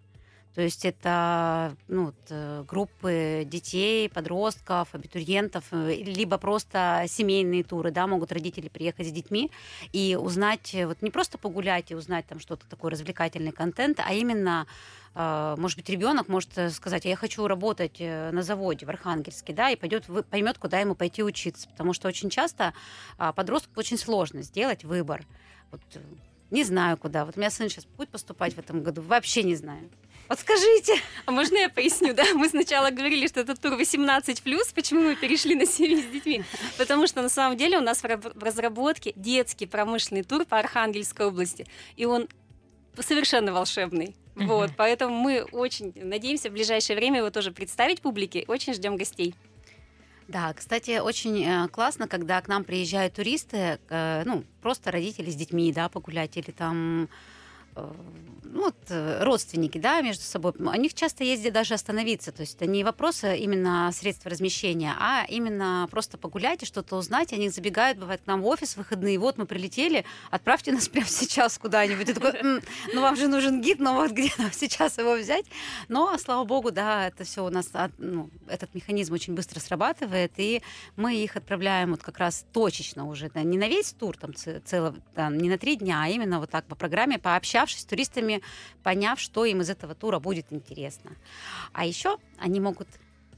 То 0.54 0.60
есть 0.60 0.84
это 0.84 1.74
ну, 1.88 2.12
э, 2.28 2.64
группы 2.68 3.44
детей, 3.46 4.08
подростков, 4.10 4.94
абитуриентов, 4.94 5.64
э, 5.70 5.94
либо 5.94 6.36
просто 6.36 7.04
семейные 7.08 7.64
туры, 7.64 7.90
да, 7.90 8.06
могут 8.06 8.32
родители 8.32 8.68
приехать 8.68 9.08
с 9.08 9.12
детьми 9.12 9.50
и 9.92 10.16
узнать, 10.20 10.74
вот 10.74 11.00
не 11.00 11.10
просто 11.10 11.38
погулять 11.38 11.90
и 11.90 11.94
узнать 11.94 12.26
там 12.26 12.38
что-то 12.38 12.68
такое 12.68 12.90
развлекательный 12.90 13.52
контент, 13.52 14.00
а 14.04 14.12
именно 14.12 14.66
может 15.14 15.76
быть, 15.76 15.90
ребенок 15.90 16.28
может 16.28 16.56
э, 16.56 16.70
сказать, 16.70 17.04
я 17.04 17.16
хочу 17.16 17.46
работать 17.46 18.00
на 18.00 18.42
заводе 18.42 18.86
в 18.86 18.88
Архангельске, 18.88 19.52
да, 19.52 19.68
и 19.68 19.76
пойдет, 19.76 20.06
поймет, 20.30 20.56
куда 20.56 20.80
ему 20.80 20.94
пойти 20.94 21.22
учиться, 21.22 21.68
потому 21.68 21.92
что 21.92 22.08
очень 22.08 22.30
часто 22.30 22.72
а, 23.18 23.34
подростку 23.34 23.72
очень 23.76 23.98
сложно 23.98 24.40
сделать 24.40 24.84
выбор. 24.84 25.26
Вот, 25.70 25.82
не 26.50 26.64
знаю 26.64 26.96
куда. 26.96 27.26
Вот 27.26 27.36
у 27.36 27.40
меня 27.40 27.50
сын 27.50 27.68
сейчас 27.68 27.84
будет 27.84 28.08
поступать 28.08 28.54
в 28.54 28.58
этом 28.58 28.82
году, 28.82 29.02
вообще 29.02 29.42
не 29.42 29.54
знаю. 29.54 29.90
Подскажите. 30.32 30.94
А 31.26 31.30
можно 31.30 31.58
я 31.58 31.68
поясню, 31.68 32.14
да? 32.14 32.24
Мы 32.34 32.48
сначала 32.48 32.88
говорили, 32.88 33.26
что 33.26 33.40
это 33.40 33.54
тур 33.54 33.74
18+, 33.74 34.74
почему 34.74 35.02
мы 35.02 35.14
перешли 35.14 35.54
на 35.54 35.66
семьи 35.66 36.00
с 36.00 36.06
детьми? 36.06 36.42
Потому 36.78 37.06
что 37.06 37.20
на 37.20 37.28
самом 37.28 37.58
деле 37.58 37.76
у 37.76 37.82
нас 37.82 38.02
в 38.02 38.42
разработке 38.42 39.12
детский 39.14 39.66
промышленный 39.66 40.22
тур 40.22 40.46
по 40.46 40.58
Архангельской 40.58 41.26
области, 41.26 41.66
и 41.96 42.06
он 42.06 42.28
совершенно 42.98 43.52
волшебный. 43.52 44.16
Вот, 44.34 44.70
поэтому 44.74 45.14
мы 45.14 45.42
очень 45.42 45.92
надеемся 45.96 46.48
в 46.48 46.54
ближайшее 46.54 46.96
время 46.96 47.18
его 47.18 47.28
тоже 47.28 47.52
представить 47.52 48.00
публике. 48.00 48.46
Очень 48.48 48.72
ждем 48.72 48.96
гостей. 48.96 49.34
Да, 50.28 50.54
кстати, 50.54 50.98
очень 50.98 51.44
э, 51.44 51.68
классно, 51.68 52.08
когда 52.08 52.40
к 52.40 52.48
нам 52.48 52.64
приезжают 52.64 53.12
туристы, 53.12 53.78
э, 53.90 54.22
ну, 54.24 54.44
просто 54.62 54.90
родители 54.90 55.30
с 55.30 55.34
детьми, 55.34 55.70
да, 55.74 55.90
погулять, 55.90 56.38
или 56.38 56.52
там 56.52 57.10
ну, 58.52 58.64
вот, 58.64 58.76
э, 58.90 59.22
родственники, 59.24 59.78
да, 59.78 60.02
между 60.02 60.24
собой, 60.24 60.52
у 60.58 60.74
них 60.74 60.92
часто 60.92 61.24
где 61.24 61.50
даже 61.50 61.72
остановиться. 61.72 62.32
То 62.32 62.42
есть 62.42 62.56
это 62.56 62.66
не 62.66 62.84
вопросы 62.84 63.36
именно 63.38 63.90
средства 63.92 64.30
размещения, 64.30 64.94
а 64.98 65.24
именно 65.26 65.88
просто 65.90 66.18
погулять 66.18 66.62
и 66.62 66.66
что-то 66.66 66.96
узнать. 66.96 67.32
Они 67.32 67.48
забегают, 67.48 67.98
бывает, 67.98 68.20
к 68.22 68.26
нам 68.26 68.42
в 68.42 68.46
офис 68.46 68.74
в 68.74 68.76
выходные. 68.78 69.18
Вот 69.18 69.38
мы 69.38 69.46
прилетели, 69.46 70.04
отправьте 70.30 70.72
нас 70.72 70.88
прямо 70.90 71.06
сейчас 71.06 71.56
куда-нибудь. 71.58 72.14
Ну 72.92 73.00
вам 73.00 73.16
же 73.16 73.26
нужен 73.28 73.62
гид, 73.62 73.78
но 73.80 73.94
вот 73.94 74.10
где 74.10 74.30
нам 74.36 74.52
сейчас 74.52 74.98
его 74.98 75.14
взять? 75.14 75.46
Но, 75.88 76.16
слава 76.18 76.44
богу, 76.44 76.70
да, 76.70 77.08
это 77.08 77.24
все 77.24 77.46
у 77.46 77.48
нас, 77.48 77.70
ну, 77.96 78.28
этот 78.48 78.74
механизм 78.74 79.14
очень 79.14 79.34
быстро 79.34 79.60
срабатывает, 79.60 80.32
и 80.36 80.62
мы 80.96 81.14
их 81.14 81.36
отправляем 81.36 81.92
вот 81.92 82.02
как 82.02 82.18
раз 82.18 82.44
точечно 82.52 83.08
уже, 83.08 83.30
да, 83.30 83.42
не 83.42 83.56
на 83.56 83.68
весь 83.68 83.92
тур, 83.92 84.16
там, 84.18 84.34
целый, 84.34 84.92
там, 85.14 85.38
не 85.38 85.48
на 85.48 85.56
три 85.56 85.76
дня, 85.76 86.02
а 86.04 86.08
именно 86.08 86.38
вот 86.38 86.50
так 86.50 86.66
по 86.66 86.74
программе, 86.74 87.18
пообщаться 87.18 87.61
пообщавшись 87.62 87.82
с 87.82 87.84
туристами, 87.84 88.42
поняв, 88.82 89.20
что 89.20 89.44
им 89.44 89.60
из 89.60 89.70
этого 89.70 89.94
тура 89.94 90.18
будет 90.18 90.46
интересно. 90.50 91.12
А 91.72 91.84
еще 91.86 92.18
они 92.38 92.60
могут 92.60 92.88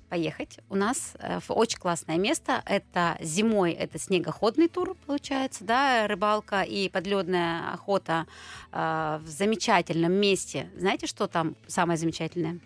поехать. 0.09 0.59
У 0.71 0.77
нас 0.77 1.15
э, 1.19 1.41
в 1.41 1.51
очень 1.51 1.79
классное 1.79 2.19
место. 2.19 2.63
Это 2.67 3.17
зимой 3.21 3.73
это 3.73 3.99
снегоходный 3.99 4.69
тур, 4.69 4.97
получается, 5.07 5.65
да, 5.65 6.07
рыбалка 6.07 6.63
и 6.63 6.89
подледная 6.89 7.73
охота 7.73 8.27
э, 8.73 9.21
в 9.23 9.29
замечательном 9.29 10.13
месте. 10.13 10.71
Знаете, 10.77 11.07
что 11.07 11.27
там 11.27 11.55
самое 11.67 11.99
замечательное? 11.99 12.61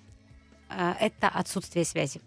Э, 0.69 0.95
это 1.01 1.29
отсутствие 1.29 1.85
связи. 1.85 2.21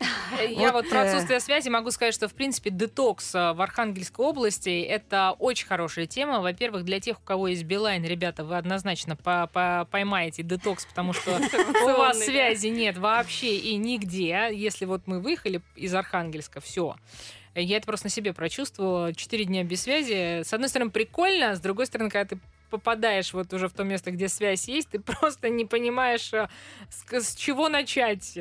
Я 0.48 0.72
вот 0.72 0.88
про 0.88 1.04
э, 1.04 1.08
отсутствие 1.08 1.40
связи 1.40 1.68
могу 1.68 1.90
сказать, 1.90 2.14
что, 2.14 2.28
в 2.28 2.34
принципе, 2.34 2.70
детокс 2.70 3.34
э, 3.34 3.52
в 3.52 3.60
Архангельской 3.60 4.24
области— 4.24 4.82
это 4.88 5.34
очень 5.38 5.66
хорошая 5.66 6.06
тема. 6.06 6.40
Во-первых, 6.40 6.84
для 6.84 7.00
тех, 7.00 7.18
у 7.18 7.22
кого 7.22 7.48
есть 7.48 7.64
Билайн, 7.64 8.04
ребята, 8.04 8.44
вы 8.44 8.56
однозначно 8.56 9.16
поймаете 9.16 10.42
детокс, 10.42 10.86
потому 10.86 11.12
что 11.12 11.40
у 11.84 11.86
вас 11.86 12.18
связи 12.24 12.68
нет 12.68 12.98
вообще 12.98 13.56
и 13.56 13.76
нигде. 13.76 14.48
Если 14.52 14.84
вот 14.84 15.02
мы 15.06 15.20
выехали 15.20 15.60
из 15.74 15.94
Архангельска, 15.94 16.60
все. 16.60 16.96
Я 17.54 17.78
это 17.78 17.86
просто 17.86 18.06
на 18.06 18.10
себе 18.10 18.32
прочувствовала. 18.32 19.12
Четыре 19.14 19.44
дня 19.44 19.64
без 19.64 19.82
связи. 19.82 20.42
С 20.42 20.52
одной 20.52 20.68
стороны, 20.68 20.90
прикольно, 20.90 21.56
с 21.56 21.60
другой 21.60 21.86
стороны, 21.86 22.10
когда 22.10 22.36
ты 22.36 22.40
попадаешь 22.70 23.32
вот 23.32 23.52
уже 23.52 23.68
в 23.68 23.72
то 23.72 23.84
место, 23.84 24.10
где 24.10 24.28
связь 24.28 24.68
есть, 24.68 24.90
ты 24.90 25.00
просто 25.00 25.48
не 25.48 25.64
понимаешь, 25.64 26.32
э, 26.32 26.48
с, 26.90 27.12
с 27.12 27.34
чего 27.34 27.68
начать. 27.68 28.38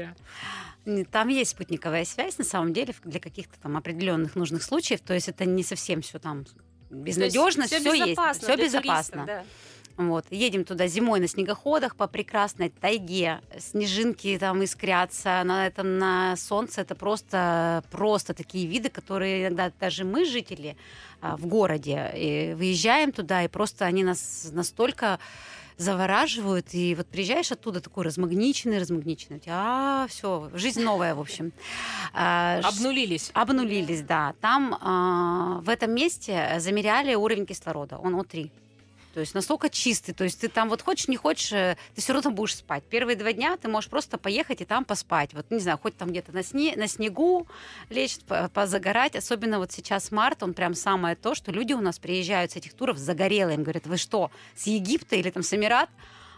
Там 1.12 1.28
есть 1.28 1.52
спутниковая 1.52 2.06
связь, 2.06 2.38
на 2.38 2.46
самом 2.46 2.74
деле, 2.74 2.94
для 3.04 3.20
каких-то 3.20 3.60
там 3.60 3.76
определенных 3.78 4.36
нужных 4.36 4.64
случаев. 4.64 5.02
То 5.02 5.14
есть 5.14 5.28
это 5.28 5.46
не 5.46 5.64
совсем 5.64 6.02
все 6.02 6.20
там 6.20 6.46
безнадежно, 6.90 7.66
все, 7.66 7.80
все 7.80 7.94
есть, 7.94 8.20
все 8.42 8.56
безопасно. 8.56 9.26
Туристов, 9.26 9.26
да. 9.26 9.44
Вот. 9.98 10.26
Едем 10.30 10.64
туда 10.64 10.86
зимой 10.88 11.20
на 11.20 11.28
снегоходах 11.28 11.96
по 11.96 12.08
прекрасной 12.08 12.70
тайге. 12.70 13.42
Снежинки 13.58 14.38
там 14.40 14.62
искрятся 14.62 15.42
на 15.44 15.66
этом 15.66 15.98
на 15.98 16.36
солнце. 16.38 16.82
Это 16.82 16.94
просто, 16.94 17.84
просто 17.90 18.36
такие 18.36 18.68
виды, 18.68 18.90
которые 18.90 19.48
иногда 19.48 19.72
даже 19.80 20.06
мы, 20.06 20.24
жители 20.24 20.78
а, 21.20 21.36
в 21.36 21.48
городе, 21.48 22.12
и 22.16 22.54
выезжаем 22.54 23.12
туда, 23.12 23.44
и 23.44 23.48
просто 23.48 23.86
они 23.86 24.04
нас 24.04 24.50
настолько 24.52 25.20
завораживают, 25.78 26.74
и 26.74 26.96
вот 26.96 27.08
приезжаешь 27.08 27.52
оттуда 27.52 27.82
такой 27.82 28.04
размагниченный, 28.04 28.80
размагниченный, 28.80 29.42
а, 29.48 30.08
все, 30.10 30.50
жизнь 30.54 30.82
новая, 30.82 31.16
в 31.16 31.20
общем. 31.20 31.52
А, 32.14 32.60
обнулились. 32.64 33.32
Обнулились, 33.34 34.02
да. 34.02 34.34
Там 34.42 34.78
а, 34.82 35.60
в 35.62 35.70
этом 35.70 35.94
месте 35.94 36.56
замеряли 36.60 37.16
уровень 37.16 37.46
кислорода, 37.46 37.98
он 37.98 38.16
О3. 38.16 38.50
То 39.18 39.22
есть 39.22 39.34
настолько 39.34 39.68
чистый. 39.72 40.14
То 40.14 40.26
есть 40.26 40.42
ты 40.42 40.48
там 40.48 40.70
вот 40.70 40.84
хочешь, 40.84 41.08
не 41.08 41.18
хочешь, 41.18 41.52
э, 41.52 41.76
ты 41.96 42.02
все 42.02 42.14
равно 42.14 42.30
будешь 42.30 42.56
спать. 42.56 42.84
Первые 42.84 43.16
два 43.16 43.34
дня 43.34 43.58
ты 43.58 43.68
можешь 43.68 43.90
просто 43.90 44.20
поехать 44.20 44.62
и 44.62 44.66
там 44.66 44.86
поспать. 44.86 45.34
Вот, 45.34 45.50
не 45.50 45.58
знаю, 45.58 45.80
хоть 45.82 45.98
там 45.98 46.10
где-то 46.12 46.32
на, 46.34 46.44
сне, 46.44 46.76
на 46.76 46.88
снегу 46.88 47.48
лечь, 47.90 48.20
позагорать. 48.54 49.16
Особенно 49.16 49.58
вот 49.58 49.72
сейчас 49.72 50.12
март, 50.12 50.44
он 50.44 50.54
прям 50.54 50.76
самое 50.76 51.16
то, 51.16 51.34
что 51.34 51.52
люди 51.52 51.74
у 51.74 51.82
нас 51.82 51.98
приезжают 51.98 52.52
с 52.52 52.58
этих 52.58 52.76
туров 52.76 53.00
загорелые. 53.00 53.56
Им 53.56 53.64
говорят, 53.64 53.88
вы 53.88 53.98
что, 53.98 54.30
с 54.56 54.68
Египта 54.68 55.16
или 55.16 55.32
там 55.32 55.42
с 55.42 55.52
Эмират? 55.52 55.90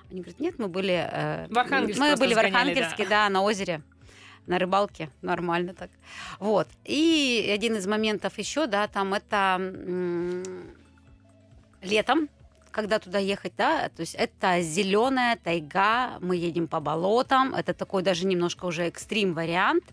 Они 0.09 0.21
говорят, 0.21 0.39
нет, 0.39 0.55
мы 0.57 0.69
были... 0.69 1.05
Э, 1.11 1.47
в 1.49 1.99
Мы 1.99 2.15
были 2.15 2.33
в 2.33 2.37
Архангельске, 2.37 3.03
да. 3.03 3.25
да, 3.25 3.29
на 3.29 3.41
озере 3.41 3.81
на 4.47 4.57
рыбалке, 4.57 5.09
нормально 5.21 5.73
так. 5.73 5.89
Вот. 6.39 6.69
И 6.85 7.51
один 7.53 7.75
из 7.75 7.85
моментов 7.85 8.37
еще, 8.37 8.67
да, 8.67 8.87
там 8.87 9.13
это 9.13 9.57
м- 9.59 10.73
летом 11.81 12.29
когда 12.79 12.99
туда 12.99 13.19
ехать, 13.19 13.53
да, 13.57 13.89
то 13.89 13.99
есть 13.99 14.15
это 14.15 14.61
зеленая 14.61 15.35
тайга, 15.35 16.17
мы 16.21 16.37
едем 16.37 16.67
по 16.67 16.79
болотам, 16.79 17.53
это 17.53 17.73
такой 17.73 18.03
даже 18.03 18.25
немножко 18.25 18.65
уже 18.65 18.83
экстрим 18.83 19.33
вариант, 19.33 19.83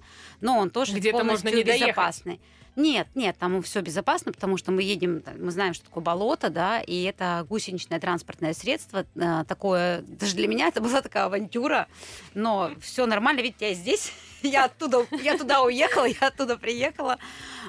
но 0.40 0.56
он 0.58 0.70
тоже 0.70 0.94
Где-то 0.94 1.18
полностью 1.18 1.50
можно 1.50 1.56
не 1.56 1.64
безопасный. 1.64 2.32
Доехать. 2.36 2.46
Нет, 2.76 3.08
нет, 3.14 3.38
там 3.38 3.62
все 3.62 3.80
безопасно, 3.80 4.32
потому 4.32 4.58
что 4.58 4.70
мы 4.70 4.82
едем, 4.82 5.22
мы 5.38 5.50
знаем, 5.50 5.72
что 5.72 5.86
такое 5.86 6.04
болото, 6.04 6.50
да, 6.50 6.78
и 6.78 7.04
это 7.04 7.46
гусеничное 7.48 7.98
транспортное 7.98 8.52
средство, 8.52 9.06
э, 9.14 9.44
такое, 9.48 10.02
даже 10.02 10.36
для 10.36 10.46
меня 10.46 10.68
это 10.68 10.80
была 10.82 11.00
такая 11.00 11.24
авантюра, 11.24 11.88
но 12.34 12.70
все 12.82 13.06
нормально, 13.06 13.40
видите, 13.40 13.70
я 13.70 13.74
здесь, 13.74 14.12
я 14.42 14.66
оттуда, 14.66 15.06
я 15.22 15.38
туда 15.38 15.62
уехала, 15.62 16.04
я 16.04 16.28
оттуда 16.28 16.58
приехала. 16.58 17.16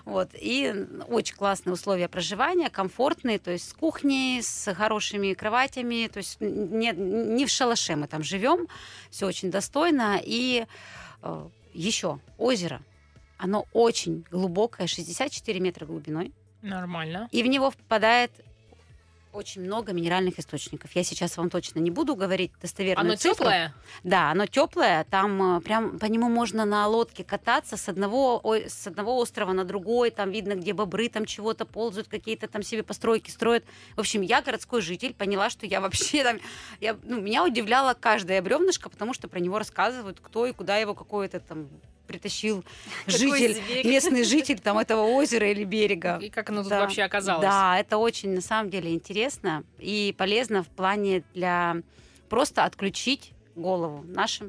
Вот. 0.04 0.30
И 0.34 0.74
очень 1.08 1.36
классные 1.38 1.74
условия 1.74 2.10
проживания, 2.10 2.70
комфортные, 2.70 3.40
то 3.40 3.52
есть 3.52 3.70
с 3.70 3.74
кухней, 3.74 4.44
с 4.44 4.74
хорошими 4.74 5.34
кроватями, 5.34 6.10
то 6.12 6.18
есть 6.18 6.42
не, 6.42 6.92
не 6.92 7.46
в 7.46 7.50
шалаше 7.50 7.96
мы 7.96 8.08
там 8.08 8.24
живем, 8.24 8.68
все 9.10 9.26
очень 9.26 9.52
достойно. 9.52 10.20
И 10.22 10.66
э, 11.22 11.48
еще 11.74 12.20
озеро, 12.38 12.82
оно 13.38 13.66
очень 13.74 14.26
глубокое, 14.32 14.88
64 14.88 15.60
метра 15.60 15.86
глубиной. 15.86 16.32
Нормально. 16.62 17.30
И 17.32 17.44
в 17.44 17.48
него 17.48 17.72
впадает 17.72 18.32
очень 19.38 19.62
много 19.62 19.94
минеральных 19.94 20.40
источников. 20.40 20.92
Я 20.96 21.04
сейчас 21.04 21.38
вам 21.38 21.50
точно 21.50 21.80
не 21.80 21.92
буду 21.92 22.16
говорить 22.16 22.52
достоверную 22.62 23.06
Оно 23.12 23.16
цифру. 23.16 23.36
теплое? 23.36 23.74
Да, 24.04 24.32
оно 24.32 24.48
теплое. 24.48 25.06
Там 25.10 25.58
э, 25.58 25.62
прям 25.62 26.00
по 26.00 26.06
нему 26.06 26.28
можно 26.28 26.66
на 26.66 26.88
лодке 26.88 27.24
кататься 27.24 27.78
с 27.78 27.88
одного, 27.88 28.40
ой, 28.44 28.70
с 28.70 28.88
одного 28.88 29.18
острова 29.18 29.54
на 29.54 29.64
другой. 29.64 30.10
Там 30.10 30.32
видно, 30.32 30.56
где 30.56 30.74
бобры 30.74 31.08
там 31.10 31.26
чего-то 31.26 31.66
ползают, 31.66 32.08
какие-то 32.08 32.48
там 32.48 32.64
себе 32.64 32.84
постройки 32.84 33.30
строят. 33.30 33.64
В 33.96 34.00
общем, 34.00 34.22
я 34.22 34.42
городской 34.42 34.82
житель, 34.82 35.14
поняла, 35.14 35.50
что 35.50 35.66
я 35.66 35.82
вообще 35.82 36.24
там... 36.24 36.40
Я, 36.80 36.98
ну, 37.04 37.22
меня 37.22 37.44
удивляла 37.44 37.94
каждая 37.94 38.42
бревнышко, 38.42 38.90
потому 38.90 39.14
что 39.14 39.28
про 39.28 39.40
него 39.40 39.60
рассказывают, 39.60 40.20
кто 40.20 40.48
и 40.48 40.52
куда 40.54 40.78
его 40.78 40.96
какое-то 40.96 41.40
там 41.40 41.70
притащил 42.08 42.64
житель, 43.08 43.62
местный 43.84 44.24
житель 44.24 44.60
там 44.60 44.78
этого 44.80 45.02
озера 45.04 45.52
или 45.52 45.64
берега. 45.64 46.18
И 46.22 46.30
как 46.30 46.50
оно 46.50 46.62
тут 46.62 46.70
Да. 46.70 46.80
вообще 46.82 47.04
оказалось? 47.04 47.42
Да, 47.42 47.78
это 47.80 47.98
очень 47.98 48.34
на 48.34 48.42
самом 48.42 48.70
деле 48.70 48.94
интересно 48.94 49.64
и 49.78 50.16
полезно 50.18 50.64
в 50.64 50.68
плане 50.68 51.24
для 51.34 51.78
просто 52.30 52.64
отключить 52.64 53.34
голову 53.56 54.06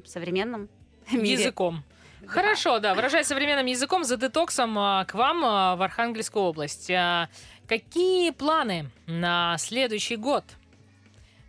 современном 0.07 0.69
мире. 1.13 1.33
Языком. 1.43 1.85
Хорошо, 2.27 2.79
да, 2.79 2.95
выражаясь 2.95 3.27
современным 3.27 3.67
языком, 3.67 4.05
за 4.05 4.17
детоксом 4.17 4.79
а, 4.79 5.05
к 5.05 5.15
вам 5.15 5.45
а, 5.45 5.77
в 5.77 5.83
Архангельскую 5.83 6.45
область. 6.45 6.91
А, 6.91 7.29
Какие 7.69 8.31
планы 8.31 8.91
на 9.07 9.57
следующий 9.59 10.17
год? 10.17 10.43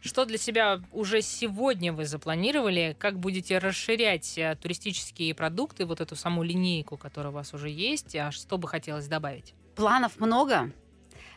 Что 0.01 0.23
для 0.23 0.37
себя 0.37 0.81
уже 0.93 1.21
сегодня 1.21 1.91
вы 1.91 2.05
запланировали? 2.05 2.95
Как 2.97 3.19
будете 3.19 3.57
расширять 3.57 4.37
а, 4.37 4.55
туристические 4.55 5.35
продукты, 5.35 5.85
вот 5.85 5.99
эту 5.99 6.15
саму 6.15 6.43
линейку, 6.43 6.95
которая 6.95 7.31
у 7.31 7.35
вас 7.35 7.53
уже 7.53 7.69
есть? 7.69 8.15
А 8.15 8.31
что 8.31 8.57
бы 8.57 8.67
хотелось 8.67 9.07
добавить? 9.07 9.53
Планов 9.75 10.19
много. 10.19 10.71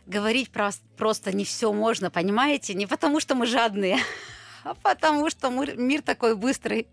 Говорить 0.06 0.50
прос- 0.52 0.80
просто 0.96 1.34
не 1.34 1.44
все 1.44 1.72
можно, 1.72 2.10
понимаете? 2.10 2.74
Не 2.74 2.86
потому, 2.86 3.18
что 3.18 3.34
мы 3.34 3.46
жадные, 3.46 3.98
а 4.64 4.74
потому, 4.74 5.28
что 5.28 5.50
мир 5.50 6.02
такой 6.02 6.36
быстрый. 6.36 6.86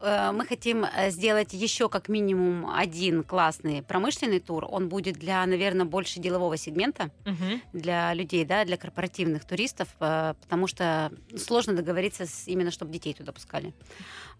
Э, 0.00 0.32
Мы 0.32 0.44
хотим 0.46 0.84
э, 0.84 1.10
сделать 1.10 1.52
еще 1.54 1.88
как 1.88 2.08
минимум 2.08 2.68
один 2.70 3.22
классный 3.22 3.82
промышленный 3.82 4.40
тур. 4.40 4.66
Он 4.70 4.88
будет 4.88 5.14
для, 5.16 5.44
наверное, 5.46 5.86
больше 5.86 6.20
делового 6.20 6.56
сегмента. 6.56 7.10
Мгм. 7.24 7.60
для 7.72 8.14
людей, 8.14 8.44
да, 8.44 8.64
для 8.64 8.76
корпоративных 8.76 9.44
туристов, 9.44 9.88
э, 10.00 10.34
потому 10.40 10.66
что 10.66 11.10
сложно 11.36 11.72
договориться 11.74 12.26
с- 12.26 12.48
именно, 12.48 12.70
чтобы 12.70 12.92
детей 12.92 13.14
туда 13.14 13.32
пускали. 13.32 13.72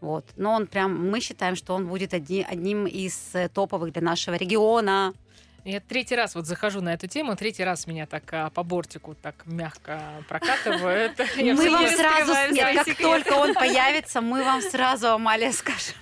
Вот. 0.01 0.25
Но 0.37 0.53
он 0.53 0.67
прям, 0.67 1.11
мы 1.11 1.21
считаем, 1.21 1.57
что 1.57 1.75
он 1.75 1.87
будет 1.87 2.15
одни- 2.15 2.47
одним 2.49 2.87
из 2.87 3.33
топовых 3.55 3.93
для 3.93 4.03
нашего 4.03 4.35
региона. 4.35 5.13
Я 5.65 5.81
третий 5.81 6.15
раз 6.15 6.35
вот 6.35 6.47
захожу 6.47 6.83
на 6.83 6.93
эту 6.93 7.07
тему, 7.07 7.37
третий 7.37 7.65
раз 7.65 7.87
меня 7.87 8.05
так 8.05 8.25
а, 8.33 8.51
по 8.51 8.63
бортику 8.63 9.15
так 9.15 9.35
мягко 9.47 10.23
прокатывают. 10.29 11.19
Мы 11.37 11.71
вам 11.71 11.87
сразу, 11.89 12.35
как 12.85 12.97
только 12.99 13.33
он 13.33 13.55
появится, 13.55 14.21
мы 14.21 14.45
вам 14.45 14.61
сразу, 14.61 15.09
Амалия, 15.09 15.53
скажем. 15.53 15.95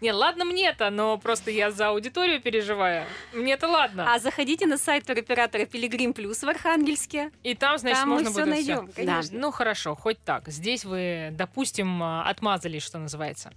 Не, 0.00 0.12
ладно 0.12 0.44
мне-то, 0.44 0.90
но 0.90 1.16
просто 1.16 1.50
я 1.50 1.70
за 1.70 1.88
аудиторию 1.88 2.40
переживаю. 2.40 3.06
Мне-то 3.32 3.66
ладно. 3.66 4.12
А 4.12 4.18
заходите 4.18 4.66
на 4.66 4.76
сайт 4.76 5.06
туроператора 5.06 5.64
Пилигрим 5.64 6.12
Плюс 6.12 6.42
в 6.42 6.48
Архангельске. 6.48 7.30
И 7.42 7.54
там, 7.54 7.78
значит, 7.78 8.00
Там 8.00 8.10
мы 8.10 8.14
можно 8.16 8.30
все 8.30 8.40
будет 8.40 8.50
найдем, 8.50 8.86
всё. 8.88 8.94
конечно. 8.96 9.38
Ну 9.38 9.50
хорошо, 9.50 9.94
хоть 9.94 10.18
так. 10.22 10.48
Здесь 10.48 10.84
вы, 10.84 11.30
допустим, 11.32 12.02
а, 12.02 12.24
отмазались, 12.28 12.82
что 12.82 12.98
называется. 12.98 13.52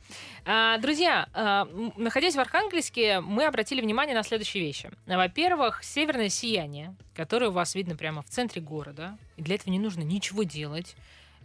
А, 0.45 0.77
Друзья, 0.77 1.27
а, 1.33 1.67
находясь 1.97 2.35
в 2.35 2.39
Архангельске, 2.39 3.19
мы 3.19 3.45
обратили 3.45 3.81
внимание 3.81 4.15
на 4.15 4.23
следующие 4.23 4.63
вещи. 4.63 4.89
Во-первых, 5.07 5.83
северное 5.83 6.29
сияние, 6.29 6.95
которое 7.15 7.47
у 7.49 7.51
вас 7.51 7.75
видно 7.75 7.97
прямо 7.97 8.21
в 8.21 8.27
центре 8.29 8.61
города. 8.61 9.17
И 9.35 9.41
для 9.41 9.55
этого 9.55 9.71
не 9.71 9.79
нужно 9.79 10.03
ничего 10.03 10.43
делать. 10.43 10.95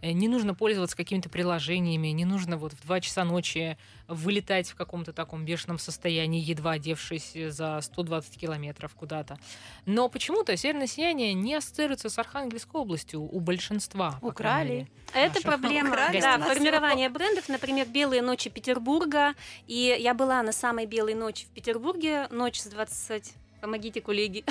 Э, 0.01 0.11
Не 0.11 0.27
нужно 0.27 0.53
пользоваться 0.53 0.95
какими-то 0.95 1.29
приложениями, 1.29 2.09
не 2.09 2.25
нужно 2.25 2.57
вот 2.57 2.73
в 2.73 2.81
2 2.81 3.01
часа 3.01 3.23
ночи 3.23 3.77
вылетать 4.07 4.69
в 4.69 4.75
каком-то 4.75 5.13
таком 5.13 5.45
бешеном 5.45 5.79
состоянии, 5.79 6.41
едва 6.41 6.71
одевшись 6.71 7.33
за 7.49 7.79
120 7.81 8.37
километров 8.37 8.93
куда-то. 8.93 9.37
Но 9.85 10.09
почему-то 10.09 10.55
северное 10.57 10.87
сияние 10.87 11.33
не 11.33 11.55
ассоциируется 11.55 12.09
с 12.09 12.19
Архангельской 12.19 12.81
областью 12.81 13.21
у 13.21 13.39
большинства. 13.39 14.19
Украли. 14.21 14.69
мере. 14.69 14.87
Это 15.13 15.41
проблема 15.41 15.89
украли 15.93 16.21
да, 16.21 16.39
формирования 16.39 17.09
брендов. 17.09 17.49
Например, 17.49 17.87
«Белые 17.87 18.21
ночи 18.21 18.49
Петербурга». 18.49 19.33
И 19.67 19.95
я 19.99 20.13
была 20.13 20.43
на 20.43 20.51
самой 20.51 20.85
белой 20.85 21.15
ночи 21.15 21.45
в 21.45 21.49
Петербурге, 21.49 22.27
ночь 22.29 22.59
с 22.59 22.65
20... 22.65 23.33
Помогите, 23.65 23.99
коллеги. 23.99 24.45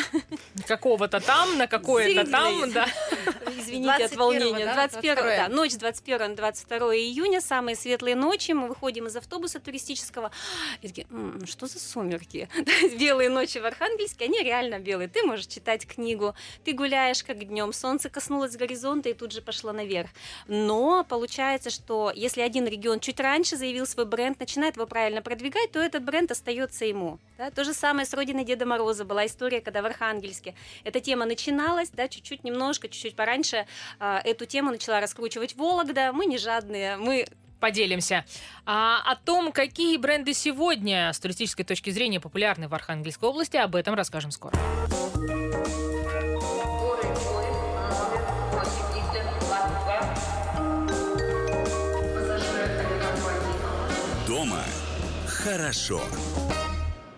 Какого-то 0.66 1.20
там, 1.20 1.56
на 1.56 1.68
какое-то 1.68 2.28
там, 2.28 2.72
да. 2.72 2.88
Извините 3.56 4.06
от 4.06 4.12
21-го, 4.12 4.18
волнения. 4.24 4.64
да, 4.66 4.74
21 4.74 5.14
22-е. 5.14 5.36
да, 5.36 5.48
ночь 5.48 5.70
с 5.70 5.76
21 5.76 6.30
на 6.30 6.34
22 6.34 6.78
июня, 6.96 7.40
самые 7.40 7.76
светлые 7.76 8.16
ночи. 8.16 8.50
Мы 8.50 8.66
выходим 8.66 9.06
из 9.06 9.14
автобуса 9.14 9.60
туристического. 9.60 10.32
И 10.82 10.88
такие, 10.88 11.06
«М, 11.10 11.46
что 11.46 11.68
за 11.68 11.78
сумерки? 11.78 12.48
Белые 12.98 13.28
ночи 13.28 13.58
в 13.58 13.64
Архангельске, 13.64 14.24
они 14.24 14.42
реально 14.42 14.80
белые. 14.80 15.08
Ты 15.08 15.22
можешь 15.22 15.46
читать 15.46 15.86
книгу, 15.86 16.34
ты 16.64 16.72
гуляешь 16.72 17.22
как 17.22 17.38
днем, 17.46 17.72
солнце 17.72 18.10
коснулось 18.10 18.56
горизонта 18.56 19.10
и 19.10 19.14
тут 19.14 19.30
же 19.30 19.42
пошло 19.42 19.70
наверх. 19.70 20.10
Но 20.48 21.04
получается, 21.04 21.70
что 21.70 22.10
если 22.12 22.40
один 22.40 22.66
регион 22.66 22.98
чуть 22.98 23.20
раньше 23.20 23.56
заявил 23.56 23.86
свой 23.86 24.06
бренд, 24.06 24.40
начинает 24.40 24.74
его 24.74 24.86
правильно 24.86 25.22
продвигать, 25.22 25.70
то 25.70 25.78
этот 25.78 26.02
бренд 26.02 26.32
остается 26.32 26.84
ему. 26.84 27.20
Да? 27.38 27.52
То 27.52 27.62
же 27.62 27.74
самое 27.74 28.06
с 28.06 28.12
родиной 28.12 28.44
Деда 28.44 28.66
Мороза 28.66 29.03
была 29.04 29.26
история, 29.26 29.60
когда 29.60 29.82
в 29.82 29.86
Архангельске 29.86 30.54
эта 30.84 31.00
тема 31.00 31.24
начиналась, 31.26 31.90
да, 31.90 32.08
чуть-чуть 32.08 32.44
немножко, 32.44 32.88
чуть-чуть 32.88 33.16
пораньше 33.16 33.66
а, 33.98 34.20
эту 34.24 34.46
тему 34.46 34.70
начала 34.70 35.00
раскручивать 35.00 35.54
Вологда. 35.56 36.12
Мы 36.12 36.26
не 36.26 36.38
жадные, 36.38 36.96
мы 36.96 37.26
Поделимся. 37.64 38.26
А, 38.66 39.00
о 39.10 39.16
том, 39.16 39.50
какие 39.50 39.96
бренды 39.96 40.34
сегодня 40.34 41.10
с 41.10 41.18
туристической 41.18 41.64
точки 41.64 41.88
зрения 41.88 42.20
популярны 42.20 42.68
в 42.68 42.74
Архангельской 42.74 43.26
области, 43.26 43.56
об 43.56 43.74
этом 43.74 43.94
расскажем 43.94 44.32
скоро. 44.32 44.54
Дома 54.26 54.62
хорошо. 55.26 56.02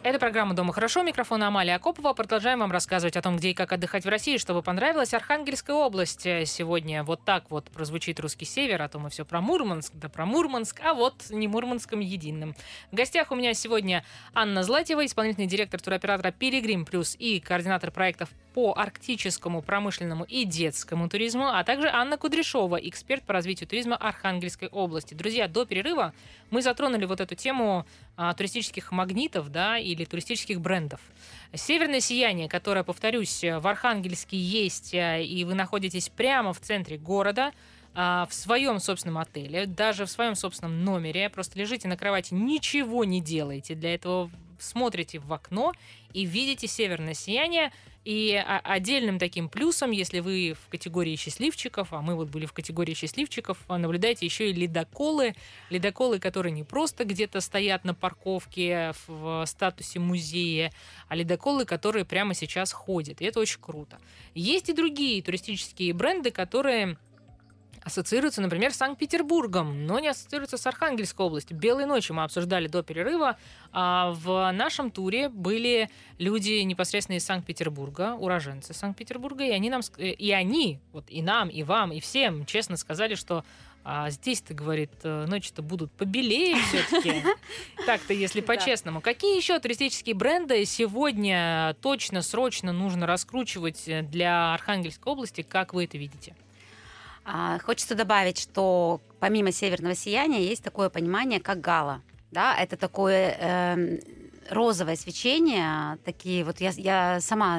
Это 0.07 0.21
программа 0.21 0.55
«Дома 0.55 0.73
хорошо». 0.73 1.03
Микрофон 1.03 1.43
Амалия 1.43 1.75
Акопова. 1.75 2.13
Продолжаем 2.13 2.61
вам 2.61 2.71
рассказывать 2.71 3.17
о 3.17 3.23
том, 3.23 3.39
где 3.39 3.51
и 3.51 3.55
как 3.55 3.73
отдыхать 3.73 4.05
в 4.05 4.09
России, 4.09 4.37
чтобы 4.37 4.63
понравилась 4.63 5.13
Архангельская 5.13 5.75
область. 5.75 6.25
Э, 6.27 6.47
Сегодня 6.47 7.03
вот 7.03 7.25
так 7.25 7.51
вот 7.51 7.73
прозвучит 7.73 8.21
русский 8.21 8.45
север, 8.45 8.83
а 8.83 8.89
то 8.89 9.01
мы 9.01 9.11
все 9.11 9.25
про 9.25 9.41
Мурманск, 9.41 9.93
да 9.95 10.09
про 10.09 10.25
Мурманск, 10.25 10.81
а 10.85 10.95
вот 10.95 11.25
не 11.31 11.49
Мурманском 11.49 11.99
единым. 11.99 12.55
В 12.93 12.95
гостях 12.95 13.33
у 13.33 13.35
меня 13.35 13.53
сегодня 13.53 14.05
Анна 14.33 14.63
Златева, 14.63 15.05
исполнительный 15.05 15.49
директор 15.49 15.81
туроператора 15.81 16.31
«Пилигрим 16.31 16.85
Плюс» 16.85 17.17
и 17.19 17.41
координатор 17.41 17.91
проектов 17.91 18.29
по 18.55 18.75
арктическому, 18.79 19.61
промышленному 19.61 20.23
и 20.23 20.45
детскому 20.45 21.09
туризму, 21.09 21.49
а 21.49 21.65
также 21.65 21.89
Анна 21.89 22.17
Кудряшова, 22.17 22.77
эксперт 22.77 23.25
по 23.25 23.33
развитию 23.33 23.69
туризма 23.69 23.97
Архангельской 23.97 24.69
области. 24.69 25.15
Друзья, 25.15 25.49
до 25.49 25.67
перерыва 25.67 26.15
мы 26.51 26.63
затронули 26.63 27.07
вот 27.07 27.21
эту 27.21 27.35
тему 27.35 27.85
а, 28.17 28.33
туристических 28.35 28.93
магнитов, 28.93 29.51
да, 29.51 29.79
или 29.79 30.05
туристических 30.05 30.61
брендов. 30.61 31.01
Северное 31.55 32.01
сияние, 32.01 32.49
которое, 32.49 32.83
повторюсь, 32.83 33.43
в 33.43 33.67
Архангельске 33.67 34.39
есть, 34.39 34.95
а, 34.95 35.19
и 35.19 35.45
вы 35.45 35.55
находитесь 35.55 36.09
прямо 36.09 36.53
в 36.53 36.61
центре 36.61 36.99
города, 36.99 37.53
а, 37.99 38.27
в 38.29 38.35
своем 38.35 38.79
собственном 38.79 39.19
отеле, 39.19 39.67
даже 39.67 40.05
в 40.05 40.11
своем 40.11 40.35
собственном 40.35 40.85
номере, 40.85 41.31
просто 41.31 41.59
лежите 41.59 41.89
на 41.89 41.97
кровати, 41.97 42.35
ничего 42.35 43.05
не 43.05 43.23
делаете. 43.23 43.75
Для 43.75 43.95
этого 43.95 44.31
смотрите 44.59 45.19
в 45.19 45.33
окно 45.33 45.73
и 46.12 46.27
видите 46.27 46.67
северное 46.67 47.14
сияние. 47.14 47.73
И 48.07 48.41
отдельным 48.63 49.19
таким 49.19 49.49
плюсом, 49.49 49.91
если 49.91 50.21
вы 50.21 50.55
в 50.65 50.69
категории 50.69 51.17
счастливчиков, 51.17 51.93
а 51.93 52.03
мы 52.03 52.15
вот 52.15 52.29
были 52.29 52.47
в 52.47 52.53
категории 52.53 52.95
счастливчиков, 52.95 53.59
а, 53.67 53.79
наблюдаете 53.79 54.25
еще 54.25 54.49
и 54.49 54.53
ледоколы. 54.53 55.35
Ледоколы, 55.71 56.21
которые 56.21 56.53
не 56.53 56.63
просто 56.63 57.05
где-то 57.05 57.41
стоят 57.41 57.85
на 57.85 57.95
парковке 57.95 58.93
в 59.09 59.45
статусе 59.47 59.99
музея, 59.99 60.73
а 61.09 61.17
ледоколы, 61.17 61.65
которые 61.65 62.05
прямо 62.05 62.35
сейчас 62.35 62.71
ходят. 62.71 63.21
И 63.21 63.25
это 63.25 63.41
очень 63.41 63.61
круто. 63.61 63.99
Есть 64.37 64.69
и 64.69 64.73
другие 64.73 65.21
туристические 65.21 65.93
бренды, 65.93 66.31
которые 66.31 66.99
ассоциируется, 67.87 68.41
например, 68.41 68.72
с 68.72 68.78
Санкт-Петербургом, 68.78 69.87
но 69.87 70.01
не 70.01 70.09
ассоциируется 70.09 70.57
с 70.57 70.66
Архангельской 70.66 71.24
областью. 71.24 71.57
«Белые 71.57 71.87
ночи» 71.87 72.11
мы 72.11 72.24
обсуждали 72.24 72.66
до 72.66 72.82
перерыва. 72.82 73.37
А 73.72 74.11
в 74.11 74.51
нашем 74.51 74.91
туре 74.91 75.28
были 75.28 75.89
люди 76.18 76.62
непосредственно 76.62 77.16
из 77.16 77.24
Санкт-Петербурга, 77.24 78.14
уроженцы 78.18 78.74
Санкт-Петербурга, 78.74 79.45
и 79.45 79.51
они 79.51 79.70
нам, 79.70 79.82
и 79.99 80.32
они, 80.32 80.80
вот 80.93 81.05
и 81.09 81.22
нам, 81.22 81.49
и 81.49 81.62
вам, 81.62 81.93
и 81.93 82.01
всем 82.01 82.45
честно 82.45 82.76
сказали, 82.76 83.14
что 83.14 83.45
а 83.89 84.11
здесь-то, 84.11 84.53
говорит, 84.53 84.91
э, 85.05 85.26
ночи-то 85.28 85.62
будут 85.62 85.93
побелее 85.93 86.57
все-таки. 86.57 87.22
Так-то, 87.87 88.14
если 88.14 88.41
по-честному. 88.41 89.01
Какие 89.01 89.37
еще 89.37 89.61
туристические 89.61 90.16
бренды 90.16 90.64
сегодня 90.64 91.76
точно, 91.82 92.22
срочно 92.22 92.72
нужно 92.72 93.07
раскручивать 93.07 93.84
для 94.11 94.55
Архангельской 94.55 95.12
области? 95.12 95.43
Как 95.43 95.72
вы 95.72 95.84
это 95.84 95.99
видите? 95.99 96.34
А, 97.29 97.59
хочется 97.59 97.97
добавить, 97.97 98.39
что 98.39 99.01
помимо 99.18 99.51
северного 99.51 99.97
сияния 99.97 100.41
есть 100.41 100.62
такое 100.62 100.89
понимание, 100.89 101.41
как 101.41 101.61
гала. 101.61 102.01
Да, 102.31 102.57
это 102.57 102.77
такое 102.77 103.37
э, 103.41 103.99
розовое 104.51 104.95
свечение, 104.95 105.99
такие 106.05 106.45
вот 106.45 106.61
я, 106.61 106.70
я 106.77 107.20
сама, 107.20 107.57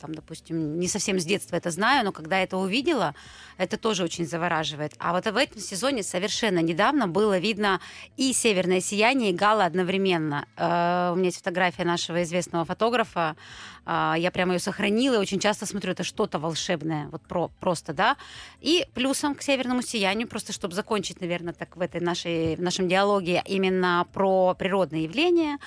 там, 0.00 0.14
допустим, 0.14 0.78
не 0.78 0.88
совсем 0.88 1.18
с 1.18 1.24
детства 1.24 1.56
это 1.56 1.70
знаю, 1.70 2.04
но 2.04 2.12
когда 2.12 2.38
это 2.38 2.56
увидела, 2.56 3.14
это 3.58 3.76
тоже 3.76 4.02
очень 4.04 4.26
завораживает. 4.26 4.94
А 4.98 5.12
вот 5.12 5.26
в 5.26 5.36
этом 5.36 5.60
сезоне 5.60 6.02
совершенно 6.02 6.60
недавно 6.60 7.06
было 7.06 7.38
видно 7.38 7.80
и 8.16 8.32
северное 8.32 8.80
сияние, 8.80 9.30
и 9.30 9.34
гала 9.34 9.64
одновременно. 9.64 10.46
Э, 10.56 11.10
у 11.12 11.16
меня 11.16 11.26
есть 11.26 11.38
фотография 11.38 11.84
нашего 11.84 12.22
известного 12.22 12.64
фотографа, 12.64 13.36
э, 13.86 14.14
я 14.18 14.30
прямо 14.30 14.54
ее 14.54 14.58
сохранила 14.58 15.14
и 15.14 15.18
очень 15.18 15.38
часто 15.38 15.66
смотрю, 15.66 15.92
это 15.92 16.04
что-то 16.04 16.38
волшебное, 16.38 17.08
вот 17.08 17.22
про, 17.22 17.48
просто, 17.60 17.92
да. 17.92 18.16
И 18.60 18.86
плюсом 18.94 19.34
к 19.34 19.42
северному 19.42 19.82
сиянию, 19.82 20.28
просто 20.28 20.52
чтобы 20.52 20.74
закончить, 20.74 21.20
наверное, 21.20 21.52
так 21.52 21.76
в 21.76 21.80
этой 21.80 22.00
нашей, 22.00 22.56
в 22.56 22.62
нашем 22.62 22.88
диалоге 22.88 23.42
именно 23.46 24.06
про 24.12 24.54
природные 24.54 25.04
явления, 25.04 25.58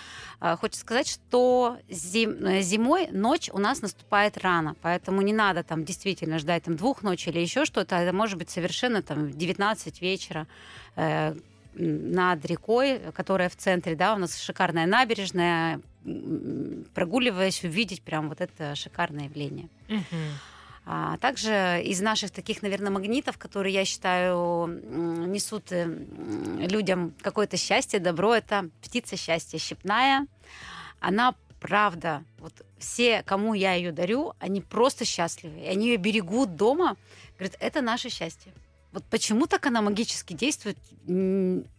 э, 0.41 0.55
хочется 0.57 0.81
сказать, 0.81 1.07
что 1.07 1.77
зим, 1.89 2.61
зимой 2.61 3.07
ночь 3.11 3.49
у 3.53 3.57
нас 3.57 3.81
наступает 3.81 4.37
рано, 4.37 4.75
поэтому 4.81 5.21
не 5.21 5.33
надо 5.33 5.63
там 5.63 5.83
действительно 5.85 6.39
ждать 6.39 6.63
там 6.63 6.75
двух 6.75 7.03
ночи 7.03 7.29
или 7.29 7.39
еще 7.39 7.65
что-то, 7.65 7.95
это 7.95 8.13
может 8.13 8.37
быть 8.37 8.49
совершенно 8.49 9.01
там 9.01 9.27
в 9.27 9.37
19 9.37 10.01
вечера 10.01 10.47
э, 10.95 11.35
над 11.75 12.45
рекой, 12.45 12.99
которая 13.13 13.49
в 13.49 13.55
центре, 13.55 13.95
да, 13.95 14.13
у 14.13 14.17
нас 14.17 14.37
шикарная 14.37 14.85
набережная, 14.85 15.81
прогуливаясь, 16.93 17.63
увидеть 17.63 18.01
прям 18.01 18.29
вот 18.29 18.41
это 18.41 18.75
шикарное 18.75 19.25
явление. 19.25 19.69
А 20.87 21.17
также 21.17 21.81
из 21.83 21.99
наших 21.99 22.29
таких, 22.29 22.61
наверное, 22.61 22.91
магнитов, 22.91 23.39
которые, 23.39 23.73
я 23.73 23.85
считаю, 23.85 24.67
несут 24.67 25.71
э, 25.71 25.83
людям 26.59 27.15
какое-то 27.23 27.57
счастье, 27.57 27.99
добро, 27.99 28.35
это 28.35 28.69
птица 28.83 29.17
счастья 29.17 29.57
щепная. 29.57 30.27
Она 30.99 31.33
правда, 31.59 32.23
вот 32.37 32.53
все, 32.77 33.23
кому 33.23 33.55
я 33.55 33.73
ее 33.73 33.91
дарю, 33.91 34.33
они 34.37 34.61
просто 34.61 35.05
счастливы. 35.05 35.61
И 35.61 35.65
они 35.65 35.87
ее 35.87 35.97
берегут 35.97 36.55
дома, 36.55 36.97
Говорит, 37.37 37.57
это 37.59 37.81
наше 37.81 38.09
счастье. 38.09 38.53
Вот 38.91 39.03
почему 39.05 39.45
так 39.45 39.65
она 39.65 39.81
магически 39.81 40.33
действует? 40.33 40.77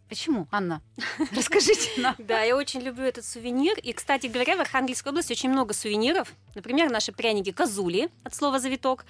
Почему, 0.09 0.47
Анна? 0.53 0.83
Расскажите 1.35 2.01
нам. 2.01 2.15
Да, 2.19 2.43
я 2.43 2.57
очень 2.57 2.81
люблю 2.81 3.05
этот 3.05 3.25
сувенир. 3.25 3.77
И, 3.79 3.93
кстати 3.93 4.29
говоря, 4.29 4.57
в 4.57 4.61
Архангельской 4.61 5.11
области 5.11 5.33
очень 5.33 5.51
много 5.51 5.75
сувениров. 5.75 6.33
Например, 6.55 6.91
наши 6.91 7.13
пряники 7.13 7.51
козули 7.51 8.09
от 8.23 8.35
слова 8.35 8.61
завиток. 8.61 9.05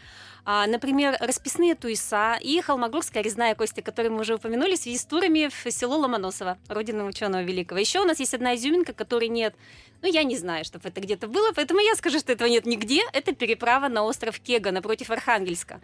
А, 0.47 0.67
например, 0.67 1.17
расписные 1.21 1.75
туиса 1.75 2.39
и 2.41 2.61
холмогорская 2.63 3.23
резная 3.23 3.55
кость, 3.55 3.75
которую 3.83 4.15
мы 4.15 4.21
уже 4.21 4.37
упомянули, 4.37 4.75
связи 4.75 4.97
с 4.97 5.05
турами 5.05 5.49
в 5.49 5.71
село 5.71 5.99
Ломоносово, 5.99 6.57
родина 6.69 7.05
ученого 7.05 7.43
великого. 7.43 7.79
Еще 7.79 8.01
у 8.01 8.05
нас 8.05 8.19
есть 8.19 8.33
одна 8.33 8.55
изюминка, 8.55 8.95
которой 8.95 9.29
нет 9.29 9.55
ну, 10.03 10.13
я 10.13 10.25
не 10.25 10.37
знаю, 10.37 10.65
чтобы 10.65 10.89
это 10.89 11.01
где-то 11.01 11.27
было, 11.27 11.53
поэтому 11.53 11.81
я 11.81 11.95
скажу, 11.95 12.19
что 12.19 12.33
этого 12.33 12.49
нет 12.49 12.67
нигде. 12.67 13.03
Это 13.13 13.35
переправа 13.35 13.89
на 13.89 14.05
остров 14.05 14.39
Кега 14.41 14.71
напротив 14.71 15.11
Архангельска. 15.11 15.81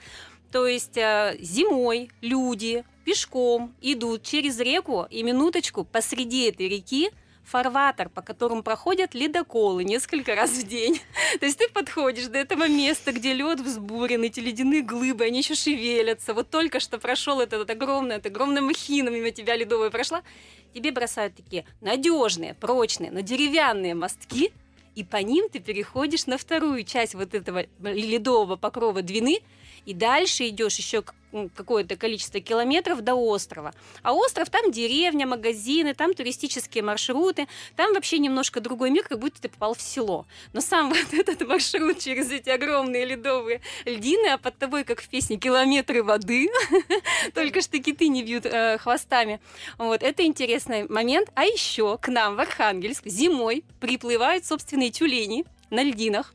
То 0.52 0.66
есть 0.66 0.98
э, 0.98 1.36
зимой 1.40 2.10
люди 2.20 2.84
пешком 3.04 3.74
идут 3.80 4.22
через 4.22 4.60
реку 4.60 5.06
и 5.10 5.22
минуточку 5.22 5.82
посреди 5.84 6.48
этой 6.50 6.68
реки 6.68 7.10
фарватер, 7.44 8.08
по 8.10 8.22
которому 8.22 8.62
проходят 8.62 9.14
ледоколы 9.14 9.82
несколько 9.82 10.34
раз 10.34 10.50
в 10.50 10.68
день. 10.68 11.00
То 11.40 11.46
есть 11.46 11.58
ты 11.58 11.68
подходишь 11.68 12.26
до 12.26 12.38
этого 12.38 12.68
места, 12.68 13.12
где 13.12 13.32
лед 13.32 13.60
взбурен, 13.60 14.22
эти 14.22 14.40
ледяные 14.40 14.82
глыбы, 14.82 15.24
они 15.24 15.38
еще 15.38 15.54
шевелятся. 15.54 16.34
Вот 16.34 16.50
только 16.50 16.80
что 16.80 16.98
прошел 16.98 17.40
этот, 17.40 17.68
огромный, 17.70 18.16
эта 18.16 18.28
огромная 18.28 18.62
махина 18.62 19.08
мимо 19.08 19.30
тебя 19.30 19.56
ледовая 19.56 19.90
прошла, 19.90 20.22
тебе 20.74 20.92
бросают 20.92 21.34
такие 21.34 21.64
надежные, 21.80 22.54
прочные, 22.54 23.10
но 23.10 23.20
деревянные 23.20 23.94
мостки, 23.94 24.52
и 24.94 25.02
по 25.02 25.16
ним 25.16 25.48
ты 25.48 25.58
переходишь 25.58 26.26
на 26.26 26.36
вторую 26.36 26.84
часть 26.84 27.14
вот 27.14 27.34
этого 27.34 27.64
ледового 27.80 28.56
покрова 28.56 29.00
Двины, 29.00 29.40
и 29.86 29.94
дальше 29.94 30.48
идешь 30.48 30.76
еще 30.76 31.02
какое-то 31.54 31.96
количество 31.96 32.40
километров 32.40 33.00
до 33.00 33.14
острова. 33.14 33.72
А 34.02 34.12
остров 34.12 34.50
там 34.50 34.70
деревня, 34.70 35.26
магазины, 35.26 35.94
там 35.94 36.14
туристические 36.14 36.84
маршруты, 36.84 37.48
там 37.76 37.94
вообще 37.94 38.18
немножко 38.18 38.60
другой 38.60 38.90
мир, 38.90 39.04
как 39.08 39.18
будто 39.18 39.40
ты 39.40 39.48
попал 39.48 39.74
в 39.74 39.80
село. 39.80 40.26
Но 40.52 40.60
сам 40.60 40.88
вот 40.90 41.12
этот 41.12 41.46
маршрут 41.46 41.98
через 41.98 42.30
эти 42.30 42.50
огромные 42.50 43.04
ледовые 43.04 43.62
льдины, 43.84 44.28
а 44.28 44.38
под 44.38 44.58
тобой, 44.58 44.84
как 44.84 45.00
в 45.00 45.08
песне, 45.08 45.36
километры 45.36 46.02
воды, 46.02 46.50
только 47.34 47.60
что 47.60 47.78
киты 47.78 48.08
не 48.08 48.22
бьют 48.22 48.46
э, 48.46 48.78
хвостами. 48.78 49.40
Вот, 49.78 50.02
это 50.02 50.24
интересный 50.24 50.88
момент. 50.88 51.30
А 51.34 51.44
еще 51.44 51.98
к 51.98 52.08
нам 52.08 52.36
в 52.36 52.40
Архангельск 52.40 53.06
зимой 53.06 53.64
приплывают 53.80 54.44
собственные 54.44 54.90
тюлени 54.90 55.44
на 55.70 55.82
льдинах. 55.82 56.34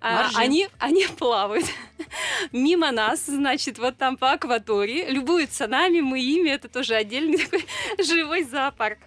А, 0.00 0.30
они, 0.36 0.68
они 0.78 1.06
плавают 1.06 1.66
мимо 2.52 2.90
нас, 2.90 3.26
значит, 3.26 3.78
вот 3.78 3.98
там 3.98 4.16
по 4.16 4.32
акватории, 4.32 5.04
любуются 5.10 5.66
нами, 5.66 6.00
мы 6.00 6.20
ими, 6.20 6.48
это 6.48 6.68
тоже 6.68 6.94
отдельный 6.94 7.36
такой 7.36 7.66
живой 8.02 8.44
зоопарк. 8.44 8.98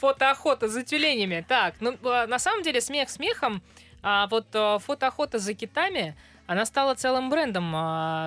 Фотоохота 0.00 0.68
за 0.68 0.82
тюленями. 0.82 1.44
Так, 1.46 1.74
ну, 1.80 1.96
а, 2.04 2.26
на 2.26 2.38
самом 2.38 2.62
деле, 2.62 2.80
смех 2.80 3.10
смехом, 3.10 3.62
а 4.02 4.26
вот 4.28 4.46
а, 4.54 4.78
фотоохота 4.78 5.38
за 5.38 5.52
китами, 5.52 6.16
она 6.46 6.64
стала 6.64 6.94
целым 6.94 7.28
брендом, 7.28 7.74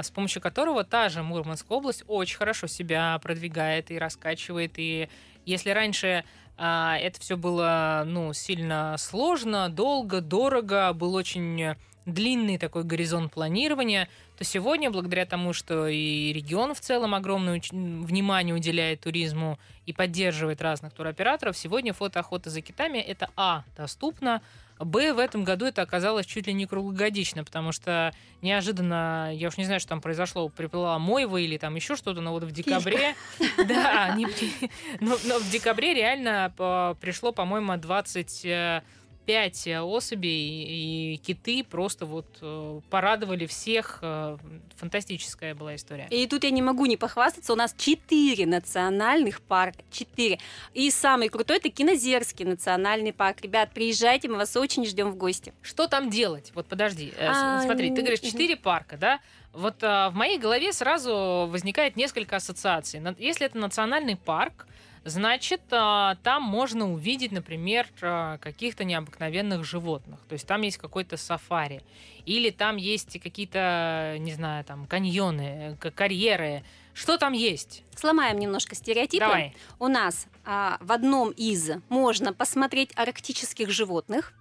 с 0.03 0.11
помощью 0.11 0.41
которого 0.41 0.83
та 0.83 1.07
же 1.07 1.23
Мурманская 1.23 1.77
область 1.77 2.03
очень 2.05 2.37
хорошо 2.37 2.67
себя 2.67 3.17
продвигает 3.23 3.91
и 3.91 3.97
раскачивает. 3.97 4.73
И 4.75 5.07
если 5.45 5.69
раньше 5.69 6.25
это 6.61 7.19
все 7.21 7.37
было, 7.37 8.03
ну, 8.05 8.33
сильно 8.33 8.95
сложно, 8.97 9.69
долго, 9.69 10.19
дорого, 10.19 10.91
был 10.93 11.15
очень 11.15 11.75
длинный 12.05 12.57
такой 12.57 12.83
горизонт 12.83 13.31
планирования, 13.31 14.09
то 14.37 14.43
сегодня, 14.43 14.89
благодаря 14.91 15.25
тому, 15.25 15.53
что 15.53 15.87
и 15.87 16.33
регион 16.33 16.73
в 16.73 16.79
целом 16.79 17.13
огромное 17.15 17.61
внимание 17.71 18.55
уделяет 18.55 19.01
туризму 19.01 19.59
и 19.85 19.93
поддерживает 19.93 20.61
разных 20.61 20.93
туроператоров, 20.93 21.57
сегодня 21.57 21.93
фотоохота 21.93 22.49
за 22.49 22.61
китами 22.61 22.99
это 22.99 23.29
А, 23.35 23.63
доступно, 23.77 24.41
Б, 24.79 25.13
в 25.13 25.19
этом 25.19 25.43
году 25.43 25.65
это 25.65 25.81
оказалось 25.81 26.25
чуть 26.25 26.47
ли 26.47 26.53
не 26.53 26.65
круглогодично, 26.65 27.43
потому 27.43 27.71
что 27.73 28.13
неожиданно, 28.41 29.31
я 29.33 29.49
уж 29.49 29.57
не 29.57 29.65
знаю, 29.65 29.81
что 29.81 29.89
там 29.89 30.01
произошло, 30.01 30.47
приплыла 30.47 30.97
Мойва 30.99 31.37
или 31.37 31.57
там 31.57 31.75
еще 31.75 31.95
что-то, 31.95 32.21
но 32.21 32.31
вот 32.31 32.43
в 32.43 32.51
декабре... 32.51 33.15
Да, 33.67 34.15
но 35.01 35.39
в 35.39 35.49
декабре 35.51 35.93
реально 35.93 36.53
пришло, 37.01 37.31
по-моему, 37.31 37.75
20 37.75 38.83
пять 39.29 39.67
э, 39.67 39.79
особей, 39.79 41.13
и 41.13 41.17
киты 41.17 41.63
просто 41.63 42.07
вот 42.07 42.25
э, 42.41 42.81
порадовали 42.89 43.45
всех. 43.45 43.99
Э, 44.01 44.37
фантастическая 44.75 45.53
была 45.53 45.75
история. 45.75 46.07
И 46.09 46.25
тут 46.25 46.43
я 46.43 46.49
не 46.49 46.63
могу 46.63 46.87
не 46.87 46.97
похвастаться, 46.97 47.53
у 47.53 47.55
нас 47.55 47.75
четыре 47.77 48.47
национальных 48.47 49.39
парка, 49.41 49.83
четыре. 49.91 50.39
И 50.73 50.89
самый 50.89 51.29
крутой 51.29 51.57
это 51.57 51.69
Кинозерский 51.69 52.43
национальный 52.43 53.13
парк. 53.13 53.41
Ребят, 53.41 53.69
приезжайте, 53.71 54.29
мы 54.29 54.37
вас 54.37 54.57
очень 54.57 54.83
ждем 54.83 55.11
в 55.11 55.15
гости. 55.15 55.53
Что 55.61 55.85
там 55.85 56.09
делать? 56.09 56.51
Вот 56.55 56.65
подожди, 56.65 57.13
а, 57.19 57.61
смотри, 57.61 57.93
ты 57.93 58.01
говоришь 58.01 58.21
четыре 58.21 58.55
парка, 58.55 58.97
да? 58.97 59.19
Вот 59.53 59.83
а, 59.83 60.09
в 60.09 60.15
моей 60.15 60.39
голове 60.39 60.73
сразу 60.73 61.47
возникает 61.51 61.95
несколько 61.97 62.37
ассоциаций. 62.37 62.99
Если 63.19 63.45
это 63.45 63.59
национальный 63.59 64.15
парк, 64.15 64.65
значит, 65.05 65.61
а, 65.71 66.15
там 66.23 66.43
можно 66.43 66.91
увидеть, 66.91 67.31
например, 67.31 67.87
а, 68.01 68.37
каких-то 68.37 68.83
необыкновенных 68.83 69.63
животных. 69.63 70.19
То 70.27 70.33
есть 70.33 70.47
там 70.47 70.61
есть 70.61 70.77
какой-то 70.77 71.17
сафари. 71.17 71.81
Или 72.25 72.49
там 72.49 72.77
есть 72.77 73.19
какие-то, 73.19 74.17
не 74.19 74.33
знаю, 74.33 74.63
там 74.63 74.85
каньоны, 74.85 75.77
карьеры. 75.95 76.63
Что 76.93 77.17
там 77.17 77.33
есть? 77.33 77.83
Сломаем 77.95 78.39
немножко 78.39 78.75
стереотипы. 78.75 79.25
Давай. 79.25 79.55
У 79.79 79.87
нас 79.87 80.27
а, 80.45 80.77
в 80.81 80.91
одном 80.91 81.31
из 81.31 81.71
можно 81.89 82.33
посмотреть 82.33 82.91
арктических 82.95 83.69
животных, 83.69 84.33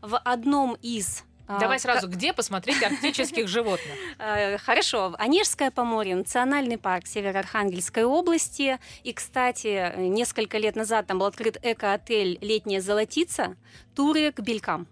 в 0.00 0.16
одном 0.16 0.76
из 0.80 1.24
Давай 1.48 1.80
сразу, 1.80 2.08
где 2.08 2.32
посмотреть 2.32 2.82
арктических 2.82 3.48
животных? 3.48 3.94
Э, 4.18 4.58
хорошо. 4.58 5.14
Онежское 5.18 5.70
поморье, 5.70 6.14
национальный 6.14 6.76
парк 6.76 7.06
Северо-Архангельской 7.06 8.04
области. 8.04 8.78
И, 9.02 9.12
кстати, 9.12 9.94
несколько 9.96 10.58
лет 10.58 10.76
назад 10.76 11.06
там 11.06 11.18
был 11.18 11.26
открыт 11.26 11.58
эко-отель 11.62 12.38
«Летняя 12.40 12.80
золотица», 12.80 13.56
туры 13.94 14.32
к 14.32 14.40
белькам. 14.40 14.86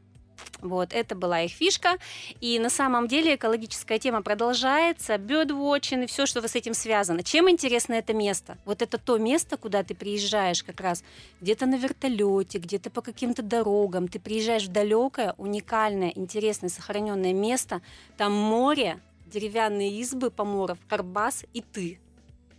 Вот, 0.60 0.92
это 0.92 1.14
была 1.14 1.42
их 1.42 1.52
фишка. 1.52 1.98
И 2.40 2.58
на 2.58 2.70
самом 2.70 3.08
деле 3.08 3.34
экологическая 3.34 3.98
тема 3.98 4.22
продолжается, 4.22 5.14
birdwatching 5.14 6.04
и 6.04 6.06
все, 6.06 6.26
что 6.26 6.46
с 6.46 6.54
этим 6.54 6.74
связано. 6.74 7.22
Чем 7.22 7.50
интересно 7.50 7.94
это 7.94 8.14
место? 8.14 8.58
Вот 8.64 8.82
это 8.82 8.98
то 8.98 9.18
место, 9.18 9.56
куда 9.56 9.82
ты 9.82 9.94
приезжаешь 9.94 10.62
как 10.62 10.80
раз 10.80 11.04
где-то 11.40 11.66
на 11.66 11.76
вертолете, 11.76 12.58
где-то 12.58 12.90
по 12.90 13.02
каким-то 13.02 13.42
дорогам. 13.42 14.08
Ты 14.08 14.18
приезжаешь 14.18 14.64
в 14.64 14.72
далекое, 14.72 15.34
уникальное, 15.38 16.12
интересное, 16.14 16.70
сохраненное 16.70 17.32
место. 17.32 17.82
Там 18.16 18.32
море, 18.32 19.00
деревянные 19.26 19.90
избы 20.00 20.30
поморов, 20.30 20.78
карбас 20.88 21.44
и 21.52 21.60
ты 21.60 21.98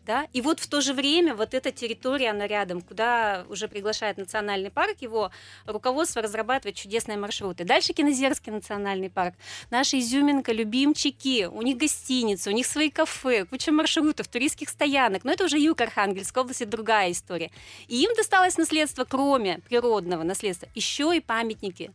да, 0.08 0.28
и 0.32 0.42
вот 0.42 0.60
в 0.62 0.68
то 0.68 0.80
же 0.82 0.94
время 0.94 1.36
вот 1.36 1.54
эта 1.54 1.72
территория, 1.72 2.30
она 2.30 2.48
рядом, 2.48 2.82
куда 2.82 3.46
уже 3.50 3.68
приглашает 3.68 4.18
национальный 4.18 4.72
парк, 4.72 4.96
его 5.02 5.32
руководство 5.66 6.22
разрабатывает 6.22 6.78
чудесные 6.78 7.18
маршруты. 7.18 7.66
Дальше 7.66 7.94
Кинозерский 7.94 8.52
национальный 8.52 9.10
парк, 9.10 9.36
наша 9.70 10.00
изюминка, 10.00 10.54
любимчики, 10.54 11.46
у 11.46 11.62
них 11.62 11.78
гостиницы, 11.78 12.50
у 12.50 12.54
них 12.54 12.66
свои 12.66 12.90
кафе, 12.90 13.46
куча 13.46 13.72
маршрутов, 13.72 14.30
туристских 14.30 14.70
стоянок, 14.70 15.26
но 15.26 15.34
это 15.34 15.44
уже 15.44 15.60
юг 15.60 15.82
Архангельской 15.82 16.42
области, 16.42 16.64
другая 16.64 17.12
история. 17.12 17.52
И 17.90 18.02
им 18.02 18.16
досталось 18.16 18.58
наследство, 18.58 19.04
кроме 19.04 19.60
природного 19.68 20.24
наследства, 20.24 20.70
еще 20.74 21.16
и 21.16 21.20
памятники 21.20 21.92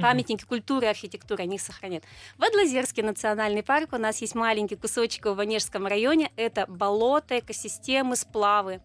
памятники 0.00 0.44
культуры 0.44 0.86
и 0.86 0.88
архитектуры, 0.88 1.42
они 1.42 1.58
сохранят. 1.58 2.04
В 2.38 2.44
Адлазерский 2.44 3.02
национальный 3.02 3.62
парк 3.62 3.92
у 3.92 3.98
нас 3.98 4.20
есть 4.20 4.34
маленький 4.34 4.76
кусочек 4.76 5.26
в 5.26 5.34
Ванежском 5.34 5.86
районе. 5.86 6.30
Это 6.36 6.66
болото, 6.66 7.38
экосистемы, 7.38 8.16
сплавы. 8.16 8.80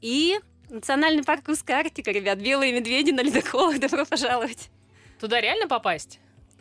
И 0.00 0.38
национальный 0.68 1.24
парк 1.24 1.48
Русская 1.48 1.74
Арктика, 1.74 2.10
ребят, 2.10 2.38
белые 2.38 2.72
медведи 2.72 3.10
на 3.10 3.22
ледоколах, 3.22 3.78
добро 3.78 4.04
пожаловать. 4.04 4.70
Туда 5.18 5.40
реально 5.40 5.68
попасть? 5.68 6.18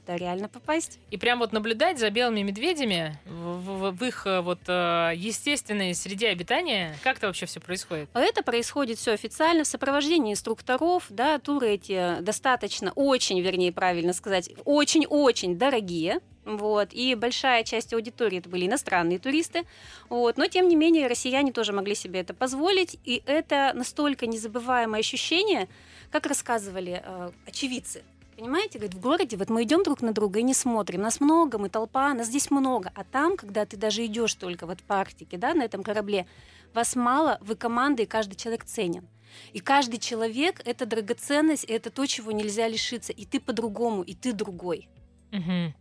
Туда 0.09 0.17
реально 0.17 0.49
попасть. 0.49 0.99
И 1.11 1.17
прям 1.17 1.39
вот 1.39 1.53
наблюдать 1.53 1.99
за 1.99 2.09
белыми 2.09 2.41
медведями 2.41 3.17
в, 3.25 3.91
в, 3.91 3.91
в 3.91 4.03
их 4.03 4.25
э, 4.25 4.41
вот 4.41 4.59
э, 4.67 5.11
естественной 5.15 5.93
среде 5.93 6.29
обитания, 6.29 6.95
как 7.03 7.17
это 7.17 7.27
вообще 7.27 7.45
все 7.45 7.59
происходит? 7.59 8.09
Это 8.13 8.43
происходит 8.43 8.97
все 8.97 9.11
официально 9.11 9.63
в 9.63 9.67
сопровождении 9.67 10.33
инструкторов, 10.33 11.05
да, 11.09 11.37
туры 11.39 11.71
эти 11.71 12.19
достаточно, 12.21 12.91
очень, 12.95 13.39
вернее, 13.41 13.71
правильно 13.71 14.13
сказать, 14.13 14.49
очень-очень 14.65 15.57
дорогие, 15.57 16.19
вот, 16.45 16.89
и 16.93 17.13
большая 17.13 17.63
часть 17.63 17.93
аудитории 17.93 18.39
это 18.39 18.49
были 18.49 18.65
иностранные 18.65 19.19
туристы, 19.19 19.65
вот, 20.09 20.37
но 20.37 20.47
тем 20.47 20.67
не 20.67 20.75
менее 20.75 21.07
россияне 21.07 21.51
тоже 21.51 21.73
могли 21.73 21.93
себе 21.93 22.21
это 22.21 22.33
позволить, 22.33 22.97
и 23.05 23.21
это 23.27 23.71
настолько 23.75 24.25
незабываемое 24.25 25.01
ощущение, 25.01 25.67
как 26.11 26.25
рассказывали 26.25 27.03
э, 27.05 27.29
очевидцы, 27.45 28.03
Понимаете, 28.39 28.79
говорит, 28.79 28.95
в 28.95 29.01
городе 29.01 29.35
вот 29.35 29.49
мы 29.49 29.63
идем 29.63 29.83
друг 29.83 30.01
на 30.01 30.13
друга 30.13 30.39
и 30.39 30.43
не 30.43 30.53
смотрим. 30.53 31.01
Нас 31.01 31.19
много, 31.19 31.57
мы 31.57 31.67
толпа, 31.67 32.13
нас 32.13 32.27
здесь 32.27 32.49
много. 32.49 32.89
А 32.95 33.03
там, 33.03 33.35
когда 33.35 33.65
ты 33.65 33.75
даже 33.75 34.05
идешь 34.05 34.33
только 34.35 34.65
вот 34.65 34.81
по 34.81 34.95
Арктике, 34.95 35.37
да, 35.37 35.53
на 35.53 35.63
этом 35.63 35.83
корабле, 35.83 36.25
вас 36.73 36.95
мало, 36.95 37.37
вы 37.41 37.57
команда, 37.57 38.03
и 38.03 38.05
каждый 38.05 38.35
человек 38.35 38.63
ценен. 38.63 39.05
И 39.51 39.59
каждый 39.59 39.99
человек— 39.99 40.61
это 40.65 40.85
драгоценность, 40.85 41.65
это 41.65 41.89
то, 41.89 42.05
чего 42.05 42.31
нельзя 42.31 42.69
лишиться. 42.69 43.11
И 43.11 43.25
ты 43.25 43.41
по-другому, 43.41 44.03
и 44.03 44.15
ты 44.15 44.31
другой. 44.31 44.87
Угу. 45.33 45.73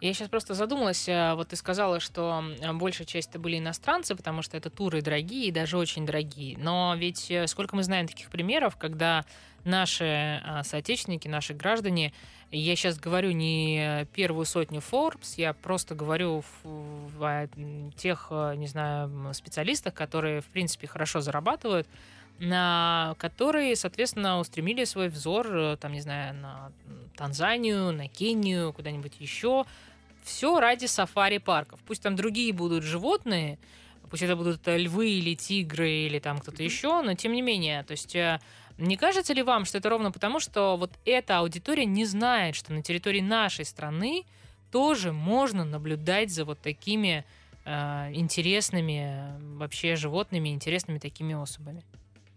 Я 0.00 0.14
сейчас 0.14 0.28
просто 0.28 0.54
задумалась, 0.54 1.08
э, 1.08 1.34
вот 1.34 1.48
ты 1.48 1.56
сказала, 1.56 1.98
что 1.98 2.44
большая 2.74 3.08
часть 3.08 3.30
это 3.30 3.40
были 3.40 3.58
иностранцы, 3.58 4.14
потому 4.14 4.42
что 4.42 4.56
это 4.56 4.70
туры 4.70 5.02
дорогие 5.02 5.48
и 5.48 5.50
даже 5.50 5.76
очень 5.76 6.06
дорогие. 6.06 6.56
Но 6.58 6.94
ведь 6.96 7.28
э, 7.32 7.48
сколько 7.48 7.74
мы 7.74 7.82
знаем 7.82 8.06
таких 8.06 8.30
примеров, 8.30 8.76
когда 8.76 9.24
наши 9.68 10.42
а, 10.44 10.64
соотечественники, 10.64 11.28
наши 11.28 11.54
граждане, 11.54 12.12
я 12.50 12.74
сейчас 12.76 12.98
говорю 12.98 13.30
не 13.32 14.06
первую 14.14 14.46
сотню 14.46 14.80
Forbes, 14.80 15.34
я 15.36 15.52
просто 15.52 15.94
говорю 15.94 16.42
о 17.20 17.46
тех, 17.96 18.28
э, 18.30 18.54
не 18.56 18.66
знаю, 18.66 19.34
специалистах, 19.34 19.92
которые, 19.92 20.40
в 20.40 20.46
принципе, 20.46 20.86
хорошо 20.86 21.20
зарабатывают, 21.20 21.86
на 22.38 23.14
которые, 23.18 23.76
соответственно, 23.76 24.38
устремили 24.38 24.84
свой 24.84 25.08
взор, 25.08 25.76
там, 25.76 25.92
не 25.92 26.00
знаю, 26.00 26.34
на 26.36 26.72
Танзанию, 27.16 27.92
на 27.92 28.08
Кению, 28.08 28.72
куда-нибудь 28.72 29.16
еще, 29.18 29.66
все 30.22 30.60
ради 30.60 30.86
сафари-парков. 30.86 31.80
Пусть 31.86 32.02
там 32.02 32.16
другие 32.16 32.52
будут 32.52 32.84
животные, 32.84 33.58
пусть 34.08 34.22
это 34.22 34.36
будут 34.36 34.66
э, 34.68 34.78
львы 34.78 35.10
или 35.10 35.34
тигры 35.34 35.90
или 35.90 36.18
там 36.18 36.38
кто-то 36.38 36.62
еще, 36.62 37.02
но 37.02 37.14
тем 37.14 37.32
не 37.32 37.42
менее, 37.42 37.82
то 37.82 37.92
есть 37.92 38.14
э, 38.14 38.40
не 38.78 38.96
кажется 38.96 39.34
ли 39.34 39.42
вам, 39.42 39.64
что 39.64 39.78
это 39.78 39.88
ровно 39.90 40.12
потому, 40.12 40.40
что 40.40 40.76
вот 40.76 40.92
эта 41.04 41.38
аудитория 41.38 41.84
не 41.84 42.04
знает, 42.04 42.54
что 42.54 42.72
на 42.72 42.82
территории 42.82 43.20
нашей 43.20 43.64
страны 43.64 44.24
тоже 44.70 45.12
можно 45.12 45.64
наблюдать 45.64 46.30
за 46.30 46.44
вот 46.44 46.60
такими 46.60 47.24
э, 47.64 47.70
интересными 48.14 49.34
вообще 49.56 49.96
животными, 49.96 50.50
интересными 50.50 50.98
такими 50.98 51.34
особами? 51.34 51.82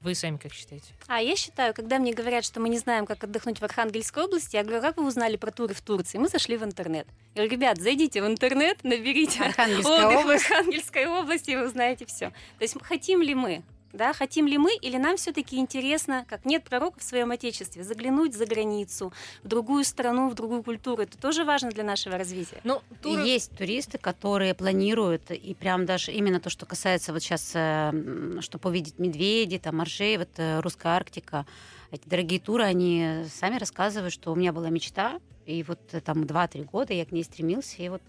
Вы 0.02 0.16
сами 0.16 0.38
как 0.38 0.52
считаете? 0.52 0.88
А 1.06 1.22
я 1.22 1.36
считаю, 1.36 1.76
когда 1.76 2.00
мне 2.00 2.12
говорят, 2.12 2.44
что 2.44 2.60
мы 2.60 2.70
не 2.70 2.80
знаем, 2.80 3.06
как 3.06 3.24
отдохнуть 3.24 3.60
в 3.60 3.64
Архангельской 3.64 4.24
области, 4.24 4.56
я 4.56 4.64
говорю, 4.64 4.82
как 4.82 4.98
вы 4.98 5.06
узнали 5.06 5.38
про 5.38 5.52
туры 5.52 5.76
в 5.76 5.82
Турции? 5.82 6.18
Мы 6.18 6.28
зашли 6.28 6.58
в 6.58 6.64
интернет. 6.64 7.08
Я 7.36 7.44
говорю, 7.44 7.52
ребят, 7.52 7.78
зайдите 7.78 8.24
в 8.24 8.26
интернет, 8.26 8.84
наберите 8.84 9.44
Архангельская 9.44 10.08
область. 10.08 10.46
в 10.46 10.52
Архангельской 10.52 11.06
области, 11.06 11.52
и 11.52 11.56
вы 11.56 11.68
узнаете 11.68 12.08
все. 12.08 12.30
То 12.30 12.64
есть 12.64 12.76
хотим 12.82 13.22
ли 13.22 13.36
мы 13.36 13.62
да, 13.94 14.14
хотим 14.14 14.48
ли 14.48 14.58
мы 14.58 14.76
или 14.76 14.98
нам 14.98 15.18
все-таки 15.18 15.58
интересно, 15.58 16.26
как 16.28 16.46
нет 16.46 16.64
пророка 16.64 17.00
в 17.00 17.04
своем 17.04 17.32
отечестве, 17.32 17.84
заглянуть 17.84 18.34
за 18.34 18.46
границу, 18.46 19.14
в 19.44 19.48
другую 19.48 19.84
страну, 19.84 20.30
в 20.30 20.36
другую 20.36 20.64
культуру. 20.64 21.04
Это 21.04 21.18
тоже 21.18 21.44
важно 21.44 21.70
для 21.72 21.84
нашего 21.84 22.18
развития. 22.18 22.62
Ну, 22.64 22.82
тур... 23.02 23.20
Есть 23.20 23.52
туристы, 23.58 23.98
которые 23.98 24.54
планируют, 24.54 25.32
и 25.32 25.54
прям 25.54 25.86
даже 25.86 26.12
именно 26.12 26.39
то, 26.39 26.50
что 26.50 26.66
касается 26.66 27.14
вот 27.14 27.22
сейчас, 27.22 27.52
э, 27.54 28.39
чтобы 28.42 28.70
увидеть 28.70 29.00
медведей, 29.00 29.60
там, 29.60 29.78
моржей, 29.78 30.18
вот 30.18 30.30
э, 30.38 30.60
русская 30.60 30.89
Арктика, 30.89 31.46
эти 31.92 32.08
дорогие 32.08 32.39
туры, 32.39 32.64
они 32.64 33.26
сами 33.30 33.58
рассказывают, 33.58 34.14
что 34.14 34.32
у 34.32 34.36
меня 34.36 34.54
была 34.54 34.70
мечта, 34.70 35.20
и 35.46 35.64
вот 35.64 35.80
э, 35.92 36.02
там 36.02 36.24
2-3 36.24 36.66
года 36.66 36.94
я 36.94 37.06
к 37.06 37.12
ней 37.12 37.24
стремился, 37.24 37.82
и 37.82 37.89
вот 37.89 38.02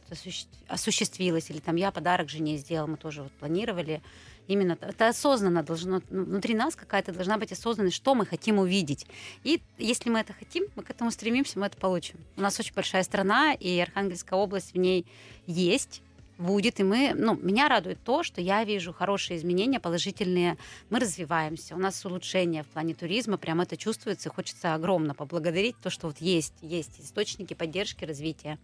осуществилась. 0.68 1.50
Или 1.50 1.58
там 1.58 1.76
я 1.76 1.90
подарок 1.90 2.28
жене 2.28 2.56
сделал, 2.56 2.86
мы 2.86 2.96
тоже 2.96 3.22
вот 3.22 3.32
планировали 3.32 4.02
Именно 4.48 4.76
это 4.80 5.08
осознанно 5.08 5.62
должно, 5.62 6.02
ну, 6.10 6.24
внутри 6.24 6.54
нас 6.54 6.74
какая-то 6.74 7.12
должна 7.12 7.38
быть 7.38 7.52
осознанность, 7.52 7.96
что 7.96 8.14
мы 8.14 8.26
хотим 8.26 8.58
увидеть. 8.58 9.06
И 9.44 9.62
если 9.78 10.10
мы 10.10 10.20
это 10.20 10.32
хотим, 10.32 10.66
мы 10.74 10.82
к 10.82 10.90
этому 10.90 11.10
стремимся, 11.10 11.58
мы 11.58 11.66
это 11.66 11.76
получим. 11.76 12.16
У 12.36 12.40
нас 12.40 12.58
очень 12.58 12.74
большая 12.74 13.04
страна, 13.04 13.54
и 13.54 13.78
Архангельская 13.78 14.38
область 14.38 14.74
в 14.74 14.78
ней 14.78 15.06
есть 15.46 16.02
будет, 16.38 16.80
и 16.80 16.82
мы, 16.82 17.12
ну, 17.14 17.36
меня 17.36 17.68
радует 17.68 17.98
то, 18.04 18.22
что 18.22 18.40
я 18.40 18.64
вижу 18.64 18.92
хорошие 18.92 19.36
изменения, 19.36 19.80
положительные, 19.80 20.56
мы 20.90 21.00
развиваемся, 21.00 21.74
у 21.74 21.78
нас 21.78 22.04
улучшение 22.04 22.62
в 22.62 22.66
плане 22.66 22.94
туризма, 22.94 23.36
прям 23.36 23.60
это 23.60 23.76
чувствуется, 23.76 24.30
хочется 24.30 24.74
огромно 24.74 25.14
поблагодарить 25.14 25.76
то, 25.82 25.90
что 25.90 26.08
вот 26.08 26.18
есть, 26.18 26.54
есть 26.62 27.00
источники 27.00 27.54
поддержки, 27.54 28.04
развития. 28.04 28.58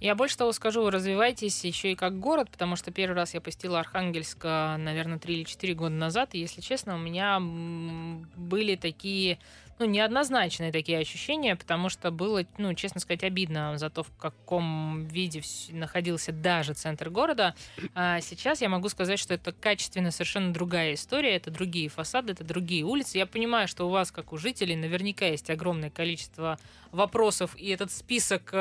Я 0.00 0.14
больше 0.14 0.38
того 0.38 0.52
скажу, 0.52 0.88
развивайтесь 0.88 1.62
еще 1.62 1.92
и 1.92 1.94
как 1.94 2.18
город, 2.18 2.48
потому 2.50 2.74
что 2.74 2.90
первый 2.90 3.16
раз 3.16 3.34
я 3.34 3.42
посетила 3.42 3.80
Архангельск, 3.80 4.42
наверное, 4.44 5.18
3 5.18 5.34
или 5.34 5.44
4 5.44 5.74
года 5.74 5.94
назад, 5.94 6.34
и, 6.34 6.38
если 6.38 6.62
честно, 6.62 6.94
у 6.94 6.98
меня 6.98 7.38
были 7.38 8.76
такие 8.76 9.38
ну, 9.80 9.86
неоднозначные 9.86 10.72
такие 10.72 10.98
ощущения, 10.98 11.56
потому 11.56 11.88
что 11.88 12.10
было, 12.10 12.44
ну, 12.58 12.74
честно 12.74 13.00
сказать, 13.00 13.24
обидно 13.24 13.78
за 13.78 13.88
то, 13.88 14.02
в 14.02 14.10
каком 14.18 15.06
виде 15.06 15.42
находился 15.70 16.32
даже 16.32 16.74
центр 16.74 17.08
города. 17.08 17.54
А 17.94 18.20
сейчас 18.20 18.60
я 18.60 18.68
могу 18.68 18.90
сказать, 18.90 19.18
что 19.18 19.32
это 19.32 19.52
качественно 19.52 20.10
совершенно 20.10 20.52
другая 20.52 20.94
история, 20.94 21.34
это 21.34 21.50
другие 21.50 21.88
фасады, 21.88 22.32
это 22.32 22.44
другие 22.44 22.84
улицы. 22.84 23.16
Я 23.16 23.26
понимаю, 23.26 23.68
что 23.68 23.86
у 23.86 23.90
вас, 23.90 24.12
как 24.12 24.34
у 24.34 24.36
жителей, 24.36 24.76
наверняка 24.76 25.26
есть 25.26 25.48
огромное 25.48 25.88
количество 25.88 26.58
вопросов, 26.92 27.56
и 27.56 27.68
этот 27.68 27.90
список 27.90 28.52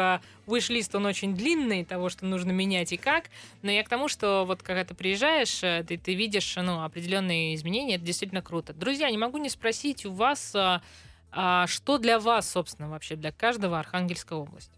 выш-лист, 0.46 0.96
он 0.96 1.06
очень 1.06 1.36
длинный, 1.36 1.84
того, 1.84 2.10
что 2.10 2.26
нужно 2.26 2.52
менять 2.52 2.94
и 2.94 2.98
как, 2.98 3.26
но 3.62 3.72
я 3.72 3.84
к 3.84 3.90
тому, 3.90 4.08
что 4.08 4.46
вот 4.46 4.64
когда 4.64 4.86
ты 4.86 4.94
приезжаешь, 4.94 5.64
э, 5.64 5.84
ты, 5.88 5.98
ты 5.98 6.14
видишь, 6.14 6.56
ну, 6.56 6.84
определенные 6.84 7.56
изменения, 7.56 7.96
это 7.96 8.06
действительно 8.06 8.42
круто. 8.42 8.74
Друзья, 8.74 9.10
не 9.10 9.18
могу 9.18 9.38
не 9.38 9.50
спросить 9.50 10.06
у 10.06 10.12
вас 10.12 10.56
а, 11.32 11.68
что 11.68 11.98
для 11.98 12.20
вас, 12.20 12.50
собственно, 12.50 12.90
вообще, 12.90 13.16
для 13.16 13.32
каждого 13.32 13.80
Архангельская 13.80 14.38
область? 14.38 14.72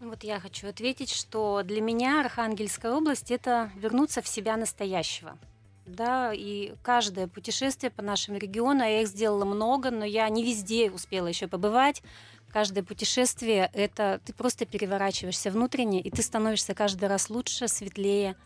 Вот 0.00 0.24
я 0.24 0.40
хочу 0.40 0.68
ответить, 0.68 1.10
что 1.10 1.62
для 1.62 1.80
меня 1.80 2.20
Архангельская 2.20 2.92
область– 2.92 3.30
это 3.30 3.70
вернуться 3.76 4.20
в 4.20 4.26
себя 4.26 4.56
настоящего. 4.56 5.38
Да, 5.86 6.32
и 6.32 6.74
каждое 6.82 7.28
путешествие 7.28 7.90
по 7.90 8.02
нашему 8.02 8.38
региону, 8.38 8.82
я 8.82 9.02
их 9.02 9.08
сделала 9.08 9.44
много, 9.44 9.90
но 9.90 10.04
я 10.04 10.28
не 10.28 10.44
везде 10.44 10.90
успела 10.90 11.26
еще 11.26 11.48
побывать. 11.48 12.02
Каждое 12.52 12.82
путешествие— 12.82 13.70
это 13.74 14.20
ты 14.24 14.32
просто 14.32 14.66
переворачиваешься 14.66 15.50
внутренне, 15.50 16.00
и 16.00 16.10
ты 16.10 16.22
становишься 16.22 16.74
каждый 16.74 17.08
раз 17.08 17.30
лучше, 17.30 17.68
светлее, 17.68 18.36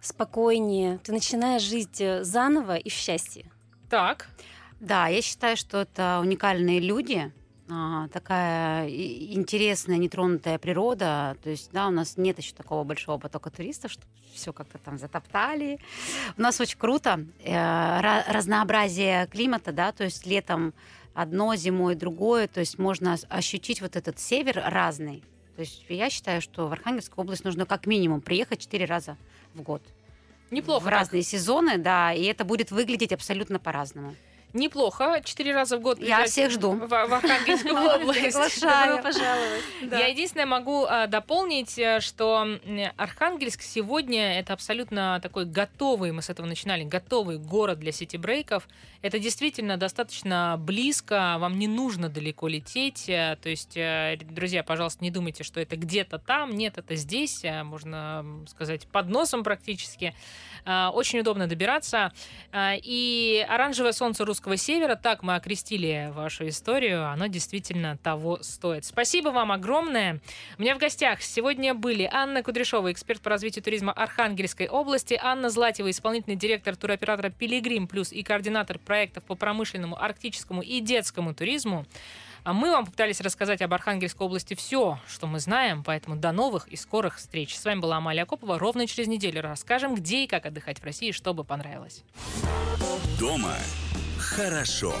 спокойнее. 0.00 0.98
Ты 0.98 1.12
начинаешь 1.12 1.62
жить 1.62 2.00
э, 2.00 2.24
заново 2.24 2.76
и 2.76 2.88
в 2.88 2.92
счастье. 2.92 3.50
Так. 3.90 4.28
Да, 4.80 5.08
я 5.08 5.22
считаю, 5.22 5.56
что 5.56 5.82
это 5.82 6.20
уникальные 6.20 6.80
люди, 6.80 7.32
а, 7.70 8.08
такая 8.08 8.88
интересная, 8.88 9.98
нетронутая 9.98 10.58
природа. 10.58 11.36
То 11.42 11.50
есть, 11.50 11.70
да, 11.72 11.88
у 11.88 11.90
нас 11.90 12.16
нет 12.16 12.38
еще 12.38 12.54
такого 12.54 12.84
большого 12.84 13.18
потока 13.18 13.50
туристов, 13.50 13.92
что 13.92 14.02
все 14.32 14.52
как-то 14.52 14.78
там 14.78 14.98
затоптали. 14.98 15.78
У 16.36 16.40
нас 16.40 16.60
очень 16.60 16.78
круто. 16.78 17.26
Э, 17.42 18.22
разнообразие 18.28 19.26
климата, 19.26 19.72
да, 19.72 19.92
то 19.92 20.04
есть 20.04 20.26
летом 20.26 20.72
одно, 21.12 21.56
зимой 21.56 21.94
другое. 21.94 22.48
То 22.48 22.60
есть 22.60 22.78
можно 22.78 23.16
ощутить 23.28 23.82
вот 23.82 23.96
этот 23.96 24.18
север 24.18 24.62
разный. 24.64 25.22
То 25.56 25.60
есть 25.60 25.84
я 25.88 26.08
считаю, 26.08 26.40
что 26.40 26.68
в 26.68 26.72
Архангельскую 26.72 27.24
область 27.24 27.44
нужно 27.44 27.66
как 27.66 27.86
минимум 27.86 28.20
приехать 28.20 28.60
четыре 28.60 28.86
раза 28.86 29.18
в 29.54 29.62
год. 29.62 29.82
Неплохо. 30.50 30.84
В 30.84 30.88
разные 30.88 31.22
сезоны, 31.22 31.76
да, 31.76 32.14
и 32.14 32.24
это 32.24 32.44
будет 32.44 32.70
выглядеть 32.70 33.12
абсолютно 33.12 33.58
по-разному. 33.58 34.14
Неплохо. 34.54 35.20
Четыре 35.24 35.54
раза 35.54 35.76
в 35.76 35.82
год 35.82 35.98
Я 35.98 36.24
всех 36.24 36.50
жду. 36.50 36.70
В, 36.70 36.88
в 36.88 36.94
Архангельскую 36.94 37.74
область. 37.94 38.20
Приглашаю. 38.20 39.02
пожаловать. 39.02 39.62
Я 39.82 40.06
единственное 40.06 40.46
могу 40.46 40.84
а, 40.84 41.06
дополнить, 41.06 41.78
э, 41.78 42.00
что 42.00 42.46
Архангельск 42.96 43.60
сегодня 43.60 44.38
это 44.38 44.54
абсолютно 44.54 45.20
такой 45.22 45.44
готовый, 45.44 46.12
мы 46.12 46.22
с 46.22 46.30
этого 46.30 46.46
начинали, 46.46 46.84
готовый 46.84 47.38
город 47.38 47.78
для 47.78 47.92
сити-брейков. 47.92 48.66
Это 49.02 49.18
действительно 49.18 49.76
достаточно 49.76 50.56
близко, 50.58 51.36
вам 51.38 51.58
не 51.58 51.68
нужно 51.68 52.08
далеко 52.08 52.48
лететь. 52.48 53.06
Э, 53.08 53.36
то 53.42 53.50
есть, 53.50 53.76
э, 53.76 54.16
друзья, 54.22 54.62
пожалуйста, 54.62 55.04
не 55.04 55.10
думайте, 55.10 55.44
что 55.44 55.60
это 55.60 55.76
где-то 55.76 56.18
там. 56.18 56.56
Нет, 56.56 56.78
это 56.78 56.94
здесь, 56.94 57.44
можно 57.64 58.24
сказать, 58.48 58.86
под 58.86 59.08
носом 59.08 59.44
практически. 59.44 60.14
Очень 60.66 61.20
удобно 61.20 61.46
добираться. 61.46 62.12
И 62.54 63.46
оранжевое 63.48 63.92
солнце 63.92 64.24
русского 64.24 64.37
русского 64.38 64.56
севера. 64.56 64.94
Так 64.94 65.24
мы 65.24 65.34
окрестили 65.34 66.12
вашу 66.14 66.46
историю. 66.46 67.10
Оно 67.10 67.26
действительно 67.26 67.96
того 67.96 68.38
стоит. 68.40 68.84
Спасибо 68.84 69.30
вам 69.30 69.50
огромное. 69.50 70.20
У 70.58 70.62
меня 70.62 70.76
в 70.76 70.78
гостях 70.78 71.22
сегодня 71.22 71.74
были 71.74 72.08
Анна 72.10 72.44
Кудряшова, 72.44 72.92
эксперт 72.92 73.20
по 73.20 73.30
развитию 73.30 73.64
туризма 73.64 73.92
Архангельской 73.92 74.68
области, 74.68 75.18
Анна 75.20 75.50
Златева, 75.50 75.90
исполнительный 75.90 76.36
директор 76.36 76.76
туроператора 76.76 77.30
«Пилигрим 77.30 77.88
Плюс» 77.88 78.12
и 78.12 78.22
координатор 78.22 78.78
проектов 78.78 79.24
по 79.24 79.34
промышленному, 79.34 80.00
арктическому 80.00 80.62
и 80.62 80.78
детскому 80.78 81.34
туризму. 81.34 81.84
А 82.48 82.54
мы 82.54 82.70
вам 82.70 82.86
попытались 82.86 83.20
рассказать 83.20 83.60
об 83.60 83.74
Архангельской 83.74 84.24
области 84.24 84.54
все, 84.54 84.98
что 85.06 85.26
мы 85.26 85.38
знаем, 85.38 85.84
поэтому 85.84 86.16
до 86.16 86.32
новых 86.32 86.66
и 86.68 86.76
скорых 86.76 87.18
встреч. 87.18 87.54
С 87.54 87.62
вами 87.62 87.80
была 87.80 87.98
Амалия 87.98 88.22
Акопова. 88.22 88.58
Ровно 88.58 88.86
через 88.86 89.06
неделю 89.06 89.42
расскажем, 89.42 89.94
где 89.94 90.24
и 90.24 90.26
как 90.26 90.46
отдыхать 90.46 90.78
в 90.78 90.84
России, 90.84 91.10
чтобы 91.10 91.44
понравилось. 91.44 92.04
Дома 93.20 93.52
хорошо. 94.18 94.94